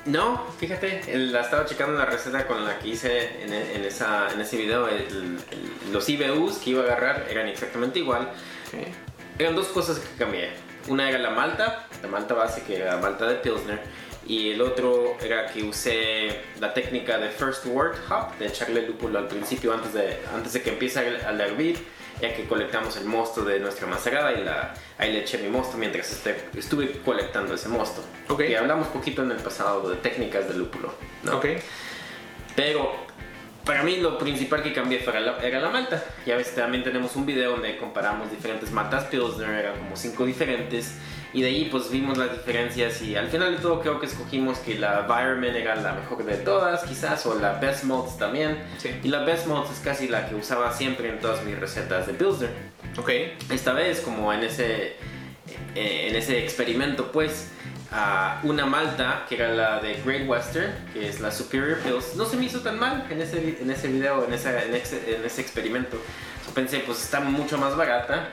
No, 0.04 0.44
fíjate, 0.58 1.02
el- 1.12 1.32
la 1.32 1.42
estaba 1.42 1.64
checando 1.64 1.96
la 1.98 2.06
receta 2.06 2.46
con 2.46 2.64
la 2.64 2.78
que 2.78 2.88
hice 2.88 3.42
en, 3.44 3.52
en 3.52 3.84
esa, 3.84 4.28
en 4.32 4.40
ese 4.40 4.56
video. 4.56 4.88
el- 4.88 5.38
el- 5.52 5.92
los 5.92 6.08
IBUs 6.08 6.58
que 6.58 6.70
iba 6.70 6.82
a 6.82 6.86
agarrar 6.86 7.26
eran 7.30 7.46
exactamente 7.46 7.98
igual. 8.00 8.30
Eran 9.38 9.54
dos 9.54 9.68
cosas 9.68 9.98
que 10.00 10.16
cambié. 10.18 10.50
Una 10.88 11.08
era 11.08 11.18
la 11.18 11.30
malta, 11.30 11.86
la 12.02 12.08
malta 12.08 12.34
base, 12.34 12.62
que 12.62 12.76
era 12.76 12.96
malta 12.96 13.26
de 13.26 13.36
Pilsner. 13.36 13.80
Y 14.28 14.50
el 14.50 14.60
otro 14.60 15.16
era 15.22 15.46
que 15.46 15.62
usé 15.62 16.28
la 16.60 16.72
técnica 16.74 17.16
de 17.18 17.30
First 17.30 17.64
Word 17.66 17.96
Hop, 18.10 18.36
de 18.38 18.46
echarle 18.46 18.86
lúpulo 18.86 19.18
al 19.18 19.26
principio 19.26 19.72
antes 19.72 19.94
de, 19.94 20.18
antes 20.34 20.52
de 20.52 20.60
que 20.62 20.68
empiece 20.70 20.98
a, 21.00 21.28
a 21.30 21.32
hervir, 21.32 21.78
ya 22.20 22.34
que 22.34 22.44
colectamos 22.44 22.96
el 22.98 23.06
mosto 23.06 23.42
de 23.42 23.58
nuestra 23.58 23.86
macerada 23.86 24.32
y 24.32 24.44
la, 24.44 24.74
ahí 24.98 25.12
le 25.14 25.20
eché 25.20 25.38
mi 25.38 25.48
mosto 25.48 25.78
mientras 25.78 26.12
este- 26.12 26.36
estuve 26.56 27.00
colectando 27.04 27.54
ese 27.54 27.68
mosto. 27.70 28.04
Ok. 28.28 28.42
Y 28.50 28.54
hablamos 28.54 28.88
poquito 28.88 29.22
en 29.22 29.30
el 29.30 29.38
pasado 29.38 29.88
de 29.88 29.96
técnicas 29.96 30.46
de 30.46 30.54
lúpulo. 30.54 30.92
¿no? 31.22 31.38
Ok. 31.38 31.46
Pero 32.54 32.92
para 33.64 33.82
mí 33.82 33.96
lo 33.96 34.18
principal 34.18 34.62
que 34.62 34.72
cambié 34.72 35.00
la- 35.06 35.38
era 35.42 35.60
la 35.60 35.70
malta. 35.70 36.04
Ya 36.26 36.36
ves, 36.36 36.54
también 36.54 36.84
tenemos 36.84 37.16
un 37.16 37.24
video 37.24 37.52
donde 37.52 37.76
comparamos 37.78 38.30
diferentes 38.30 38.70
maltas 38.72 39.04
Pilsner, 39.04 39.48
eran 39.50 39.78
como 39.78 39.96
cinco 39.96 40.26
diferentes. 40.26 40.96
Y 41.34 41.42
de 41.42 41.48
ahí 41.48 41.68
pues 41.70 41.90
vimos 41.90 42.16
las 42.16 42.32
diferencias 42.32 43.02
y 43.02 43.14
al 43.14 43.28
final 43.28 43.54
de 43.54 43.60
todo 43.60 43.80
creo 43.80 44.00
que 44.00 44.06
escogimos 44.06 44.58
que 44.58 44.78
la 44.78 45.00
Environment 45.00 45.54
era 45.54 45.76
la 45.76 45.92
mejor 45.92 46.24
de 46.24 46.36
todas 46.38 46.84
quizás, 46.84 47.24
o 47.26 47.38
la 47.38 47.52
Best 47.54 47.84
Malts 47.84 48.16
también. 48.16 48.58
Sí. 48.78 48.90
Y 49.02 49.08
la 49.08 49.20
Best 49.24 49.46
Malts 49.46 49.70
es 49.72 49.80
casi 49.80 50.08
la 50.08 50.26
que 50.28 50.34
usaba 50.34 50.72
siempre 50.72 51.10
en 51.10 51.18
todas 51.20 51.44
mis 51.44 51.58
recetas 51.58 52.06
de 52.06 52.14
Pilsner. 52.14 52.50
Ok. 52.96 53.10
Esta 53.50 53.72
vez, 53.74 54.00
como 54.00 54.32
en 54.32 54.42
ese, 54.42 54.96
eh, 55.74 56.08
en 56.08 56.16
ese 56.16 56.42
experimento, 56.42 57.12
pues, 57.12 57.50
a 57.92 58.40
una 58.42 58.66
malta, 58.66 59.24
que 59.28 59.34
era 59.36 59.48
la 59.48 59.80
de 59.80 59.94
Great 60.04 60.28
Western, 60.28 60.72
que 60.92 61.08
es 61.08 61.20
la 61.20 61.30
Superior 61.30 61.78
Pills, 61.78 62.16
no 62.16 62.24
se 62.26 62.36
me 62.36 62.44
hizo 62.46 62.60
tan 62.60 62.78
mal 62.78 63.06
en 63.10 63.20
ese, 63.20 63.58
en 63.60 63.70
ese 63.70 63.88
video, 63.88 64.24
en, 64.26 64.32
esa- 64.32 64.62
en, 64.62 64.74
ese, 64.74 65.14
en 65.16 65.24
ese 65.24 65.40
experimento. 65.40 65.96
Yo 66.46 66.54
pensé, 66.54 66.80
pues 66.80 67.02
está 67.02 67.20
mucho 67.20 67.56
más 67.58 67.76
barata. 67.76 68.28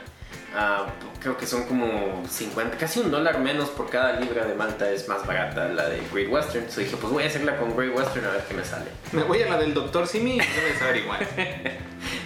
Ah, 0.58 0.86
creo 1.20 1.36
que 1.38 1.46
son 1.46 1.66
como 1.66 2.24
50, 2.30 2.78
casi 2.78 3.02
un 3.02 3.12
dólar 3.12 3.40
menos 3.40 3.68
por 3.70 3.90
cada 3.90 4.18
libra 4.20 4.46
de 4.46 4.56
malta 4.56 4.90
es 4.90 5.08
más 5.10 5.26
barata 5.28 5.68
la 5.68 5.90
de 5.90 6.00
Great 6.14 6.30
Western. 6.32 6.60
Entonces 6.60 6.86
dije, 6.86 6.96
pues 6.96 7.12
voy 7.12 7.24
a 7.24 7.28
hacerla 7.28 7.58
con 7.58 7.76
Great 7.76 7.94
Western 7.94 8.26
a 8.26 8.30
ver 8.32 8.44
qué 8.48 8.54
me 8.54 8.64
sale. 8.64 8.86
Me 9.12 9.24
voy 9.24 9.42
a 9.42 9.50
la 9.50 9.58
del 9.58 9.74
doctor 9.74 10.08
Simi 10.08 10.36
y 10.36 10.38
debe 10.40 10.78
saber 10.80 10.98
igual. 10.98 11.28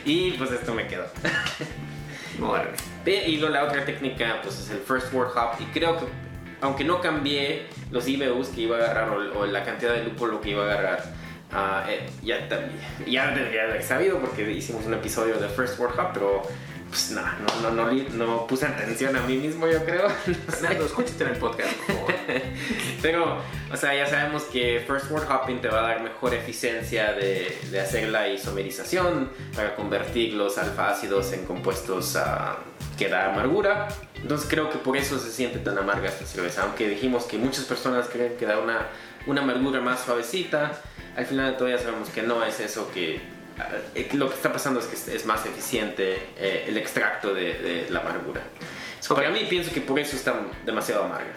Y 0.06 0.32
pues 0.32 0.52
esto 0.52 0.74
me 0.74 0.88
quedó. 0.88 1.06
Ve, 3.06 3.28
Y 3.28 3.38
lo- 3.38 3.50
la 3.50 3.64
otra 3.66 3.84
técnica 3.86 4.40
pues 4.42 4.60
es 4.60 4.70
el 4.70 4.80
First 4.80 5.14
Word 5.14 5.32
Hop 5.38 5.60
y 5.60 5.66
creo 5.66 5.98
que 5.98 6.06
aunque 6.62 6.84
no 6.84 7.00
cambié 7.02 7.68
los 7.92 8.08
IBUs 8.08 8.50
que 8.50 8.62
iba 8.62 8.78
a 8.78 8.82
agarrar 8.82 9.10
o, 9.10 9.40
o 9.40 9.46
la 9.46 9.64
cantidad 9.64 9.94
de 9.94 10.04
lúpulo 10.04 10.42
que 10.42 10.50
iba 10.50 10.64
a 10.64 10.66
agarrar, 10.74 11.04
ah, 11.54 11.86
eh, 11.90 12.10
ya, 12.22 12.48
también, 12.50 12.80
ya 13.08 13.32
debería 13.32 13.64
haber 13.64 13.82
sabido 13.84 14.20
porque 14.20 14.50
hicimos 14.52 14.86
un 14.86 14.94
episodio 14.94 15.38
de 15.38 15.48
First 15.48 15.80
Word 15.80 15.98
Hop, 15.98 16.10
pero 16.14 16.42
pues 16.90 17.12
no, 17.12 17.22
no, 17.62 17.72
no, 17.72 17.92
no, 17.92 18.48
puse 18.48 18.66
atención 18.66 19.16
a 19.16 19.22
mí 19.22 19.38
mismo 19.38 19.68
yo 19.68 19.84
creo. 19.86 20.10
Fernando, 20.48 20.86
escúchate 20.86 21.24
en 21.24 21.30
el 21.30 21.38
podcast. 21.38 21.70
Pero, 23.02 23.38
o 23.72 23.78
sea, 23.78 23.96
ya 23.96 24.08
sabemos 24.08 24.44
que 24.44 24.84
First 24.88 25.12
Word 25.12 25.30
Hopping 25.30 25.62
te 25.62 25.68
va 25.68 25.80
a 25.80 25.82
dar 25.84 26.02
mejor 26.02 26.34
eficiencia 26.34 27.14
de, 27.14 27.58
de 27.70 27.80
hacer 27.80 28.10
la 28.10 28.28
isomerización 28.28 29.30
para 29.56 29.76
convertir 29.76 30.34
los 30.34 30.58
alfa-ácidos 30.58 31.32
en 31.34 31.46
compuestos 31.46 32.18
que 32.98 33.08
da 33.08 33.32
amargura. 33.32 33.88
Entonces 34.16 34.48
creo 34.50 34.70
que 34.70 34.78
por 34.78 34.98
eso 34.98 35.20
se 35.20 35.32
siente 35.32 35.60
tan 35.60 35.78
amarga 35.78 36.10
esta 36.10 36.26
cerveza. 36.26 36.64
Aunque 36.64 36.90
dijimos 36.90 37.26
que 37.26 37.38
muchas 37.38 37.66
personas 37.66 38.08
creen 38.12 38.36
que 38.38 38.46
da 38.46 38.60
una, 38.60 38.88
una 39.28 39.42
amargura 39.42 39.80
más 39.80 40.02
suavecita, 40.02 40.82
al 41.16 41.26
final 41.26 41.56
todavía 41.56 41.78
sabemos 41.78 42.10
que 42.10 42.24
no 42.24 42.44
es 42.44 42.60
eso 42.60 42.92
que... 42.94 43.39
eh, 43.96 44.10
Lo 44.14 44.30
que 44.30 44.36
está 44.36 44.52
pasando 44.54 44.80
es 44.80 44.86
que 44.88 45.16
es- 45.16 45.26
más 45.26 45.46
eficiente 45.46 46.18
eh, 46.38 46.66
el 46.68 46.78
extracto 46.78 47.34
de, 47.34 47.54
de 47.56 47.88
la 47.90 48.00
amargura. 48.00 48.42
So, 49.00 49.16
Para 49.16 49.30
mí 49.30 49.46
pienso 49.50 49.74
que 49.74 49.82
por 49.82 50.00
eso 50.00 50.16
está 50.16 50.36
demasiado 50.66 51.04
amarga. 51.06 51.34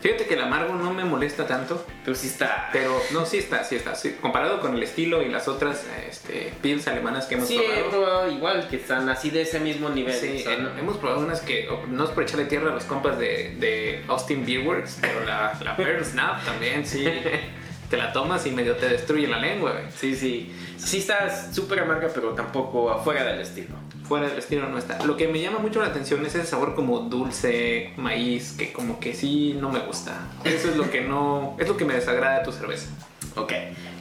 Fíjate 0.00 0.24
que 0.24 0.32
el 0.32 0.40
amargo 0.40 0.74
no 0.76 0.94
me 0.94 1.04
molesta 1.04 1.46
tanto, 1.46 1.84
Pero 2.06 2.16
sí 2.16 2.28
está. 2.28 2.70
pero 2.72 2.98
no, 3.10 3.26
sí 3.26 3.36
está, 3.36 3.62
sí 3.64 3.76
está. 3.76 3.94
Sí, 3.94 4.16
comparado 4.18 4.58
con 4.60 4.74
el 4.74 4.82
estilo 4.82 5.20
y 5.20 5.28
las 5.28 5.46
otras 5.46 5.84
este, 6.08 6.54
pills 6.62 6.88
alemanas 6.88 7.26
que 7.26 7.34
hemos 7.34 7.46
Sí, 7.46 7.58
he 7.58 7.82
probado. 7.82 7.90
probado 7.90 8.30
igual, 8.32 8.66
que 8.68 8.76
están 8.76 9.10
así 9.10 9.28
de 9.28 9.42
ese 9.42 9.60
mismo 9.60 9.90
nivel. 9.90 10.14
Sí, 10.14 10.42
en- 10.48 10.78
hemos 10.78 10.96
probado 10.96 11.20
unas 11.20 11.42
que, 11.42 11.68
oh, 11.68 11.84
no 11.86 12.04
es 12.04 12.10
por 12.10 12.22
echarle 12.22 12.46
tierra 12.46 12.70
a 12.70 12.74
los 12.74 12.84
compas 12.84 13.18
de, 13.18 13.56
de 13.58 14.02
Austin 14.08 14.46
Beer 14.46 14.66
Works, 14.66 14.98
pero 15.02 15.20
la, 15.26 15.52
la 15.62 15.76
Pearl 15.76 16.02
Snap 16.02 16.46
también, 16.46 16.86
sí. 16.86 17.04
Te 17.90 17.96
la 17.96 18.12
tomas 18.12 18.46
y 18.46 18.52
medio 18.52 18.76
te 18.76 18.88
destruye 18.88 19.26
la 19.26 19.38
lengua, 19.38 19.72
güey. 19.72 19.84
sí, 19.90 20.14
sí. 20.14 20.54
Sí 20.78 20.98
está 20.98 21.52
súper 21.52 21.80
amarga, 21.80 22.08
pero 22.14 22.30
tampoco 22.30 22.88
afuera 22.88 23.24
del 23.24 23.40
estilo. 23.40 23.74
Fuera 24.04 24.28
del 24.28 24.38
estilo 24.38 24.68
no 24.68 24.78
está. 24.78 25.04
Lo 25.04 25.16
que 25.16 25.26
me 25.26 25.40
llama 25.40 25.58
mucho 25.58 25.80
la 25.80 25.88
atención 25.88 26.24
es 26.24 26.36
ese 26.36 26.46
sabor 26.46 26.76
como 26.76 27.00
dulce, 27.00 27.92
maíz, 27.96 28.54
que 28.56 28.72
como 28.72 29.00
que 29.00 29.12
sí 29.12 29.56
no 29.60 29.70
me 29.70 29.80
gusta. 29.80 30.12
Eso 30.44 30.70
es 30.70 30.76
lo 30.76 30.88
que 30.88 31.00
no, 31.00 31.56
es 31.58 31.68
lo 31.68 31.76
que 31.76 31.84
me 31.84 31.94
desagrada 31.94 32.38
de 32.38 32.44
tu 32.44 32.52
cerveza. 32.52 32.88
Ok. 33.34 33.52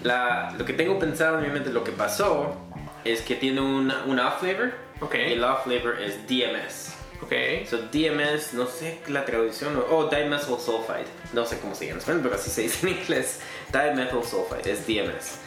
La, 0.04 0.54
lo 0.58 0.66
que 0.66 0.74
tengo 0.74 1.00
pensado 1.00 1.40
en 1.40 1.46
mi 1.46 1.52
mente, 1.52 1.72
lo 1.72 1.84
que 1.84 1.92
pasó, 1.92 2.56
es 3.04 3.22
que 3.22 3.36
tiene 3.36 3.62
una, 3.62 4.04
un 4.06 4.20
off 4.20 4.40
flavor. 4.40 4.72
Ok. 5.02 5.16
Y 5.16 5.34
el 5.34 5.44
off 5.44 5.64
flavor 5.64 6.00
es 6.00 6.28
DMS. 6.28 6.99
Ok. 7.22 7.34
So, 7.70 7.78
DMS, 7.92 8.54
no 8.54 8.66
sé 8.66 9.00
la 9.08 9.26
traducción, 9.26 9.84
oh, 9.90 10.10
dimethyl 10.10 10.58
sulfide, 10.60 11.06
no 11.34 11.46
sé 11.46 11.60
cómo 11.60 11.76
se 11.76 11.88
llama 11.88 12.02
pero 12.06 12.36
así 12.36 12.50
se 12.50 12.62
dice 12.62 12.88
en 12.88 12.98
inglés. 12.98 13.40
Dimethyl 13.72 14.24
sulfide 14.24 14.72
es 14.72 14.88
DMS. 14.88 15.40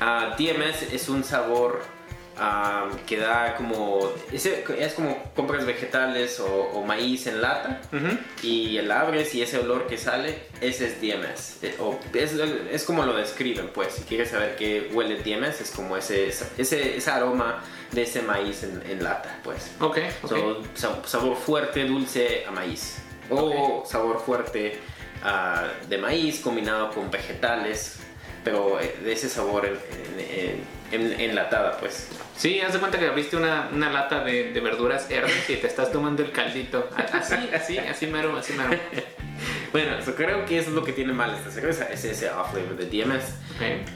Ah, 0.00 0.36
DMS 0.38 0.92
es 0.92 1.08
un 1.08 1.24
sabor 1.24 1.80
ah, 2.38 2.88
que 3.06 3.16
da 3.18 3.54
como. 3.56 4.10
ese- 4.32 4.64
es 4.78 4.92
como 4.94 5.22
compras 5.34 5.64
vegetales 5.66 6.40
o, 6.40 6.46
o 6.46 6.84
maíz 6.84 7.26
en 7.26 7.40
lata 7.42 7.80
Ujú. 7.92 8.18
y 8.42 8.76
el 8.78 8.90
abres 8.90 9.34
y 9.34 9.42
ese 9.42 9.58
olor 9.58 9.86
que 9.86 9.96
sale, 9.98 10.38
ese 10.60 10.86
es 10.86 11.00
DMS. 11.00 11.58
Eh, 11.62 11.74
o 11.80 11.98
es, 12.14 12.32
es 12.32 12.84
como 12.84 13.04
lo 13.04 13.14
describen, 13.16 13.68
pues. 13.74 13.94
Si 13.94 14.02
quieres 14.02 14.30
saber 14.30 14.56
qué 14.56 14.90
huele 14.92 15.16
DMS, 15.22 15.60
es 15.60 15.70
como 15.70 15.96
ese, 15.96 16.28
ese, 16.28 16.96
ese 16.96 17.10
aroma 17.10 17.62
de 17.92 18.02
ese 18.02 18.22
maíz 18.22 18.62
en, 18.64 18.82
en 18.90 19.02
lata, 19.04 19.38
pues. 19.44 19.70
Ok, 19.80 19.98
ok. 20.22 20.30
So, 20.30 20.62
sa- 20.74 21.02
sabor 21.06 21.36
fuerte, 21.36 21.84
dulce 21.84 22.44
a 22.46 22.50
maíz. 22.50 22.98
O 23.30 23.84
sabor 23.86 24.20
fuerte 24.20 24.78
ah, 25.22 25.68
de 25.88 25.96
maíz 25.98 26.40
combinado 26.40 26.90
con 26.90 27.10
vegetales, 27.10 28.00
pero 28.44 28.78
eh, 28.80 28.96
de 29.02 29.12
ese 29.12 29.28
sabor 29.30 29.64
en, 29.66 29.78
en- 30.20 30.64
en- 31.12 31.20
enlatada, 31.20 31.78
pues. 31.78 32.08
Sí, 32.36 32.60
haz 32.60 32.72
de 32.72 32.80
cuenta 32.80 32.98
que 32.98 33.06
abriste 33.06 33.36
una, 33.36 33.68
una 33.72 33.90
lata 33.90 34.24
de, 34.24 34.52
de 34.52 34.60
verduras 34.60 35.08
verdes 35.08 35.48
y 35.48 35.56
te 35.56 35.66
estás 35.66 35.92
tomando 35.92 36.22
el 36.22 36.32
caldito. 36.32 36.88
Así, 37.12 37.34
así, 37.54 37.78
así 37.78 38.06
mero, 38.06 38.36
así 38.36 38.52
mero. 38.54 38.80
Bueno, 39.72 40.00
so 40.04 40.14
creo 40.14 40.46
que 40.46 40.56
eso 40.56 40.70
es 40.70 40.76
lo 40.76 40.84
que 40.84 40.92
tiene 40.92 41.12
mal 41.12 41.34
esta 41.34 41.50
cerveza, 41.50 41.86
es 41.86 42.04
ese 42.04 42.30
off 42.30 42.52
flavor 42.52 42.76
de 42.76 42.86
DMS. 42.86 43.34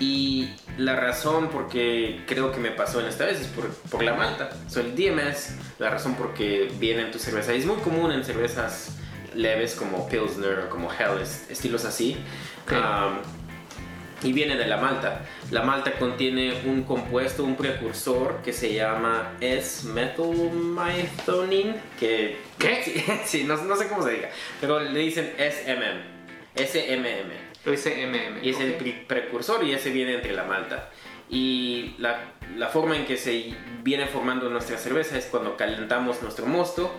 Y 0.01 0.51
la 0.76 0.97
razón 0.97 1.51
por 1.51 1.68
que 1.68 2.24
creo 2.26 2.51
que 2.51 2.59
me 2.59 2.72
pasó 2.72 3.01
en 3.01 3.07
esta 3.07 3.26
vez 3.26 3.41
es 3.41 3.47
por, 3.47 3.72
por 3.89 4.03
la 4.03 4.14
malta. 4.14 4.51
So, 4.68 4.80
el 4.80 4.97
DMS, 4.97 5.55
la 5.78 5.91
razón 5.91 6.16
por 6.16 6.34
que 6.34 6.68
viene 6.80 7.03
en 7.03 7.12
tu 7.12 7.20
cerveza, 7.20 7.55
y 7.55 7.59
es 7.59 7.66
muy 7.66 7.76
común 7.76 8.11
en 8.11 8.24
cervezas 8.24 8.97
leves 9.34 9.76
como 9.76 10.09
Pilsner 10.09 10.64
o 10.66 10.68
como 10.68 10.91
Helles, 10.93 11.47
estilos 11.49 11.84
así. 11.84 12.16
Um, 12.70 13.18
y 14.23 14.33
viene 14.33 14.57
de 14.57 14.66
la 14.66 14.79
malta. 14.79 15.21
La 15.51 15.62
malta 15.62 15.93
contiene 15.93 16.53
un 16.64 16.83
compuesto, 16.83 17.45
un 17.45 17.55
precursor 17.57 18.41
que 18.43 18.53
se 18.53 18.75
llama 18.75 19.35
S-methylmethionine, 19.41 21.75
que... 21.99 22.37
¿Qué? 22.59 23.05
Sí, 23.25 23.45
no, 23.45 23.57
no 23.64 23.77
sé 23.77 23.89
cómo 23.89 24.03
se 24.03 24.11
diga, 24.12 24.29
pero 24.61 24.81
le 24.81 24.99
dicen 25.01 25.33
SMM, 25.39 26.03
SMM. 26.57 27.49
SMM. 27.64 28.43
Y 28.43 28.51
es 28.51 28.61
el 28.61 28.73
ok. 28.73 28.79
pre- 28.79 29.05
precursor 29.07 29.64
y 29.64 29.73
ese 29.73 29.91
viene 29.91 30.14
entre 30.14 30.33
la 30.33 30.45
malta. 30.45 30.91
Y 31.31 31.95
la, 31.99 32.21
la 32.57 32.69
forma 32.69 32.97
en 32.97 33.05
que 33.05 33.16
se 33.19 33.53
viene 33.83 34.07
formando 34.07 34.49
nuestra 34.49 34.79
cerveza 34.79 35.19
es 35.19 35.27
cuando 35.27 35.57
calentamos 35.57 36.23
nuestro 36.23 36.47
mosto, 36.47 36.91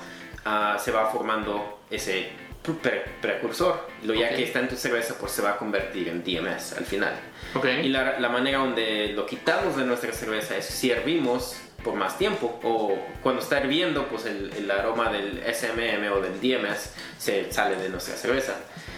ah, 0.46 0.78
se 0.80 0.92
va 0.92 1.10
formando 1.10 1.80
ese 1.90 2.30
pre- 2.78 3.04
precursor. 3.22 3.88
Lo 4.04 4.14
ya 4.14 4.30
que 4.30 4.44
está 4.44 4.60
en 4.60 4.70
tu 4.70 4.76
cerveza, 4.76 5.16
pues 5.20 5.32
se 5.32 5.42
va 5.42 5.52
a 5.52 5.58
convertir 5.58 6.08
en 6.10 6.24
DMS 6.24 6.74
al 6.78 6.86
final. 6.86 7.14
Ok. 7.56 7.66
Y 7.84 7.90
la, 7.90 8.20
la 8.20 8.30
manera 8.30 8.60
donde 8.60 9.14
lo 9.14 9.26
quitamos 9.26 9.76
de 9.78 9.86
nuestra 9.86 10.12
cerveza 10.14 10.56
es 10.58 10.66
si 10.66 10.92
hervimos 10.92 11.58
por 11.84 11.96
más 11.96 12.18
tiempo 12.18 12.60
o 12.64 12.98
cuando 13.24 13.42
está 13.42 13.60
hirviendo, 13.62 14.06
pues 14.08 14.26
el, 14.26 14.52
el 14.58 14.70
aroma 14.70 15.10
del 15.12 15.42
SMM 15.54 16.12
o 16.14 16.20
del 16.22 16.40
DMS 16.42 16.92
se 17.18 17.52
sale 17.54 17.78
de 17.78 17.90
nuestra 17.90 18.16
cerveza. 18.16 18.54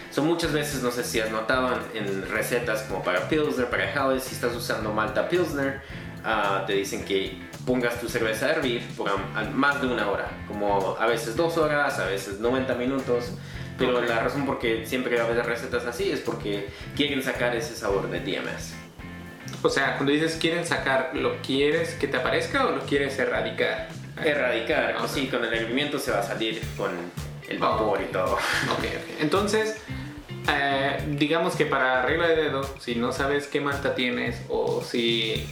Son 0.10 0.26
muchas 0.28 0.52
veces, 0.52 0.82
no 0.84 0.92
sé 0.92 1.04
si 1.04 1.20
has 1.22 1.30
notado 1.32 1.78
en, 1.94 2.06
en 2.06 2.30
recetas 2.30 2.82
como 2.84 3.02
para 3.04 3.30
Pilsner, 3.30 3.68
para 3.70 3.86
Helles, 3.94 4.24
si 4.24 4.36
estás 4.36 4.54
usando 4.56 4.92
Malta 4.92 5.30
Pilsner, 5.30 5.80
ah, 6.26 6.64
te 6.68 6.74
dicen 6.74 7.06
que 7.06 7.40
pongas 7.66 8.02
tu 8.02 8.10
cerveza 8.10 8.48
a 8.48 8.50
hervir 8.54 8.86
por 8.98 9.08
am- 9.10 9.38
al- 9.38 9.52
más 9.52 9.80
de 9.80 9.88
una 9.88 10.10
hora, 10.10 10.28
como 10.48 10.98
a 11.00 11.06
veces 11.06 11.36
dos 11.38 11.58
horas, 11.58 11.98
a 12.00 12.08
veces 12.08 12.40
90 12.40 12.74
minutos. 12.76 13.26
Pero 13.86 14.00
Ok. 14.00 14.08
la 14.08 14.20
razón 14.20 14.46
por 14.46 14.60
que 14.60 14.86
siempre 14.86 15.20
a 15.20 15.24
haber 15.26 15.46
recetas 15.46 15.86
así 15.86 16.12
es 16.12 16.20
porque 16.20 16.68
quieren 16.96 17.22
sacar 17.24 17.56
ese 17.56 17.76
sabor 17.76 18.10
de 18.10 18.20
DMS. 18.20 18.74
O 19.64 19.70
sea, 19.70 19.96
cuando 19.98 20.12
dices 20.12 20.38
quieren 20.40 20.66
sacar, 20.66 21.12
¿lo 21.14 21.38
quieres 21.42 21.94
que 21.96 22.08
te 22.08 22.18
aparezca 22.18 22.66
o 22.66 22.72
lo 22.72 22.82
quieres 22.82 23.18
erradicar? 23.20 23.90
Erradicar, 24.24 24.94
Ok. 24.94 25.00
pues 25.02 25.12
sí, 25.12 25.28
con 25.28 25.44
el 25.44 25.54
hervimiento 25.54 26.00
se 26.00 26.12
va 26.12 26.20
a 26.20 26.24
salir 26.24 26.62
con 26.78 26.92
el 27.48 27.58
vapor 27.60 28.02
y 28.02 28.12
todo. 28.12 28.34
Ok, 28.34 28.40
ok. 28.80 29.22
Entonces, 29.22 29.78
eh, 30.52 30.98
digamos 31.10 31.56
que 31.56 31.66
para 31.66 32.02
regla 32.04 32.28
de 32.28 32.36
dedo, 32.36 32.64
si 32.80 32.96
no 32.96 33.12
sabes 33.12 33.48
qué 33.48 33.62
malta 33.62 33.94
tienes 33.94 34.42
o 34.50 34.82
si, 34.84 35.46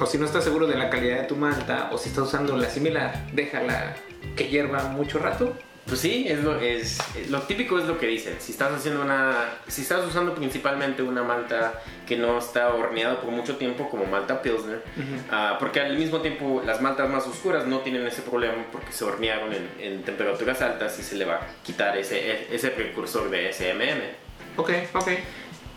o 0.00 0.06
si 0.06 0.16
no 0.18 0.24
estás 0.24 0.44
seguro 0.44 0.66
de 0.66 0.76
la 0.76 0.88
calidad 0.90 1.18
de 1.20 1.24
tu 1.24 1.36
malta 1.36 1.90
o 1.92 1.98
si 1.98 2.08
estás 2.08 2.24
usando 2.24 2.56
la 2.56 2.70
similar, 2.70 3.26
déjala 3.32 3.96
que 4.36 4.48
hierva 4.48 4.84
mucho 4.84 5.18
rato. 5.18 5.54
Pues 5.86 6.00
sí, 6.00 6.26
es 6.26 6.42
lo, 6.42 6.58
es, 6.58 6.98
lo 7.28 7.42
típico 7.42 7.78
es 7.78 7.84
lo 7.84 7.98
que 7.98 8.06
dicen. 8.06 8.36
Si 8.38 8.52
estás 8.52 8.72
haciendo 8.72 9.02
una, 9.02 9.58
si 9.68 9.82
estás 9.82 10.06
usando 10.06 10.34
principalmente 10.34 11.02
una 11.02 11.22
malta 11.22 11.82
que 12.06 12.16
no 12.16 12.38
está 12.38 12.74
horneada 12.74 13.20
por 13.20 13.30
mucho 13.30 13.56
tiempo, 13.56 13.90
como 13.90 14.06
malta 14.06 14.40
pilsner, 14.40 14.82
ah, 15.30 15.56
porque 15.60 15.80
al 15.80 15.98
mismo 15.98 16.20
tiempo 16.20 16.62
las 16.64 16.80
maltas 16.80 17.10
más 17.10 17.26
oscuras 17.26 17.66
no 17.66 17.80
tienen 17.80 18.06
ese 18.06 18.22
problema 18.22 18.64
porque 18.72 18.92
se 18.92 19.04
hornearon 19.04 19.52
en, 19.52 19.68
en 19.78 20.02
temperaturas 20.02 20.62
altas 20.62 20.98
y 20.98 21.02
se 21.02 21.16
le 21.16 21.26
va 21.26 21.34
a 21.34 21.46
quitar 21.62 21.96
ese, 21.98 22.54
ese 22.54 22.70
precursor 22.70 23.28
de 23.28 23.52
SMM. 23.52 24.56
Ok, 24.56 24.70
ok. 24.94 25.08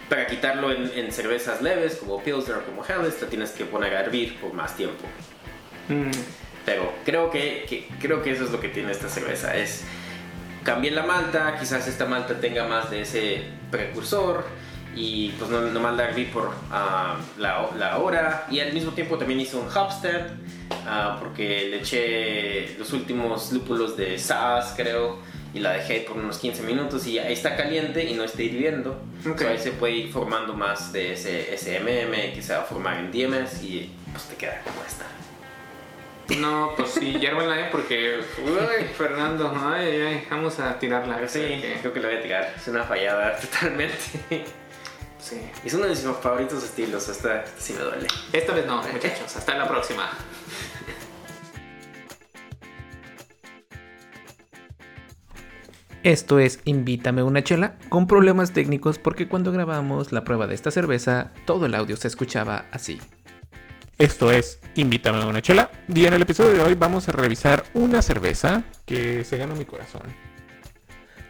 Para 0.07 0.25
quitarlo 0.25 0.71
en, 0.71 0.89
en 0.95 1.11
cervezas 1.11 1.61
leves 1.61 1.97
como 1.97 2.23
pilsner 2.23 2.59
o 2.59 2.63
como 2.63 2.85
Helles, 2.85 3.19
te 3.19 3.25
tienes 3.25 3.51
que 3.51 3.65
poner 3.65 3.93
a 3.93 3.99
hervir 3.99 4.39
por 4.39 4.53
más 4.53 4.77
tiempo. 4.77 5.03
Mm, 5.89 6.11
Pero 6.67 6.91
creo 7.05 7.31
que, 7.31 7.65
que- 7.69 7.87
creo 8.01 8.21
que 8.21 8.31
eso 8.31 8.43
es 8.43 8.51
lo 8.51 8.59
que 8.59 8.67
tiene 8.67 8.91
esta 8.91 9.07
cerveza. 9.07 9.55
Es 9.55 9.85
cambié 10.65 10.91
la 10.91 11.03
malta, 11.03 11.55
quizás 11.57 11.87
esta 11.87 12.05
malta 12.05 12.41
tenga 12.41 12.67
más 12.67 12.91
de 12.91 13.01
ese 13.03 13.43
precursor 13.71 14.45
y 14.93 15.29
pues 15.39 15.49
no, 15.49 15.61
no 15.61 15.91
la 15.93 16.09
herví 16.09 16.25
por 16.25 16.51
ah, 16.71 17.15
la, 17.37 17.69
la 17.77 17.97
hora 17.99 18.45
y 18.51 18.59
al 18.59 18.73
mismo 18.73 18.91
tiempo 18.91 19.17
también 19.17 19.39
hice 19.39 19.55
un 19.55 19.67
hopstand 19.67 20.31
ah, 20.85 21.17
porque 21.21 21.67
le 21.69 21.77
eché 21.77 22.75
los 22.77 22.91
últimos 22.91 23.51
lúpulos 23.53 23.95
de 23.95 24.19
SAS 24.19 24.73
creo 24.75 25.19
y 25.53 25.59
la 25.59 25.71
dejé 25.71 26.01
por 26.01 26.17
unos 26.17 26.37
15 26.39 26.63
minutos 26.63 27.07
y 27.07 27.13
ya 27.13 27.29
está 27.29 27.55
caliente 27.55 28.03
y 28.03 28.13
no 28.13 28.25
está 28.25 28.41
hirviendo. 28.43 28.99
Ok. 29.25 29.39
So, 29.39 29.47
ahí 29.47 29.57
se 29.57 29.71
puede 29.71 29.93
ir 29.93 30.11
formando 30.11 30.53
más 30.53 30.91
de 30.91 31.13
ese 31.13 31.57
SMM 31.57 32.33
que 32.33 32.41
se 32.41 32.51
va 32.53 32.59
a 32.59 32.63
formar 32.63 32.97
en 32.97 33.09
DMS 33.11 33.63
y 33.63 33.89
pues 34.11 34.25
te 34.25 34.35
queda 34.35 34.59
como 34.65 34.83
esta. 34.85 35.05
No, 36.39 36.73
pues 36.75 36.89
sí, 36.89 37.13
hiérvanla, 37.19 37.61
¿eh? 37.61 37.69
Porque, 37.71 38.19
uy, 38.43 38.85
Fernando, 38.97 39.53
ay, 39.55 40.01
ay, 40.01 40.27
vamos 40.29 40.59
a 40.59 40.77
tirarla. 40.77 41.25
Sí, 41.27 41.39
porque- 41.39 41.77
creo 41.81 41.93
que 41.93 41.99
lo 42.01 42.07
voy 42.09 42.17
a 42.17 42.21
tirar. 42.21 42.53
Es 42.55 42.67
una 42.67 42.83
fallada 42.83 43.37
totalmente. 43.41 43.95
sí. 45.19 45.41
Es 45.63 45.73
uno 45.73 45.83
de 45.85 45.91
mis 45.91 46.01
favoritos 46.21 46.63
estilos. 46.63 47.07
Hasta 47.07 47.45
sí 47.57 47.73
me 47.73 47.79
duele. 47.79 48.07
Esta 48.33 48.53
vez 48.53 48.65
no, 48.65 48.81
muchachos. 48.83 49.35
Hasta 49.35 49.57
la 49.57 49.67
próxima. 49.67 50.09
Esto 56.03 56.39
es 56.39 56.59
Invítame 56.63 57.23
una 57.23 57.43
chela 57.43 57.75
con 57.89 58.07
problemas 58.07 58.53
técnicos 58.53 58.97
porque 58.99 59.27
cuando 59.27 59.51
grabamos 59.51 60.11
la 60.11 60.23
prueba 60.23 60.47
de 60.47 60.55
esta 60.55 60.71
cerveza 60.71 61.31
todo 61.45 61.65
el 61.65 61.75
audio 61.75 61.97
se 61.97 62.07
escuchaba 62.07 62.65
así. 62.71 62.99
Esto 63.97 64.31
es 64.31 64.59
Invítame 64.75 65.23
a 65.23 65.25
una 65.25 65.41
chela. 65.41 65.71
Y 65.87 66.05
en 66.05 66.13
el 66.13 66.21
episodio 66.21 66.53
de 66.53 66.61
hoy 66.61 66.75
vamos 66.75 67.09
a 67.09 67.13
revisar 67.13 67.63
una 67.73 68.03
cerveza 68.03 68.63
que 68.85 69.23
se 69.23 69.37
ganó 69.37 69.55
mi 69.55 69.65
corazón. 69.65 70.03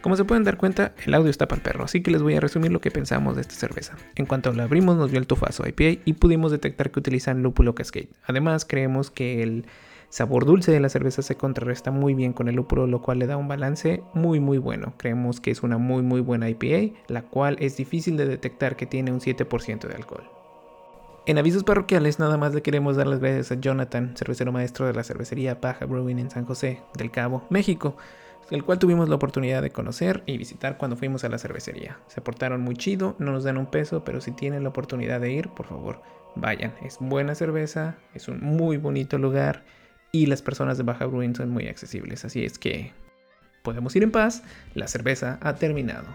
Como 0.02 0.16
se 0.16 0.26
pueden 0.26 0.44
dar 0.44 0.58
cuenta, 0.58 0.92
el 1.06 1.14
audio 1.14 1.30
está 1.30 1.48
para 1.48 1.60
el 1.60 1.62
perro, 1.62 1.84
así 1.84 2.02
que 2.02 2.10
les 2.10 2.22
voy 2.22 2.34
a 2.34 2.40
resumir 2.40 2.70
lo 2.70 2.82
que 2.82 2.90
pensamos 2.90 3.36
de 3.36 3.40
esta 3.40 3.54
cerveza. 3.54 3.96
En 4.16 4.26
cuanto 4.26 4.52
la 4.52 4.64
abrimos, 4.64 4.98
nos 4.98 5.10
dio 5.10 5.18
el 5.18 5.26
tufazo 5.26 5.66
IPA 5.66 6.02
y 6.04 6.12
pudimos 6.12 6.52
detectar 6.52 6.90
que 6.90 7.00
utilizan 7.00 7.42
lúpulo 7.42 7.74
cascade. 7.74 8.10
Además, 8.26 8.66
creemos 8.66 9.10
que 9.10 9.42
el 9.42 9.64
sabor 10.10 10.44
dulce 10.44 10.70
de 10.70 10.80
la 10.80 10.90
cerveza 10.90 11.22
se 11.22 11.36
contrarresta 11.36 11.90
muy 11.90 12.12
bien 12.12 12.34
con 12.34 12.48
el 12.48 12.56
lúpulo, 12.56 12.86
lo 12.86 13.00
cual 13.00 13.18
le 13.18 13.26
da 13.26 13.38
un 13.38 13.48
balance 13.48 14.02
muy 14.12 14.40
muy 14.40 14.58
bueno. 14.58 14.92
Creemos 14.98 15.40
que 15.40 15.52
es 15.52 15.62
una 15.62 15.78
muy 15.78 16.02
muy 16.02 16.20
buena 16.20 16.50
IPA, 16.50 16.94
la 17.08 17.22
cual 17.22 17.56
es 17.60 17.78
difícil 17.78 18.18
de 18.18 18.26
detectar 18.26 18.76
que 18.76 18.84
tiene 18.84 19.10
un 19.10 19.20
7% 19.20 19.88
de 19.88 19.94
alcohol. 19.94 20.37
En 21.28 21.36
avisos 21.36 21.62
parroquiales, 21.62 22.18
nada 22.18 22.38
más 22.38 22.54
le 22.54 22.62
queremos 22.62 22.96
dar 22.96 23.06
las 23.06 23.20
gracias 23.20 23.52
a 23.52 23.60
Jonathan, 23.60 24.16
cervecero 24.16 24.50
maestro 24.50 24.86
de 24.86 24.94
la 24.94 25.04
cervecería 25.04 25.60
Paja 25.60 25.84
Brewing 25.84 26.18
en 26.18 26.30
San 26.30 26.46
José 26.46 26.80
del 26.96 27.10
Cabo, 27.10 27.46
México, 27.50 27.98
el 28.50 28.64
cual 28.64 28.78
tuvimos 28.78 29.10
la 29.10 29.16
oportunidad 29.16 29.60
de 29.60 29.68
conocer 29.68 30.22
y 30.24 30.38
visitar 30.38 30.78
cuando 30.78 30.96
fuimos 30.96 31.24
a 31.24 31.28
la 31.28 31.36
cervecería. 31.36 31.98
Se 32.06 32.22
portaron 32.22 32.62
muy 32.62 32.76
chido, 32.76 33.14
no 33.18 33.30
nos 33.30 33.44
dan 33.44 33.58
un 33.58 33.66
peso, 33.66 34.04
pero 34.04 34.22
si 34.22 34.30
tienen 34.30 34.62
la 34.62 34.70
oportunidad 34.70 35.20
de 35.20 35.30
ir, 35.30 35.50
por 35.50 35.66
favor, 35.66 36.00
vayan. 36.34 36.72
Es 36.82 36.96
buena 36.98 37.34
cerveza, 37.34 37.98
es 38.14 38.28
un 38.28 38.40
muy 38.40 38.78
bonito 38.78 39.18
lugar 39.18 39.66
y 40.12 40.24
las 40.24 40.40
personas 40.40 40.78
de 40.78 40.84
Baja 40.84 41.04
Brewing 41.04 41.36
son 41.36 41.50
muy 41.50 41.68
accesibles, 41.68 42.24
así 42.24 42.42
es 42.42 42.58
que 42.58 42.94
podemos 43.62 43.94
ir 43.96 44.02
en 44.02 44.12
paz, 44.12 44.42
la 44.72 44.88
cerveza 44.88 45.38
ha 45.42 45.56
terminado. 45.56 46.06